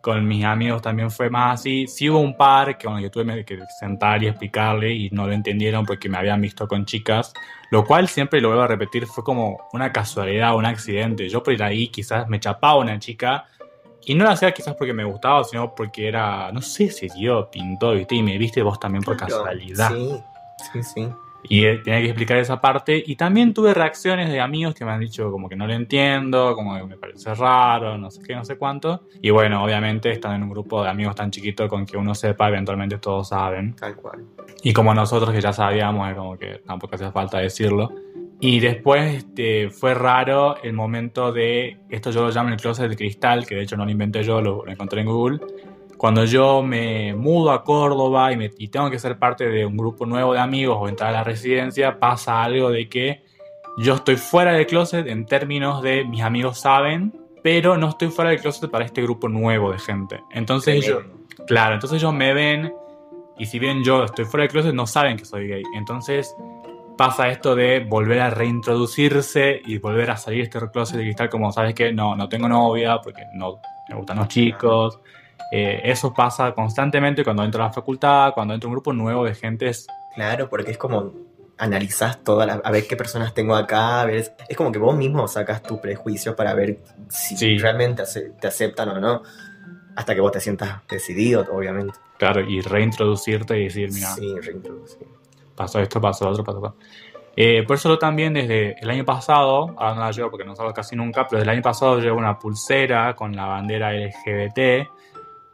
con 0.01 0.29
mis 0.29 0.45
amigos 0.45 0.83
también 0.83 1.11
fue 1.11 1.31
más 1.31 1.59
así, 1.61 1.89
sí 1.89 2.09
hubo 2.09 2.21
un 2.21 2.37
par 2.37 2.79
que, 2.79 2.87
bueno, 2.87 3.03
que 3.03 3.11
tuve 3.11 3.45
que 3.45 3.59
sentar 3.81 4.23
y 4.23 4.29
explicarle 4.29 4.93
y 4.93 5.11
no 5.11 5.27
lo 5.27 5.33
entendieron 5.33 5.85
porque 5.85 6.09
me 6.09 6.19
habían 6.19 6.41
visto 6.41 6.69
con 6.69 6.85
chicas, 6.85 7.33
lo 7.73 7.85
cual 7.85 8.07
siempre 8.07 8.41
lo 8.41 8.49
vuelvo 8.49 8.63
a 8.63 8.69
repetir, 8.69 9.07
fue 9.07 9.25
como 9.25 9.67
una 9.73 9.91
casualidad, 9.91 10.55
un 10.55 10.67
accidente. 10.67 11.29
Yo 11.29 11.43
por 11.43 11.55
ir 11.55 11.63
ahí 11.63 11.89
quizás 11.89 12.29
me 12.29 12.39
chapaba 12.39 12.77
una 12.77 12.99
chica 13.01 13.47
y 14.05 14.15
no 14.15 14.25
lo 14.25 14.31
hacía 14.31 14.53
quizás 14.53 14.77
porque 14.77 14.93
me 14.93 15.03
gustaba, 15.03 15.43
sino 15.43 15.75
porque 15.75 16.07
era, 16.07 16.53
no 16.53 16.61
sé, 16.63 16.91
se 16.91 17.09
dio, 17.09 17.51
pintó, 17.51 17.93
¿viste? 17.93 18.15
Y 18.15 18.23
me 18.23 18.39
viste 18.39 18.63
vos 18.63 18.79
también 18.79 19.03
por 19.03 19.17
casualidad. 19.17 19.91
Sí, 19.91 20.23
sí, 20.73 20.83
sí. 20.83 21.09
Y 21.49 21.63
tenía 21.83 22.01
que 22.01 22.07
explicar 22.07 22.39
esa 22.39 22.61
parte. 22.61 23.03
Y 23.05 23.17
también 23.17 23.55
tuve 23.55 23.75
reacciones 23.75 24.31
de 24.31 24.41
amigos 24.41 24.75
que 24.75 24.85
me 24.85 24.93
han 24.93 25.01
dicho 25.01 25.31
como 25.31 25.49
que 25.49 25.57
no 25.57 25.67
lo 25.67 25.73
entiendo, 25.73 26.55
como 26.55 26.77
que 26.77 26.85
me 26.85 26.97
parece 26.97 27.35
raro, 27.35 27.97
no 27.99 28.11
sé 28.11 28.23
qué, 28.23 28.35
no 28.35 28.45
sé 28.45 28.57
cuánto. 28.57 29.07
Y 29.21 29.31
bueno, 29.31 29.63
obviamente 29.63 30.11
están 30.11 30.35
en 30.37 30.43
un 30.43 30.51
grupo 30.51 30.83
de 30.83 30.91
amigos 30.91 31.15
tan 31.15 31.31
chiquito 31.31 31.69
con 31.69 31.87
que 31.87 31.97
uno 31.97 32.15
sepa, 32.15 32.49
eventualmente 32.49 32.99
todos 32.99 33.29
saben. 33.29 33.75
Tal 33.75 33.97
cual. 33.97 34.25
Y 34.63 34.73
como 34.73 34.95
nosotros 34.95 35.33
que 35.33 35.41
ya 35.41 35.53
sabíamos, 35.53 36.09
es 36.09 36.17
como 36.17 36.37
que 36.37 36.63
tampoco 36.67 36.95
hacía 36.95 37.13
falta 37.13 37.39
decirlo. 37.39 37.93
Y 38.39 38.61
después 38.61 39.15
este, 39.15 39.71
fue 39.71 39.95
raro 39.95 40.63
el 40.63 40.75
momento 40.75 41.33
de, 41.33 41.79
esto 41.89 42.11
yo 42.11 42.23
lo 42.23 42.31
llamo 42.31 42.51
el 42.51 42.57
closet 42.57 42.89
de 42.89 42.97
cristal, 42.97 43.47
que 43.47 43.55
de 43.55 43.63
hecho 43.63 43.77
no 43.77 43.87
lo 43.87 43.91
inventé 43.91 44.23
yo, 44.23 44.43
lo, 44.43 44.65
lo 44.65 44.71
encontré 44.71 45.01
en 45.01 45.07
Google. 45.07 45.41
Cuando 45.97 46.25
yo 46.25 46.63
me 46.63 47.15
mudo 47.15 47.51
a 47.53 47.65
Córdoba 47.65 48.33
y, 48.33 48.37
me- 48.37 48.51
y 48.59 48.69
tengo 48.69 48.91
que 48.91 48.99
ser 48.99 49.19
parte 49.19 49.49
de 49.49 49.65
un 49.65 49.77
grupo 49.77 50.05
nuevo 50.07 50.33
de 50.35 50.41
amigos 50.41 50.77
o 50.81 50.89
entrar 50.89 51.11
a 51.11 51.13
la 51.13 51.25
residencia, 51.25 51.99
pasa 51.99 52.43
algo 52.43 52.71
de 52.71 52.89
que 52.89 53.25
yo 53.79 53.95
estoy 53.95 54.17
fuera 54.17 54.53
del 54.53 54.67
closet 54.67 55.07
en 55.07 55.27
términos 55.27 55.83
de 55.83 56.05
mis 56.05 56.23
amigos 56.23 56.59
saben, 56.61 57.13
pero 57.43 57.77
no 57.77 57.91
estoy 57.91 58.09
fuera 58.09 58.31
del 58.31 58.41
closet 58.41 58.71
para 58.71 58.85
este 58.85 59.03
grupo 59.03 59.29
nuevo 59.29 59.73
de 59.73 59.79
gente. 59.79 60.21
Entonces 60.33 60.85
Tremendo. 60.85 61.17
Claro, 61.47 61.75
entonces 61.75 62.03
ellos 62.03 62.13
me 62.15 62.33
ven 62.35 62.73
y 63.39 63.47
si 63.47 63.59
bien 63.59 63.85
yo 63.85 64.05
estoy 64.05 64.25
fuera 64.25 64.43
del 64.43 64.51
closet 64.51 64.75
no 64.75 64.87
saben 64.87 65.17
que 65.17 65.25
soy 65.25 65.47
gay. 65.49 65.63
Entonces 65.75 66.35
pasa 66.97 67.29
esto 67.29 67.55
de 67.55 67.81
volver 67.81 68.21
a 68.21 68.31
reintroducirse 68.31 69.61
y 69.67 69.79
volver 69.79 70.11
a 70.11 70.17
salir 70.17 70.43
este 70.43 70.59
closet 70.73 70.97
de 70.97 71.03
cristal 71.05 71.29
como, 71.31 71.53
¿sabes 71.53 71.75
qué? 71.75 71.93
No, 71.93 72.17
no 72.17 72.29
tengo 72.29 72.49
novia 72.49 72.99
porque 73.03 73.23
no 73.35 73.61
me 73.89 73.97
gustan 73.97 74.17
los 74.19 74.29
chicos. 74.29 74.99
Eh, 75.53 75.81
eso 75.85 76.13
pasa 76.13 76.53
constantemente 76.53 77.23
cuando 77.25 77.45
entro 77.45 77.63
a 77.63 77.67
la 77.69 77.73
facultad, 77.73 78.33
cuando 78.35 78.55
entro 78.55 78.69
a 78.69 78.71
un 78.71 78.75
grupo 78.75 78.93
nuevo 78.93 79.25
de 79.25 79.35
gente. 79.35 79.69
es- 79.69 79.87
Claro, 80.15 80.49
porque 80.49 80.71
es 80.73 80.79
como 80.79 81.13
analizás 81.59 82.23
todas 82.23 82.47
las, 82.47 82.61
a 82.65 82.71
ver 82.71 82.87
qué 82.87 82.97
personas 82.97 83.33
tengo 83.33 83.55
acá, 83.55 84.03
a 84.03 84.05
ver, 84.05 84.35
es 84.49 84.57
como 84.57 84.73
que 84.73 84.79
vos 84.79 84.95
mismo 84.97 85.27
sacas 85.29 85.63
tu 85.63 85.81
prejuicio 85.81 86.37
para 86.37 86.53
ver 86.55 86.79
si 87.09 87.37
Sí. 87.37 87.59
realmente 87.59 88.03
te 88.41 88.47
aceptan 88.47 88.91
o 88.91 89.01
no, 89.01 89.23
hasta 89.95 90.15
que 90.15 90.21
vos 90.21 90.33
te 90.33 90.41
sientas 90.41 90.83
decidido, 90.89 91.47
obviamente. 91.51 91.99
Claro, 92.19 92.41
y 92.43 92.61
reintroducirte 92.61 93.59
y 93.59 93.65
decir, 93.65 93.91
mira, 93.93 94.09
Sí, 94.09 94.35
reintroducir. 94.41 95.07
pasó 95.55 95.81
esto, 95.81 96.01
pasó 96.01 96.27
lo 96.27 96.33
otro, 96.33 96.45
pasó 96.45 96.61
pasó. 96.61 96.77
Eh, 97.39 97.65
por 97.67 97.77
eso 97.77 97.89
yo 97.91 97.99
también 97.99 98.33
desde 98.35 98.79
el 98.81 98.89
año 98.91 99.05
pasado, 99.05 99.75
ahora 99.79 99.95
no 99.95 100.01
la 100.01 100.11
llevo 100.11 100.31
porque 100.31 100.45
no 100.47 100.57
salgo 100.57 100.73
casi 100.73 100.97
nunca, 100.97 101.27
pero 101.27 101.39
desde 101.41 101.51
el 101.51 101.57
año 101.57 101.63
pasado 101.63 101.99
llevo 102.01 102.19
una 102.19 102.39
pulsera 102.39 103.15
con 103.15 103.37
la 103.37 103.45
bandera 103.47 103.93
LGBT 103.95 104.89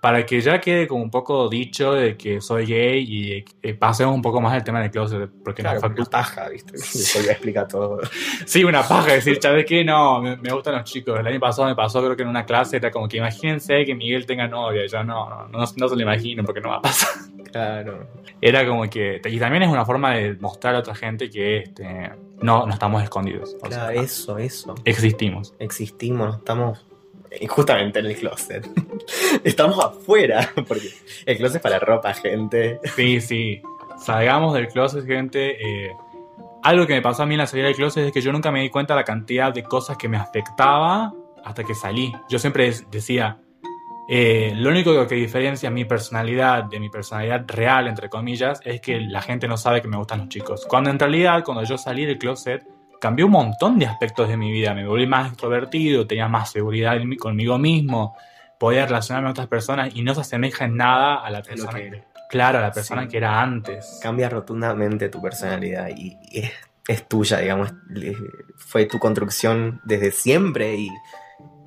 para 0.03 0.27
que 0.27 0.41
ya 0.41 0.61
quede 0.61 0.89
como 0.89 1.01
un 1.05 1.13
poco 1.13 1.49
dicho 1.49 1.93
de 1.93 2.17
que 2.17 2.41
soy 2.41 2.67
gay 2.67 3.05
y 3.09 3.45
eh, 3.63 3.75
pasemos 3.75 4.13
un 4.13 4.21
poco 4.21 4.41
más 4.41 4.53
el 4.57 4.65
tema 4.65 4.81
del 4.81 4.91
closet, 4.91 5.31
porque 5.45 5.63
Claro, 5.63 5.77
la 5.77 5.81
facultad... 5.89 6.11
paja, 6.11 6.49
¿viste? 6.49 6.75
Eso 6.77 7.21
ya 7.25 7.31
explica 7.31 7.69
todo. 7.69 8.01
Sí, 8.45 8.65
una 8.65 8.83
paja 8.83 9.13
decir, 9.13 9.39
¿sabes 9.41 9.65
qué? 9.65 9.85
No, 9.85 10.21
me, 10.21 10.37
me 10.39 10.53
gustan 10.53 10.75
los 10.75 10.83
chicos. 10.83 11.21
El 11.21 11.27
año 11.29 11.39
pasado 11.39 11.69
me 11.69 11.77
pasó, 11.77 12.03
creo 12.03 12.17
que 12.17 12.25
en 12.25 12.31
una 12.31 12.45
clase 12.45 12.79
era 12.79 12.91
como 12.91 13.07
que 13.07 13.19
imagínense 13.19 13.85
que 13.85 13.95
Miguel 13.95 14.27
tenga 14.27 14.49
novia. 14.49 14.85
Y 14.85 14.89
yo 14.89 15.05
no, 15.05 15.31
no, 15.31 15.47
no, 15.47 15.59
no 15.59 15.89
se 15.89 15.95
lo 15.95 16.03
imagino 16.03 16.43
porque 16.43 16.61
no 16.61 16.71
va 16.71 16.79
a 16.79 16.83
pasar. 16.83 17.11
Claro. 17.53 18.09
era 18.41 18.67
como 18.67 18.89
que 18.91 19.21
y 19.25 19.39
también 19.39 19.63
es 19.63 19.69
una 19.69 19.85
forma 19.85 20.15
de 20.17 20.35
mostrar 20.41 20.75
a 20.75 20.79
otra 20.79 20.95
gente 20.97 21.29
que 21.31 21.59
este, 21.59 22.11
no, 22.41 22.67
no 22.67 22.73
estamos 22.73 23.03
escondidos 23.05 23.55
o 23.63 23.69
Claro, 23.69 23.93
sea, 23.93 24.03
eso, 24.03 24.39
eso. 24.39 24.75
existimos 24.87 25.55
Existimos, 25.59 26.29
no 26.29 26.35
estamos 26.39 26.87
eh, 27.41 27.47
justamente 27.47 27.99
en 27.99 28.07
el 28.07 28.17
closet. 28.17 28.69
Estamos 29.45 29.85
afuera, 29.85 30.51
porque 30.69 30.89
el 31.27 31.37
closet 31.37 31.57
es 31.57 31.63
para 31.63 31.79
ropa, 31.79 32.13
gente. 32.15 32.81
sí 32.97 33.21
sí 33.21 33.63
salgamos 33.99 34.55
del 34.55 34.69
closet 34.69 35.07
gente 35.07 35.57
Eh, 35.61 35.97
algo 36.65 36.87
que 36.87 36.95
me 36.95 37.03
pasó 37.03 37.25
a 37.25 37.27
mí 37.27 37.35
en 37.35 37.39
la 37.39 37.47
salida 37.47 37.67
del 37.67 37.77
closet 37.77 38.07
es 38.07 38.13
que 38.13 38.21
yo 38.21 38.33
nunca 38.33 38.53
me 38.53 38.61
di 38.61 38.71
cuenta 38.71 38.95
de 38.95 39.01
la 39.01 39.05
cantidad 39.05 39.53
de 39.53 39.65
cosas 39.65 39.97
que 39.97 40.09
me 40.09 40.17
afectaba 40.17 41.13
hasta 41.45 41.65
que 41.65 41.75
salí 41.75 42.13
yo 42.29 42.39
siempre 42.39 42.73
decía 42.89 43.37
eh, 44.09 44.53
lo 44.57 44.71
único 44.71 45.07
que 45.07 45.15
diferencia 45.15 45.71
mi 45.71 45.85
personalidad 45.85 46.65
de 46.65 46.81
mi 46.81 46.91
personalidad 46.91 47.45
real, 47.47 47.87
entre 47.87 48.09
comillas, 48.09 48.61
es 48.65 48.81
que 48.81 49.01
la 49.01 49.23
gente 49.23 49.47
no 49.47 49.57
sabe 49.57 49.81
que 49.81 49.89
me 49.89 49.97
gustan 49.97 50.19
los 50.21 50.29
chicos. 50.29 50.67
Cuando 50.67 50.91
en 50.91 50.99
realidad, 50.99 51.43
cuando 51.45 51.63
yo 51.65 51.79
salí 51.79 52.05
del 52.05 52.19
closet, 52.19 52.63
cambió 53.03 53.27
un 53.27 53.33
montón 53.33 53.81
de 53.81 53.87
aspectos 53.87 54.29
de 54.29 54.37
mi 54.37 54.53
vida. 54.53 54.75
Me 54.75 54.87
volví 54.87 55.09
más 55.09 55.27
extrovertido, 55.33 56.07
tenía 56.07 56.29
más 56.29 56.53
seguridad 56.53 56.97
conmigo 57.19 57.59
mismo, 57.59 58.17
podía 58.61 58.87
relacionarme 58.87 59.27
con 59.27 59.31
otras 59.33 59.49
personas 59.49 59.91
y 59.93 60.03
no 60.03 60.15
se 60.15 60.21
asemeja 60.21 60.67
en 60.67 60.77
nada 60.77 61.17
a 61.17 61.29
la 61.31 61.43
persona 61.43 61.79
que 61.81 61.91
que, 61.91 62.05
claro, 62.31 62.59
a 62.59 62.63
la 62.63 62.71
persona 62.71 63.03
Sí. 63.03 63.09
que 63.09 63.17
era 63.17 63.41
antes. 63.43 63.99
Cambia 64.01 64.29
rotundamente 64.29 65.09
tu 65.09 65.21
personalidad 65.21 65.89
y, 65.89 66.17
y 66.31 66.39
es, 66.43 66.53
es 66.87 67.09
tuya, 67.09 67.39
digamos. 67.39 67.73
Fue 68.57 68.87
tu 68.87 69.01
construcción 69.01 69.81
desde 69.85 70.13
siempre 70.13 70.77
y 70.77 70.89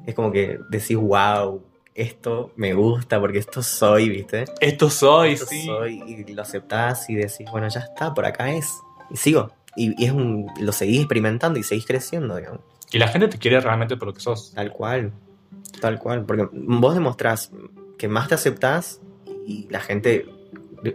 es 0.06 0.16
como 0.16 0.32
que 0.32 0.58
decís, 0.70 0.96
wow, 0.96 1.62
esto 1.94 2.54
me 2.56 2.74
gusta, 2.74 3.20
porque 3.20 3.40
esto 3.40 3.62
soy, 3.62 4.08
¿viste? 4.08 4.46
Esto 4.62 4.90
soy, 4.90 5.34
Esto 5.34 5.48
sí. 5.48 5.66
soy, 5.66 6.02
y 6.08 6.34
lo 6.34 6.44
aceptás 6.44 7.10
y 7.10 7.16
decís, 7.16 7.46
bueno, 7.52 7.68
ya 7.68 7.82
está, 7.82 8.14
por 8.14 8.26
acá 8.26 8.52
es. 8.52 8.70
Y 9.10 9.18
sigo. 9.18 9.52
Y, 9.76 10.02
y 10.02 10.06
es 10.06 10.12
un, 10.12 10.48
lo 10.60 10.72
seguís 10.72 11.00
experimentando 11.00 11.60
y 11.60 11.64
seguís 11.64 11.86
creciendo, 11.86 12.36
digamos. 12.36 12.62
Y 12.92 12.98
la 13.00 13.08
gente 13.08 13.28
te 13.28 13.38
quiere 13.38 13.60
realmente 13.60 13.98
por 13.98 14.08
lo 14.10 14.14
que 14.14 14.22
sos. 14.22 14.52
Tal 14.54 14.72
cual. 14.72 15.12
Tal 15.82 16.00
cual. 16.00 16.26
Porque 16.26 16.48
vos 16.54 16.94
demostrás 16.94 17.52
que 17.98 18.08
más 18.08 18.28
te 18.28 18.36
aceptás 18.36 19.02
y 19.46 19.68
la 19.70 19.80
gente 19.80 20.26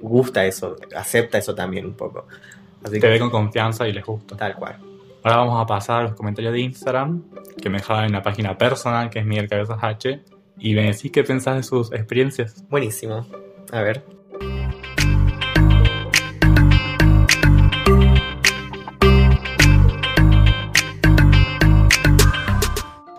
gusta 0.00 0.44
eso, 0.46 0.76
acepta 0.96 1.38
eso 1.38 1.54
también 1.54 1.86
un 1.86 1.94
poco. 1.94 2.26
Así 2.82 2.94
Te 2.94 3.00
que, 3.00 3.08
ve 3.08 3.18
con 3.18 3.30
confianza 3.30 3.86
y 3.88 3.92
les 3.92 4.04
gusta. 4.04 4.36
tal 4.36 4.54
cual. 4.54 4.78
Ahora 5.22 5.36
vamos 5.38 5.62
a 5.62 5.66
pasar 5.66 6.00
a 6.00 6.02
los 6.04 6.14
comentarios 6.14 6.52
de 6.52 6.60
Instagram, 6.60 7.22
que 7.60 7.68
me 7.68 7.78
dejaban 7.78 8.06
en 8.06 8.12
la 8.12 8.22
página 8.22 8.56
personal, 8.56 9.10
que 9.10 9.18
es 9.18 9.26
Miguel 9.26 9.48
Cabezas 9.48 9.78
H. 9.82 10.20
Y 10.58 10.74
me 10.74 10.84
decís 10.84 11.10
qué 11.10 11.24
pensás 11.24 11.56
de 11.56 11.62
sus 11.62 11.92
experiencias. 11.92 12.64
Buenísimo. 12.68 13.26
A 13.72 13.80
ver. 13.82 14.02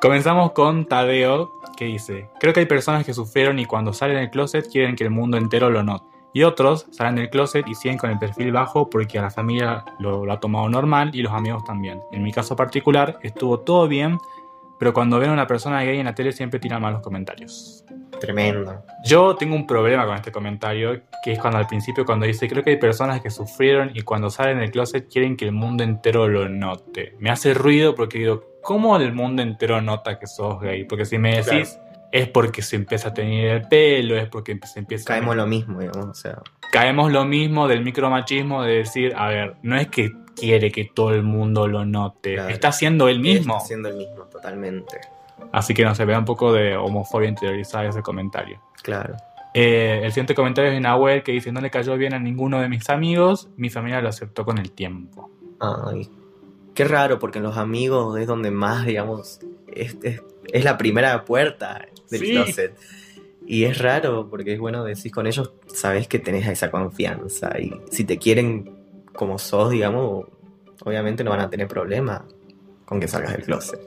Comenzamos 0.01 0.53
con 0.53 0.87
Tadeo, 0.87 1.61
que 1.77 1.85
dice, 1.85 2.27
creo 2.39 2.55
que 2.55 2.61
hay 2.61 2.65
personas 2.65 3.05
que 3.05 3.13
sufrieron 3.13 3.59
y 3.59 3.65
cuando 3.65 3.93
salen 3.93 4.17
del 4.17 4.31
closet 4.31 4.67
quieren 4.67 4.95
que 4.95 5.03
el 5.03 5.11
mundo 5.11 5.37
entero 5.37 5.69
lo 5.69 5.83
note. 5.83 6.05
Y 6.33 6.41
otros 6.41 6.87
salen 6.89 7.17
del 7.17 7.29
closet 7.29 7.67
y 7.67 7.75
siguen 7.75 7.99
con 7.99 8.09
el 8.09 8.17
perfil 8.17 8.51
bajo 8.51 8.89
porque 8.89 9.19
a 9.19 9.21
la 9.21 9.29
familia 9.29 9.85
lo, 9.99 10.25
lo 10.25 10.33
ha 10.33 10.39
tomado 10.39 10.67
normal 10.69 11.11
y 11.13 11.21
los 11.21 11.31
amigos 11.31 11.63
también. 11.65 12.01
En 12.11 12.23
mi 12.23 12.31
caso 12.31 12.55
particular 12.55 13.19
estuvo 13.21 13.59
todo 13.59 13.87
bien, 13.87 14.17
pero 14.79 14.91
cuando 14.91 15.19
ven 15.19 15.29
a 15.29 15.33
una 15.33 15.45
persona 15.45 15.83
gay 15.83 15.99
en 15.99 16.05
la 16.05 16.15
tele 16.15 16.31
siempre 16.31 16.59
tiran 16.59 16.81
malos 16.81 17.01
comentarios. 17.01 17.85
Tremendo. 18.21 18.83
Yo 19.03 19.35
tengo 19.35 19.55
un 19.55 19.67
problema 19.67 20.05
con 20.05 20.15
este 20.15 20.31
comentario, 20.31 21.01
que 21.23 21.33
es 21.33 21.39
cuando 21.39 21.57
al 21.57 21.67
principio 21.67 22.05
cuando 22.05 22.25
dice, 22.25 22.47
creo 22.47 22.63
que 22.63 22.69
hay 22.69 22.77
personas 22.77 23.19
que 23.21 23.29
sufrieron 23.29 23.91
y 23.93 24.01
cuando 24.01 24.29
salen 24.29 24.59
del 24.59 24.71
closet 24.71 25.09
quieren 25.11 25.35
que 25.35 25.45
el 25.45 25.51
mundo 25.51 25.83
entero 25.83 26.27
lo 26.27 26.47
note. 26.47 27.15
Me 27.19 27.29
hace 27.31 27.53
ruido 27.53 27.95
porque 27.95 28.19
digo, 28.19 28.43
¿cómo 28.61 28.95
el 28.97 29.13
mundo 29.13 29.41
entero 29.41 29.81
nota 29.81 30.19
que 30.19 30.27
sos 30.27 30.61
gay? 30.61 30.83
Porque 30.85 31.05
si 31.05 31.17
me 31.17 31.41
decís, 31.41 31.79
es 32.11 32.27
porque 32.27 32.61
se 32.61 32.75
empieza 32.75 33.09
a 33.09 33.13
tener 33.13 33.47
el 33.49 33.61
pelo, 33.67 34.15
es 34.17 34.29
porque 34.29 34.59
se 34.65 34.79
empieza 34.79 35.05
Caemos 35.05 35.33
a... 35.33 35.37
lo 35.37 35.47
mismo, 35.47 35.79
digamos. 35.79 36.05
O 36.05 36.13
sea, 36.13 36.39
Caemos 36.71 37.11
lo 37.11 37.25
mismo 37.25 37.67
del 37.67 37.83
micromachismo 37.83 38.63
de 38.63 38.77
decir, 38.77 39.13
a 39.17 39.27
ver, 39.29 39.55
no 39.63 39.75
es 39.77 39.87
que 39.87 40.11
quiere 40.35 40.71
que 40.71 40.85
todo 40.85 41.13
el 41.13 41.23
mundo 41.23 41.67
lo 41.67 41.85
note, 41.85 42.35
Claro. 42.35 42.49
está 42.49 42.69
haciendo 42.69 43.09
el 43.09 43.19
mismo. 43.19 43.55
Está 43.57 43.67
siendo 43.67 43.89
el 43.89 43.95
mismo, 43.95 44.23
totalmente. 44.25 44.99
Así 45.51 45.73
que 45.73 45.83
no 45.83 45.93
se 45.95 46.05
vea 46.05 46.19
un 46.19 46.25
poco 46.25 46.53
de 46.53 46.75
homofobia 46.75 47.29
interiorizada 47.29 47.85
ese 47.89 48.01
comentario. 48.01 48.61
Claro. 48.81 49.15
Eh, 49.53 50.01
el 50.03 50.11
siguiente 50.11 50.33
comentario 50.33 50.69
es 50.71 50.75
de 50.75 50.81
Nahuel 50.81 51.23
que 51.23 51.31
dice: 51.33 51.51
No 51.51 51.59
le 51.61 51.69
cayó 51.69 51.97
bien 51.97 52.13
a 52.13 52.19
ninguno 52.19 52.61
de 52.61 52.69
mis 52.69 52.89
amigos, 52.89 53.49
mi 53.57 53.69
familia 53.69 54.01
lo 54.01 54.09
aceptó 54.09 54.45
con 54.45 54.57
el 54.57 54.71
tiempo. 54.71 55.29
Ay, 55.59 56.09
qué 56.73 56.85
raro, 56.85 57.19
porque 57.19 57.39
en 57.39 57.43
los 57.43 57.57
amigos 57.57 58.17
es 58.19 58.27
donde 58.27 58.49
más, 58.51 58.85
digamos, 58.85 59.39
es, 59.67 59.97
es, 60.03 60.23
es 60.51 60.63
la 60.63 60.77
primera 60.77 61.25
puerta 61.25 61.85
del 62.09 62.19
Sí. 62.21 62.31
closet. 62.31 62.77
Y 63.45 63.65
es 63.65 63.79
raro, 63.79 64.29
porque 64.29 64.53
es 64.53 64.59
bueno 64.59 64.83
decir 64.85 65.11
con 65.11 65.27
ellos, 65.27 65.51
sabes 65.67 66.07
que 66.07 66.19
tenés 66.19 66.47
esa 66.47 66.71
confianza. 66.71 67.59
Y 67.59 67.73
si 67.89 68.05
te 68.05 68.17
quieren 68.17 68.71
como 69.13 69.37
sos, 69.37 69.71
digamos, 69.71 70.27
obviamente 70.85 71.23
no 71.23 71.31
van 71.31 71.41
a 71.41 71.49
tener 71.49 71.67
problema 71.67 72.23
con 72.85 72.99
que 73.01 73.07
salgas 73.09 73.33
del 73.33 73.43
closet. 73.43 73.79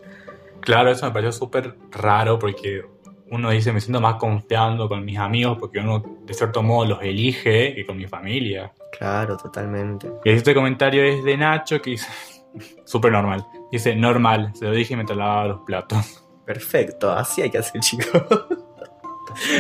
Claro, 0.65 0.91
eso 0.91 1.07
me 1.07 1.13
pareció 1.13 1.33
súper 1.33 1.77
raro 1.91 2.39
porque 2.39 2.85
uno 3.31 3.51
dice: 3.51 3.73
Me 3.73 3.81
siento 3.81 4.01
más 4.01 4.15
confiando 4.17 4.89
con 4.89 5.05
mis 5.05 5.19
amigos 5.19 5.59
porque 5.59 5.79
uno, 5.81 6.03
de 6.25 6.35
cierto 6.35 6.63
modo, 6.63 6.91
los 6.91 7.03
elige 7.03 7.75
que 7.75 7.87
con 7.87 7.97
mi 7.97 8.07
familia. 8.07 8.73
Claro, 8.99 9.37
totalmente. 9.37 10.07
Y 10.25 10.31
el 10.31 10.39
siguiente 10.39 10.55
comentario 10.55 11.03
es 11.05 11.23
de 11.25 11.37
Nacho 11.37 11.81
que 11.83 11.91
dice: 11.91 12.09
Súper 12.85 13.13
normal. 13.13 13.45
Dice: 13.71 13.95
Normal, 13.95 14.53
se 14.55 14.65
lo 14.67 14.73
dije 14.73 14.95
mientras 14.97 15.19
lavaba 15.19 15.47
los 15.49 15.61
platos. 15.61 16.25
Perfecto, 16.47 17.11
así 17.11 17.43
hay 17.43 17.51
que 17.51 17.59
hacer, 17.59 17.81
chicos. 17.81 18.07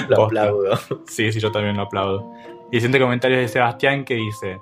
Lo 0.09 0.17
Posta. 0.17 0.25
aplaudo. 0.43 0.79
Sí, 1.09 1.33
sí, 1.33 1.41
yo 1.41 1.51
también 1.51 1.77
lo 1.77 1.83
aplaudo. 1.83 2.31
Y 2.71 2.77
el 2.77 2.81
siguiente 2.83 3.01
comentario 3.01 3.39
es 3.39 3.43
de 3.45 3.49
Sebastián 3.49 4.05
que 4.05 4.15
dice: 4.15 4.61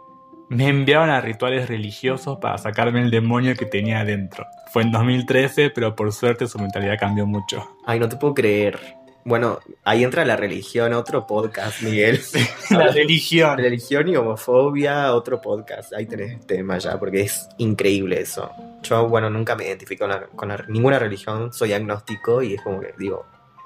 Me 0.53 0.69
enviaron 0.69 1.11
a 1.11 1.21
rituales 1.21 1.69
religiosos 1.69 2.39
para 2.39 2.59
sacarme 2.59 3.01
el 3.01 3.11
demonio 3.11 3.55
que 3.57 3.65
tenía 3.67 4.01
adentro. 4.01 4.47
Fue 4.73 4.83
en 4.83 4.93
2013, 4.93 5.71
pero 5.71 5.95
por 5.97 6.13
suerte 6.13 6.47
su 6.47 6.59
mentalidad 6.59 6.97
cambió 6.99 7.27
mucho. 7.27 7.77
Ay, 7.87 7.99
no 7.99 8.09
te 8.09 8.17
puedo 8.17 8.35
creer. 8.35 8.79
Bueno, 9.25 9.61
ahí 9.85 10.03
entra 10.03 10.25
la 10.25 10.35
religión, 10.37 10.93
otro 10.95 11.27
podcast, 11.29 11.81
Miguel. 11.83 12.21
La 12.71 12.89
religión. 12.89 13.57
Religión 13.57 14.09
y 14.09 14.17
homofobia, 14.17 15.15
otro 15.15 15.41
podcast. 15.41 15.93
Ahí 15.95 16.07
tenés 16.07 16.33
el 16.33 16.45
tema 16.45 16.77
ya, 16.79 16.99
porque 16.99 17.21
es 17.23 17.49
increíble 17.59 18.21
eso. 18.21 18.51
Yo, 18.83 19.09
bueno, 19.09 19.31
nunca 19.31 19.55
me 19.55 19.65
identifico 19.67 20.05
con, 20.07 20.11
la- 20.11 20.27
con 20.27 20.49
la- 20.49 20.65
ninguna 20.69 20.99
religión, 20.99 21.53
soy 21.53 21.73
agnóstico 21.73 22.43
y 22.43 22.55
es 22.55 22.63
como 22.63 22.81
que 22.81 22.95
digo, 22.99 23.25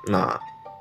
no. 0.08 0.38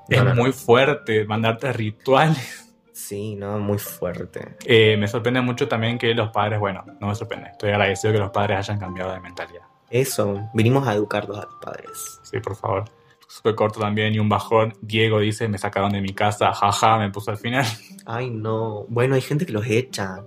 Es 0.09 0.17
no, 0.17 0.25
no, 0.25 0.35
no. 0.35 0.41
muy 0.43 0.51
fuerte 0.51 1.23
mandarte 1.25 1.71
rituales. 1.71 2.64
Sí, 2.95 3.35
no, 3.35 3.59
muy 3.59 3.77
fuerte. 3.77 4.55
Eh, 4.65 4.95
me 4.95 5.09
sorprende 5.09 5.41
mucho 5.41 5.67
también 5.67 5.97
que 5.97 6.13
los 6.13 6.29
padres, 6.29 6.61
bueno, 6.61 6.81
no 7.01 7.07
me 7.07 7.13
sorprende, 7.13 7.49
estoy 7.49 7.71
agradecido 7.71 8.13
que 8.13 8.19
los 8.19 8.31
padres 8.31 8.57
hayan 8.57 8.79
cambiado 8.79 9.11
de 9.11 9.19
mentalidad. 9.19 9.63
Eso, 9.89 10.49
vinimos 10.53 10.87
a 10.87 10.93
educarlos 10.93 11.37
a 11.37 11.41
los 11.41 11.55
padres. 11.61 12.21
Sí, 12.23 12.39
por 12.39 12.55
favor. 12.55 12.85
Súper 13.27 13.53
corto 13.53 13.81
también 13.81 14.15
y 14.15 14.19
un 14.19 14.29
bajón. 14.29 14.75
Diego 14.81 15.19
dice, 15.19 15.49
me 15.49 15.57
sacaron 15.57 15.91
de 15.91 15.99
mi 15.99 16.13
casa, 16.13 16.53
jaja, 16.53 16.97
me 16.97 17.11
puso 17.11 17.31
al 17.31 17.37
final. 17.37 17.65
Ay, 18.05 18.29
no. 18.29 18.85
Bueno, 18.87 19.15
hay 19.15 19.21
gente 19.21 19.45
que 19.45 19.51
los 19.51 19.67
echa. 19.67 20.23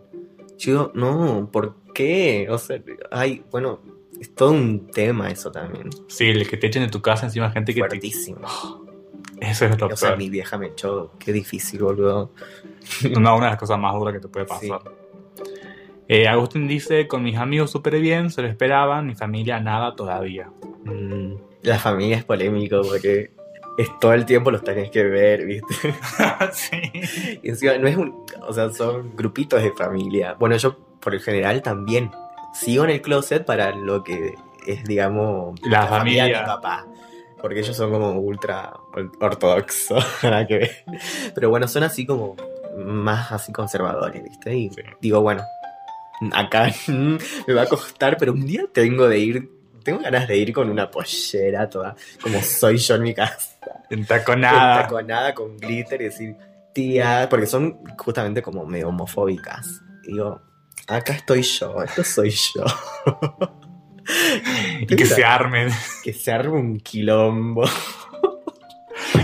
Digo, 0.63 0.93
no, 0.95 1.49
¿por 1.51 1.75
qué? 1.95 2.49
O 2.51 2.59
sea, 2.59 2.83
ay, 3.11 3.45
bueno, 3.51 3.81
es 4.21 4.35
todo 4.35 4.51
un 4.51 4.91
tema 4.91 5.31
eso 5.31 5.51
también. 5.51 5.89
Sí, 6.09 6.27
el 6.29 6.47
que 6.47 6.59
te 6.59 6.67
echen 6.67 6.83
de 6.83 6.91
tu 6.91 7.01
casa 7.01 7.25
encima 7.25 7.51
gente 7.51 7.75
que 7.75 7.83
te... 7.83 7.99
Eso 9.51 9.67
es 9.67 9.79
lo 9.81 9.87
O 9.87 9.97
sea, 9.97 10.11
peor. 10.11 10.19
mi 10.19 10.31
vieja 10.31 10.59
me 10.59 10.67
echó. 10.69 11.13
Qué 11.19 11.33
difícil, 11.33 11.83
boludo. 11.83 12.31
No, 13.21 13.37
una 13.37 13.47
de 13.47 13.51
las 13.53 13.59
cosas 13.59 13.79
más 13.79 13.95
duras 13.95 14.15
que 14.15 14.21
te 14.21 14.29
puede 14.29 14.47
pasar. 14.47 14.81
Eh, 16.09 16.27
Agustín 16.27 16.67
dice, 16.67 17.07
con 17.07 17.23
mis 17.23 17.37
amigos 17.37 17.71
súper 17.71 18.01
bien, 18.01 18.31
se 18.31 18.41
lo 18.41 18.49
esperaban, 18.49 19.07
mi 19.07 19.15
familia 19.15 19.61
nada 19.61 19.95
todavía. 19.95 20.51
Mm, 20.85 21.35
la 21.63 21.79
familia 21.79 22.17
es 22.17 22.25
polémico 22.25 22.81
porque 22.83 23.31
es 23.77 23.91
todo 24.01 24.15
el 24.15 24.25
tiempo 24.25 24.51
los 24.51 24.65
tenés 24.65 24.91
que 24.91 25.05
ver, 25.05 25.45
¿viste? 25.45 25.75
sí. 26.53 26.81
Y 27.43 27.51
encima 27.51 27.77
no 27.77 27.89
es 27.89 27.97
un. 27.99 28.25
O 28.47 28.53
sea, 28.55 28.73
son 28.73 29.15
grupitos 29.17 29.63
de 29.63 29.71
familia. 29.73 30.35
Bueno, 30.39 30.57
yo 30.57 30.79
por 30.99 31.15
el 31.15 31.21
general 31.21 31.61
también 31.63 32.11
sigo 32.55 32.85
en 32.85 32.91
el 32.91 33.03
closet 33.03 33.45
para 33.45 33.73
lo 33.73 34.03
que 34.03 34.35
es, 34.67 34.85
digamos, 34.85 35.61
La 35.63 35.83
de 35.83 35.89
familia. 35.89 36.27
mi 36.27 36.33
papá. 36.47 36.87
Porque 37.41 37.61
ellos 37.61 37.77
son 37.77 37.91
como 37.91 38.13
ultra 38.19 38.73
or- 38.95 39.13
ortodoxos, 39.21 40.05
nada 40.23 40.47
que 40.47 40.59
ver. 40.59 40.85
Pero 41.35 41.51
bueno, 41.51 41.69
son 41.69 41.83
así 41.85 42.05
como 42.07 42.37
más 42.77 43.33
así 43.33 43.53
conservadores, 43.53 44.23
¿viste? 44.23 44.55
Y 44.57 44.71
Sí. 44.71 44.83
digo, 45.01 45.21
bueno, 45.21 45.43
acá 46.33 46.71
me 46.89 47.55
va 47.55 47.63
a 47.63 47.67
costar, 47.67 48.17
pero 48.19 48.33
un 48.33 48.45
día 48.47 48.65
tengo 48.73 49.09
de 49.09 49.19
ir, 49.19 49.51
tengo 49.85 50.01
ganas 50.01 50.27
de 50.29 50.37
ir 50.37 50.53
con 50.53 50.69
una 50.69 50.91
pollera 50.91 51.69
toda, 51.71 51.95
como 52.23 52.41
soy 52.43 52.77
yo 52.79 52.97
en 52.97 53.03
mi 53.03 53.15
casa. 53.15 53.57
Entaconada. 53.91 54.77
Entaconada 54.83 55.35
con 55.35 55.57
glitter 55.57 56.01
y 56.03 56.05
decir, 56.05 56.37
tía, 56.75 57.27
porque 57.31 57.47
son 57.47 57.79
justamente 57.97 58.43
como 58.43 58.67
medio 58.67 58.89
homofóbicas. 58.89 59.81
Digo, 60.03 60.41
acá 60.87 61.13
estoy 61.15 61.43
yo, 61.43 61.83
esto 61.83 62.03
soy 62.05 62.31
yo. 62.31 62.65
Y 64.81 64.87
que 64.87 65.07
se 65.07 65.25
armen. 65.25 65.69
Que 66.03 66.13
se 66.13 66.33
arme 66.33 66.59
un 66.59 66.81
quilombo. 66.81 67.65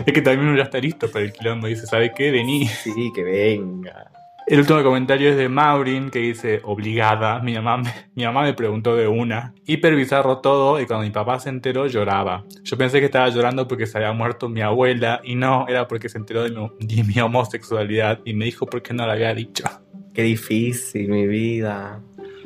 Es 0.06 0.12
que 0.12 0.22
también 0.22 0.48
uno 0.48 0.56
ya 0.56 0.64
está 0.64 0.78
listo 0.78 1.10
para 1.10 1.24
el 1.24 1.32
quilombo. 1.32 1.66
Dice, 1.66 1.86
¿sabe 1.86 2.12
qué? 2.14 2.30
Vení. 2.30 2.66
Sí, 2.66 3.10
que 3.14 3.22
venga. 3.22 4.10
El 4.46 4.60
último 4.60 4.82
comentario 4.82 5.30
es 5.30 5.36
de 5.36 5.48
Maurin 5.48 6.10
que 6.10 6.18
dice, 6.18 6.60
obligada, 6.64 7.40
mi 7.40 7.54
mamá, 7.54 7.78
me, 7.78 7.90
mi 8.14 8.24
mamá 8.24 8.42
me 8.42 8.52
preguntó 8.52 8.94
de 8.94 9.08
una. 9.08 9.54
Hiper 9.64 9.96
bizarro 9.96 10.38
todo 10.40 10.78
y 10.80 10.86
cuando 10.86 11.06
mi 11.06 11.10
papá 11.10 11.40
se 11.40 11.48
enteró 11.48 11.86
lloraba. 11.86 12.44
Yo 12.62 12.76
pensé 12.76 13.00
que 13.00 13.06
estaba 13.06 13.30
llorando 13.30 13.66
porque 13.66 13.86
se 13.86 13.96
había 13.96 14.12
muerto 14.12 14.50
mi 14.50 14.60
abuela 14.60 15.22
y 15.24 15.34
no, 15.34 15.66
era 15.66 15.88
porque 15.88 16.10
se 16.10 16.18
enteró 16.18 16.42
de 16.42 16.50
mi, 16.50 16.70
de 16.78 17.04
mi 17.04 17.18
homosexualidad 17.20 18.20
y 18.26 18.34
me 18.34 18.44
dijo 18.44 18.66
por 18.66 18.82
qué 18.82 18.92
no 18.92 19.06
lo 19.06 19.12
había 19.12 19.32
dicho. 19.32 19.64
Qué 20.12 20.22
difícil, 20.22 21.08
mi 21.08 21.26
vida. 21.26 22.02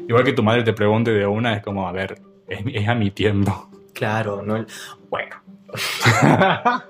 Igual 0.09 0.23
que 0.23 0.33
tu 0.33 0.45
madre 0.45 0.63
te 0.63 0.73
pregunte 0.73 1.11
de 1.11 1.27
una, 1.27 1.57
es 1.57 1.63
como, 1.63 1.89
a 1.89 1.93
ver, 1.93 2.15
es, 2.49 2.61
es 2.75 2.89
a 2.89 2.95
mi 2.95 3.11
tiempo. 3.11 3.69
Claro, 3.95 4.43
no. 4.43 4.65
Bueno. 5.11 5.37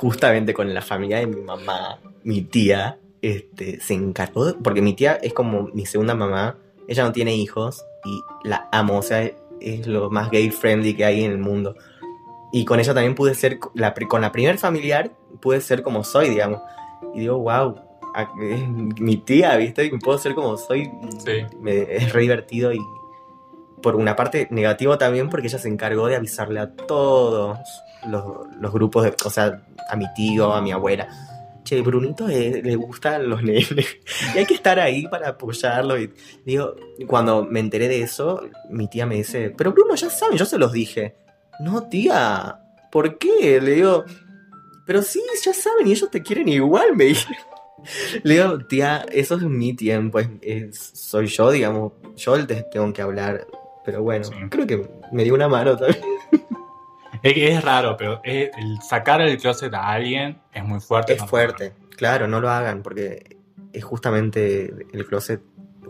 Justamente 0.00 0.54
con 0.54 0.72
la 0.72 0.80
familia 0.82 1.18
de 1.18 1.26
mi 1.26 1.40
mamá, 1.42 1.98
mi 2.22 2.42
tía, 2.42 2.98
este, 3.22 3.80
se 3.80 3.94
encargó, 3.94 4.46
de- 4.46 4.54
porque 4.54 4.80
mi 4.82 4.94
tía 4.94 5.14
es 5.22 5.32
como 5.34 5.68
mi 5.74 5.84
segunda 5.86 6.14
mamá, 6.14 6.56
ella 6.88 7.04
no 7.04 7.12
tiene 7.12 7.34
hijos 7.36 7.84
y 8.04 8.20
la 8.48 8.68
amo, 8.72 8.98
o 8.98 9.02
sea, 9.02 9.30
es 9.60 9.86
lo 9.86 10.10
más 10.10 10.30
gay 10.30 10.50
friendly 10.50 10.94
que 10.94 11.04
hay 11.04 11.24
en 11.24 11.32
el 11.32 11.38
mundo. 11.38 11.74
Y 12.52 12.64
con 12.64 12.78
ella 12.80 12.94
también 12.94 13.14
pude 13.14 13.34
ser, 13.34 13.58
la, 13.74 13.92
con 14.08 14.20
la 14.22 14.32
primer 14.32 14.58
familiar, 14.58 15.10
pude 15.40 15.60
ser 15.60 15.82
como 15.82 16.04
soy, 16.04 16.30
digamos. 16.30 16.60
Y 17.14 17.20
digo, 17.20 17.38
wow, 17.38 17.76
es 18.42 18.68
mi 18.68 19.16
tía, 19.16 19.56
¿viste? 19.56 19.90
Puedo 20.02 20.18
ser 20.18 20.34
como 20.34 20.56
soy. 20.56 20.90
Sí. 21.24 21.42
me- 21.60 21.82
es 21.94 22.12
re 22.12 22.22
divertido 22.22 22.72
y 22.72 22.78
por 23.84 23.96
una 23.96 24.16
parte 24.16 24.48
negativo 24.50 24.96
también 24.96 25.28
porque 25.28 25.48
ella 25.48 25.58
se 25.58 25.68
encargó 25.68 26.06
de 26.06 26.16
avisarle 26.16 26.58
a 26.58 26.70
todos 26.70 27.58
los, 28.08 28.24
los 28.58 28.72
grupos, 28.72 29.04
de, 29.04 29.14
o 29.22 29.28
sea, 29.28 29.60
a 29.90 29.94
mi 29.94 30.06
tío, 30.14 30.54
a 30.54 30.62
mi 30.62 30.72
abuela. 30.72 31.06
Che, 31.64 31.82
Brunito 31.82 32.26
eh, 32.30 32.62
le 32.64 32.76
gustan 32.76 33.28
los 33.28 33.42
nenes 33.42 33.70
y 34.34 34.38
hay 34.38 34.46
que 34.46 34.54
estar 34.54 34.80
ahí 34.80 35.06
para 35.06 35.28
apoyarlo. 35.28 35.98
Y 35.98 36.10
digo, 36.46 36.76
cuando 37.06 37.44
me 37.44 37.60
enteré 37.60 37.88
de 37.88 38.00
eso, 38.00 38.48
mi 38.70 38.88
tía 38.88 39.04
me 39.04 39.16
dice, 39.16 39.50
pero 39.54 39.72
Bruno 39.72 39.94
ya 39.96 40.08
saben, 40.08 40.38
yo 40.38 40.46
se 40.46 40.56
los 40.56 40.72
dije. 40.72 41.16
No, 41.60 41.86
tía, 41.86 42.58
¿por 42.90 43.18
qué? 43.18 43.60
Le 43.60 43.72
digo, 43.72 44.06
pero 44.86 45.02
sí, 45.02 45.22
ya 45.44 45.52
saben 45.52 45.88
y 45.88 45.92
ellos 45.92 46.10
te 46.10 46.22
quieren 46.22 46.48
igual, 46.48 46.96
me 46.96 47.04
dije. 47.04 47.36
Le 48.22 48.34
digo, 48.34 48.58
tía, 48.60 49.04
eso 49.12 49.34
es 49.34 49.42
mi 49.42 49.74
tiempo, 49.74 50.20
soy 50.72 51.26
yo, 51.26 51.50
digamos, 51.50 51.92
yo 52.16 52.34
les 52.34 52.70
tengo 52.70 52.90
que 52.94 53.02
hablar. 53.02 53.46
Pero 53.84 54.02
bueno, 54.02 54.24
Sí. 54.24 54.34
creo 54.50 54.66
que 54.66 54.88
me 55.12 55.24
dio 55.24 55.34
una 55.34 55.48
mano 55.48 55.76
también. 55.76 56.02
Es, 57.22 57.32
que 57.32 57.52
es 57.52 57.64
raro, 57.64 57.96
pero 57.96 58.20
es- 58.22 58.50
el 58.56 58.80
sacar 58.82 59.20
el 59.22 59.38
closet 59.38 59.72
a 59.72 59.88
alguien 59.90 60.38
es 60.52 60.62
muy 60.64 60.80
fuerte. 60.80 61.14
Es 61.14 61.20
no 61.20 61.26
fuerte, 61.28 61.72
claro, 61.96 62.28
no 62.28 62.40
lo 62.40 62.50
hagan 62.50 62.82
porque 62.82 63.36
es 63.72 63.82
justamente 63.84 64.72
el 64.92 65.06
closet, 65.06 65.40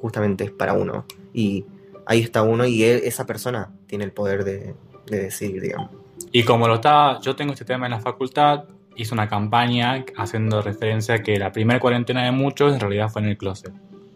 justamente 0.01 0.45
es 0.45 0.51
para 0.53 0.75
uno. 0.75 1.07
Y 1.33 1.65
ahí 2.07 2.21
está 2.21 2.43
uno 2.43 2.65
y 2.67 2.85
él- 2.85 3.01
esa 3.05 3.27
persona 3.27 3.71
tiene 3.87 4.05
el 4.05 4.13
poder 4.13 4.45
de, 4.45 4.75
de 5.07 5.19
decidir, 5.25 5.61
digamos. 5.61 5.91
Y 6.31 6.45
como 6.45 6.69
lo 6.69 6.75
estaba, 6.77 7.21
yo 7.21 7.35
tengo 7.35 7.53
este 7.53 7.65
tema 7.65 7.87
en 7.87 7.93
la 7.93 8.01
facultad, 8.01 8.65
hice 8.95 9.13
una 9.13 9.29
campaña 9.29 10.05
haciendo 10.17 10.63
referencia 10.63 11.17
a 11.17 11.19
que 11.23 11.37
la 11.37 11.51
primera 11.51 11.81
cuarentena 11.81 12.25
de 12.25 12.31
muchos 12.31 12.73
en 12.75 12.79
realidad 12.81 13.09
fue 13.09 13.23
en 13.23 13.29
el 13.31 13.37
closet. 13.37 13.73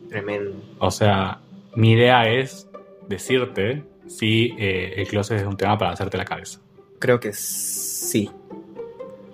Tremendo. 0.09 0.53
O 0.79 0.91
sea, 0.93 1.41
mi 1.75 1.93
idea 1.93 2.29
es 2.29 2.68
decirte 3.09 3.85
si 4.07 4.55
eh, 4.59 4.95
el 4.97 5.09
closet 5.09 5.39
es 5.41 5.47
un 5.47 5.57
tema 5.57 5.77
para 5.79 5.93
hacerte 5.93 6.17
la 6.17 6.25
cabeza. 6.25 6.61
Creo 6.99 7.21
que 7.21 7.33
sí. 7.33 8.31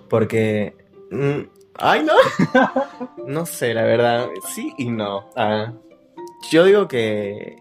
Porque... 0.09 0.75
mm, 1.11 1.39
¡Ay, 1.77 2.03
no! 2.05 2.13
no 3.27 3.45
sé, 3.45 3.73
la 3.73 3.83
verdad. 3.83 4.27
Sí 4.53 4.73
y 4.77 4.89
no. 4.89 5.29
Ah, 5.35 5.73
yo 6.49 6.63
digo 6.63 6.87
que 6.87 7.57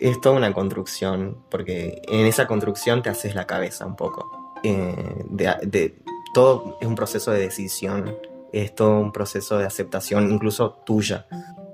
es 0.00 0.20
toda 0.20 0.36
una 0.36 0.52
construcción, 0.52 1.38
porque 1.50 2.02
en 2.08 2.26
esa 2.26 2.46
construcción 2.46 3.02
te 3.02 3.08
haces 3.10 3.34
la 3.34 3.46
cabeza 3.46 3.86
un 3.86 3.96
poco. 3.96 4.30
Eh, 4.62 4.94
de, 5.30 5.54
de- 5.62 5.94
todo 6.34 6.76
es 6.80 6.86
un 6.88 6.94
proceso 6.96 7.30
de 7.30 7.38
decisión, 7.40 8.16
es 8.52 8.74
todo 8.74 8.98
un 8.98 9.12
proceso 9.12 9.56
de 9.56 9.66
aceptación, 9.66 10.30
incluso 10.32 10.72
tuya. 10.84 11.26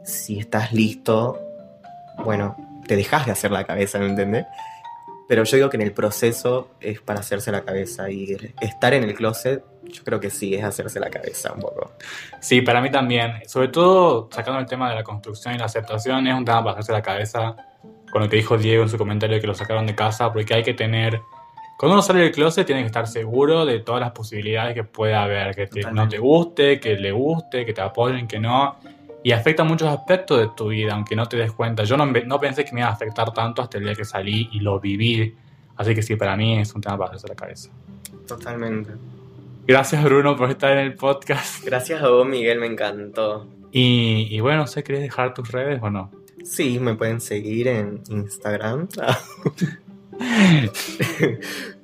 Si 0.04 0.38
estás 0.38 0.72
listo, 0.74 1.40
bueno, 2.24 2.56
te 2.90 2.96
dejas 2.96 3.24
de 3.24 3.30
hacer 3.30 3.52
la 3.52 3.62
cabeza, 3.62 4.00
¿me 4.00 4.06
entendés? 4.06 4.46
Pero 5.28 5.44
yo 5.44 5.56
digo 5.56 5.70
que 5.70 5.76
en 5.76 5.82
el 5.82 5.92
proceso 5.92 6.70
es 6.80 7.00
para 7.00 7.20
hacerse 7.20 7.52
la 7.52 7.60
cabeza 7.62 8.10
y 8.10 8.36
estar 8.60 8.92
en 8.94 9.04
el 9.04 9.14
closet, 9.14 9.62
yo 9.84 10.02
creo 10.02 10.18
que 10.18 10.28
sí, 10.28 10.56
es 10.56 10.64
hacerse 10.64 10.98
la 10.98 11.08
cabeza 11.08 11.52
un 11.52 11.60
poco. 11.60 11.92
Sí, 12.40 12.62
para 12.62 12.80
mí 12.80 12.90
también. 12.90 13.34
Sobre 13.46 13.68
todo 13.68 14.28
sacando 14.32 14.58
el 14.58 14.66
tema 14.66 14.88
de 14.90 14.96
la 14.96 15.04
construcción 15.04 15.54
y 15.54 15.58
la 15.58 15.66
aceptación, 15.66 16.26
es 16.26 16.34
un 16.34 16.44
tema 16.44 16.64
para 16.64 16.72
hacerse 16.72 16.90
la 16.90 17.02
cabeza 17.02 17.54
con 18.10 18.22
lo 18.22 18.28
que 18.28 18.38
dijo 18.38 18.58
Diego 18.58 18.82
en 18.82 18.88
su 18.88 18.98
comentario 18.98 19.40
que 19.40 19.46
lo 19.46 19.54
sacaron 19.54 19.86
de 19.86 19.94
casa, 19.94 20.32
porque 20.32 20.52
hay 20.52 20.64
que 20.64 20.74
tener... 20.74 21.20
Cuando 21.78 21.94
uno 21.94 22.02
sale 22.02 22.20
del 22.22 22.32
closet 22.32 22.66
tiene 22.66 22.80
que 22.82 22.86
estar 22.88 23.06
seguro 23.06 23.64
de 23.64 23.78
todas 23.78 24.00
las 24.00 24.10
posibilidades 24.10 24.74
que 24.74 24.82
puede 24.82 25.14
haber, 25.14 25.54
que 25.54 25.68
te- 25.68 25.82
no 25.92 26.08
te 26.08 26.18
guste, 26.18 26.80
que 26.80 26.96
le 26.96 27.12
guste, 27.12 27.64
que 27.64 27.72
te 27.72 27.80
apoyen, 27.80 28.26
que 28.26 28.40
no. 28.40 28.76
Y 29.22 29.32
afecta 29.32 29.64
muchos 29.64 29.88
aspectos 29.88 30.38
de 30.38 30.48
tu 30.56 30.68
vida, 30.68 30.94
aunque 30.94 31.14
no 31.14 31.26
te 31.26 31.36
des 31.36 31.52
cuenta. 31.52 31.84
Yo 31.84 31.96
no, 31.96 32.06
no 32.06 32.40
pensé 32.40 32.64
que 32.64 32.72
me 32.72 32.80
iba 32.80 32.88
a 32.88 32.92
afectar 32.92 33.32
tanto 33.32 33.62
hasta 33.62 33.78
el 33.78 33.84
día 33.84 33.94
que 33.94 34.04
salí 34.04 34.48
y 34.52 34.60
lo 34.60 34.80
viví. 34.80 35.34
Así 35.76 35.94
que 35.94 36.02
sí, 36.02 36.16
para 36.16 36.36
mí 36.36 36.58
es 36.58 36.74
un 36.74 36.80
tema 36.80 36.96
para 36.96 37.10
hacerse 37.10 37.28
la 37.28 37.34
cabeza. 37.34 37.70
Totalmente. 38.26 38.92
Gracias 39.66 40.02
Bruno 40.02 40.36
por 40.36 40.50
estar 40.50 40.72
en 40.72 40.78
el 40.78 40.94
podcast. 40.94 41.64
Gracias 41.64 42.02
a 42.02 42.08
vos, 42.08 42.26
Miguel, 42.26 42.58
me 42.58 42.66
encantó. 42.66 43.46
Y, 43.72 44.26
y 44.30 44.40
bueno, 44.40 44.62
no 44.62 44.66
sé, 44.66 44.82
¿querés 44.82 45.02
dejar 45.02 45.34
tus 45.34 45.52
redes 45.52 45.80
o 45.82 45.90
no? 45.90 46.10
Sí, 46.44 46.78
me 46.80 46.94
pueden 46.94 47.20
seguir 47.20 47.68
en 47.68 48.02
Instagram. 48.08 48.88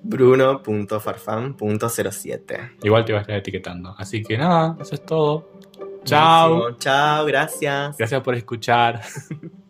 Bruno.farfan.07. 0.03 2.70
Igual 2.82 3.05
te 3.05 3.12
voy 3.12 3.18
a 3.18 3.22
estar 3.22 3.37
etiquetando. 3.37 3.95
Así 3.99 4.22
que 4.22 4.39
nada, 4.39 4.76
eso 4.80 4.95
es 4.95 5.05
todo. 5.05 5.51
Chao. 6.07 6.72
Chao, 6.78 7.26
gracias. 7.26 7.96
Gracias 7.96 8.22
por 8.22 8.34
escuchar. 8.34 9.02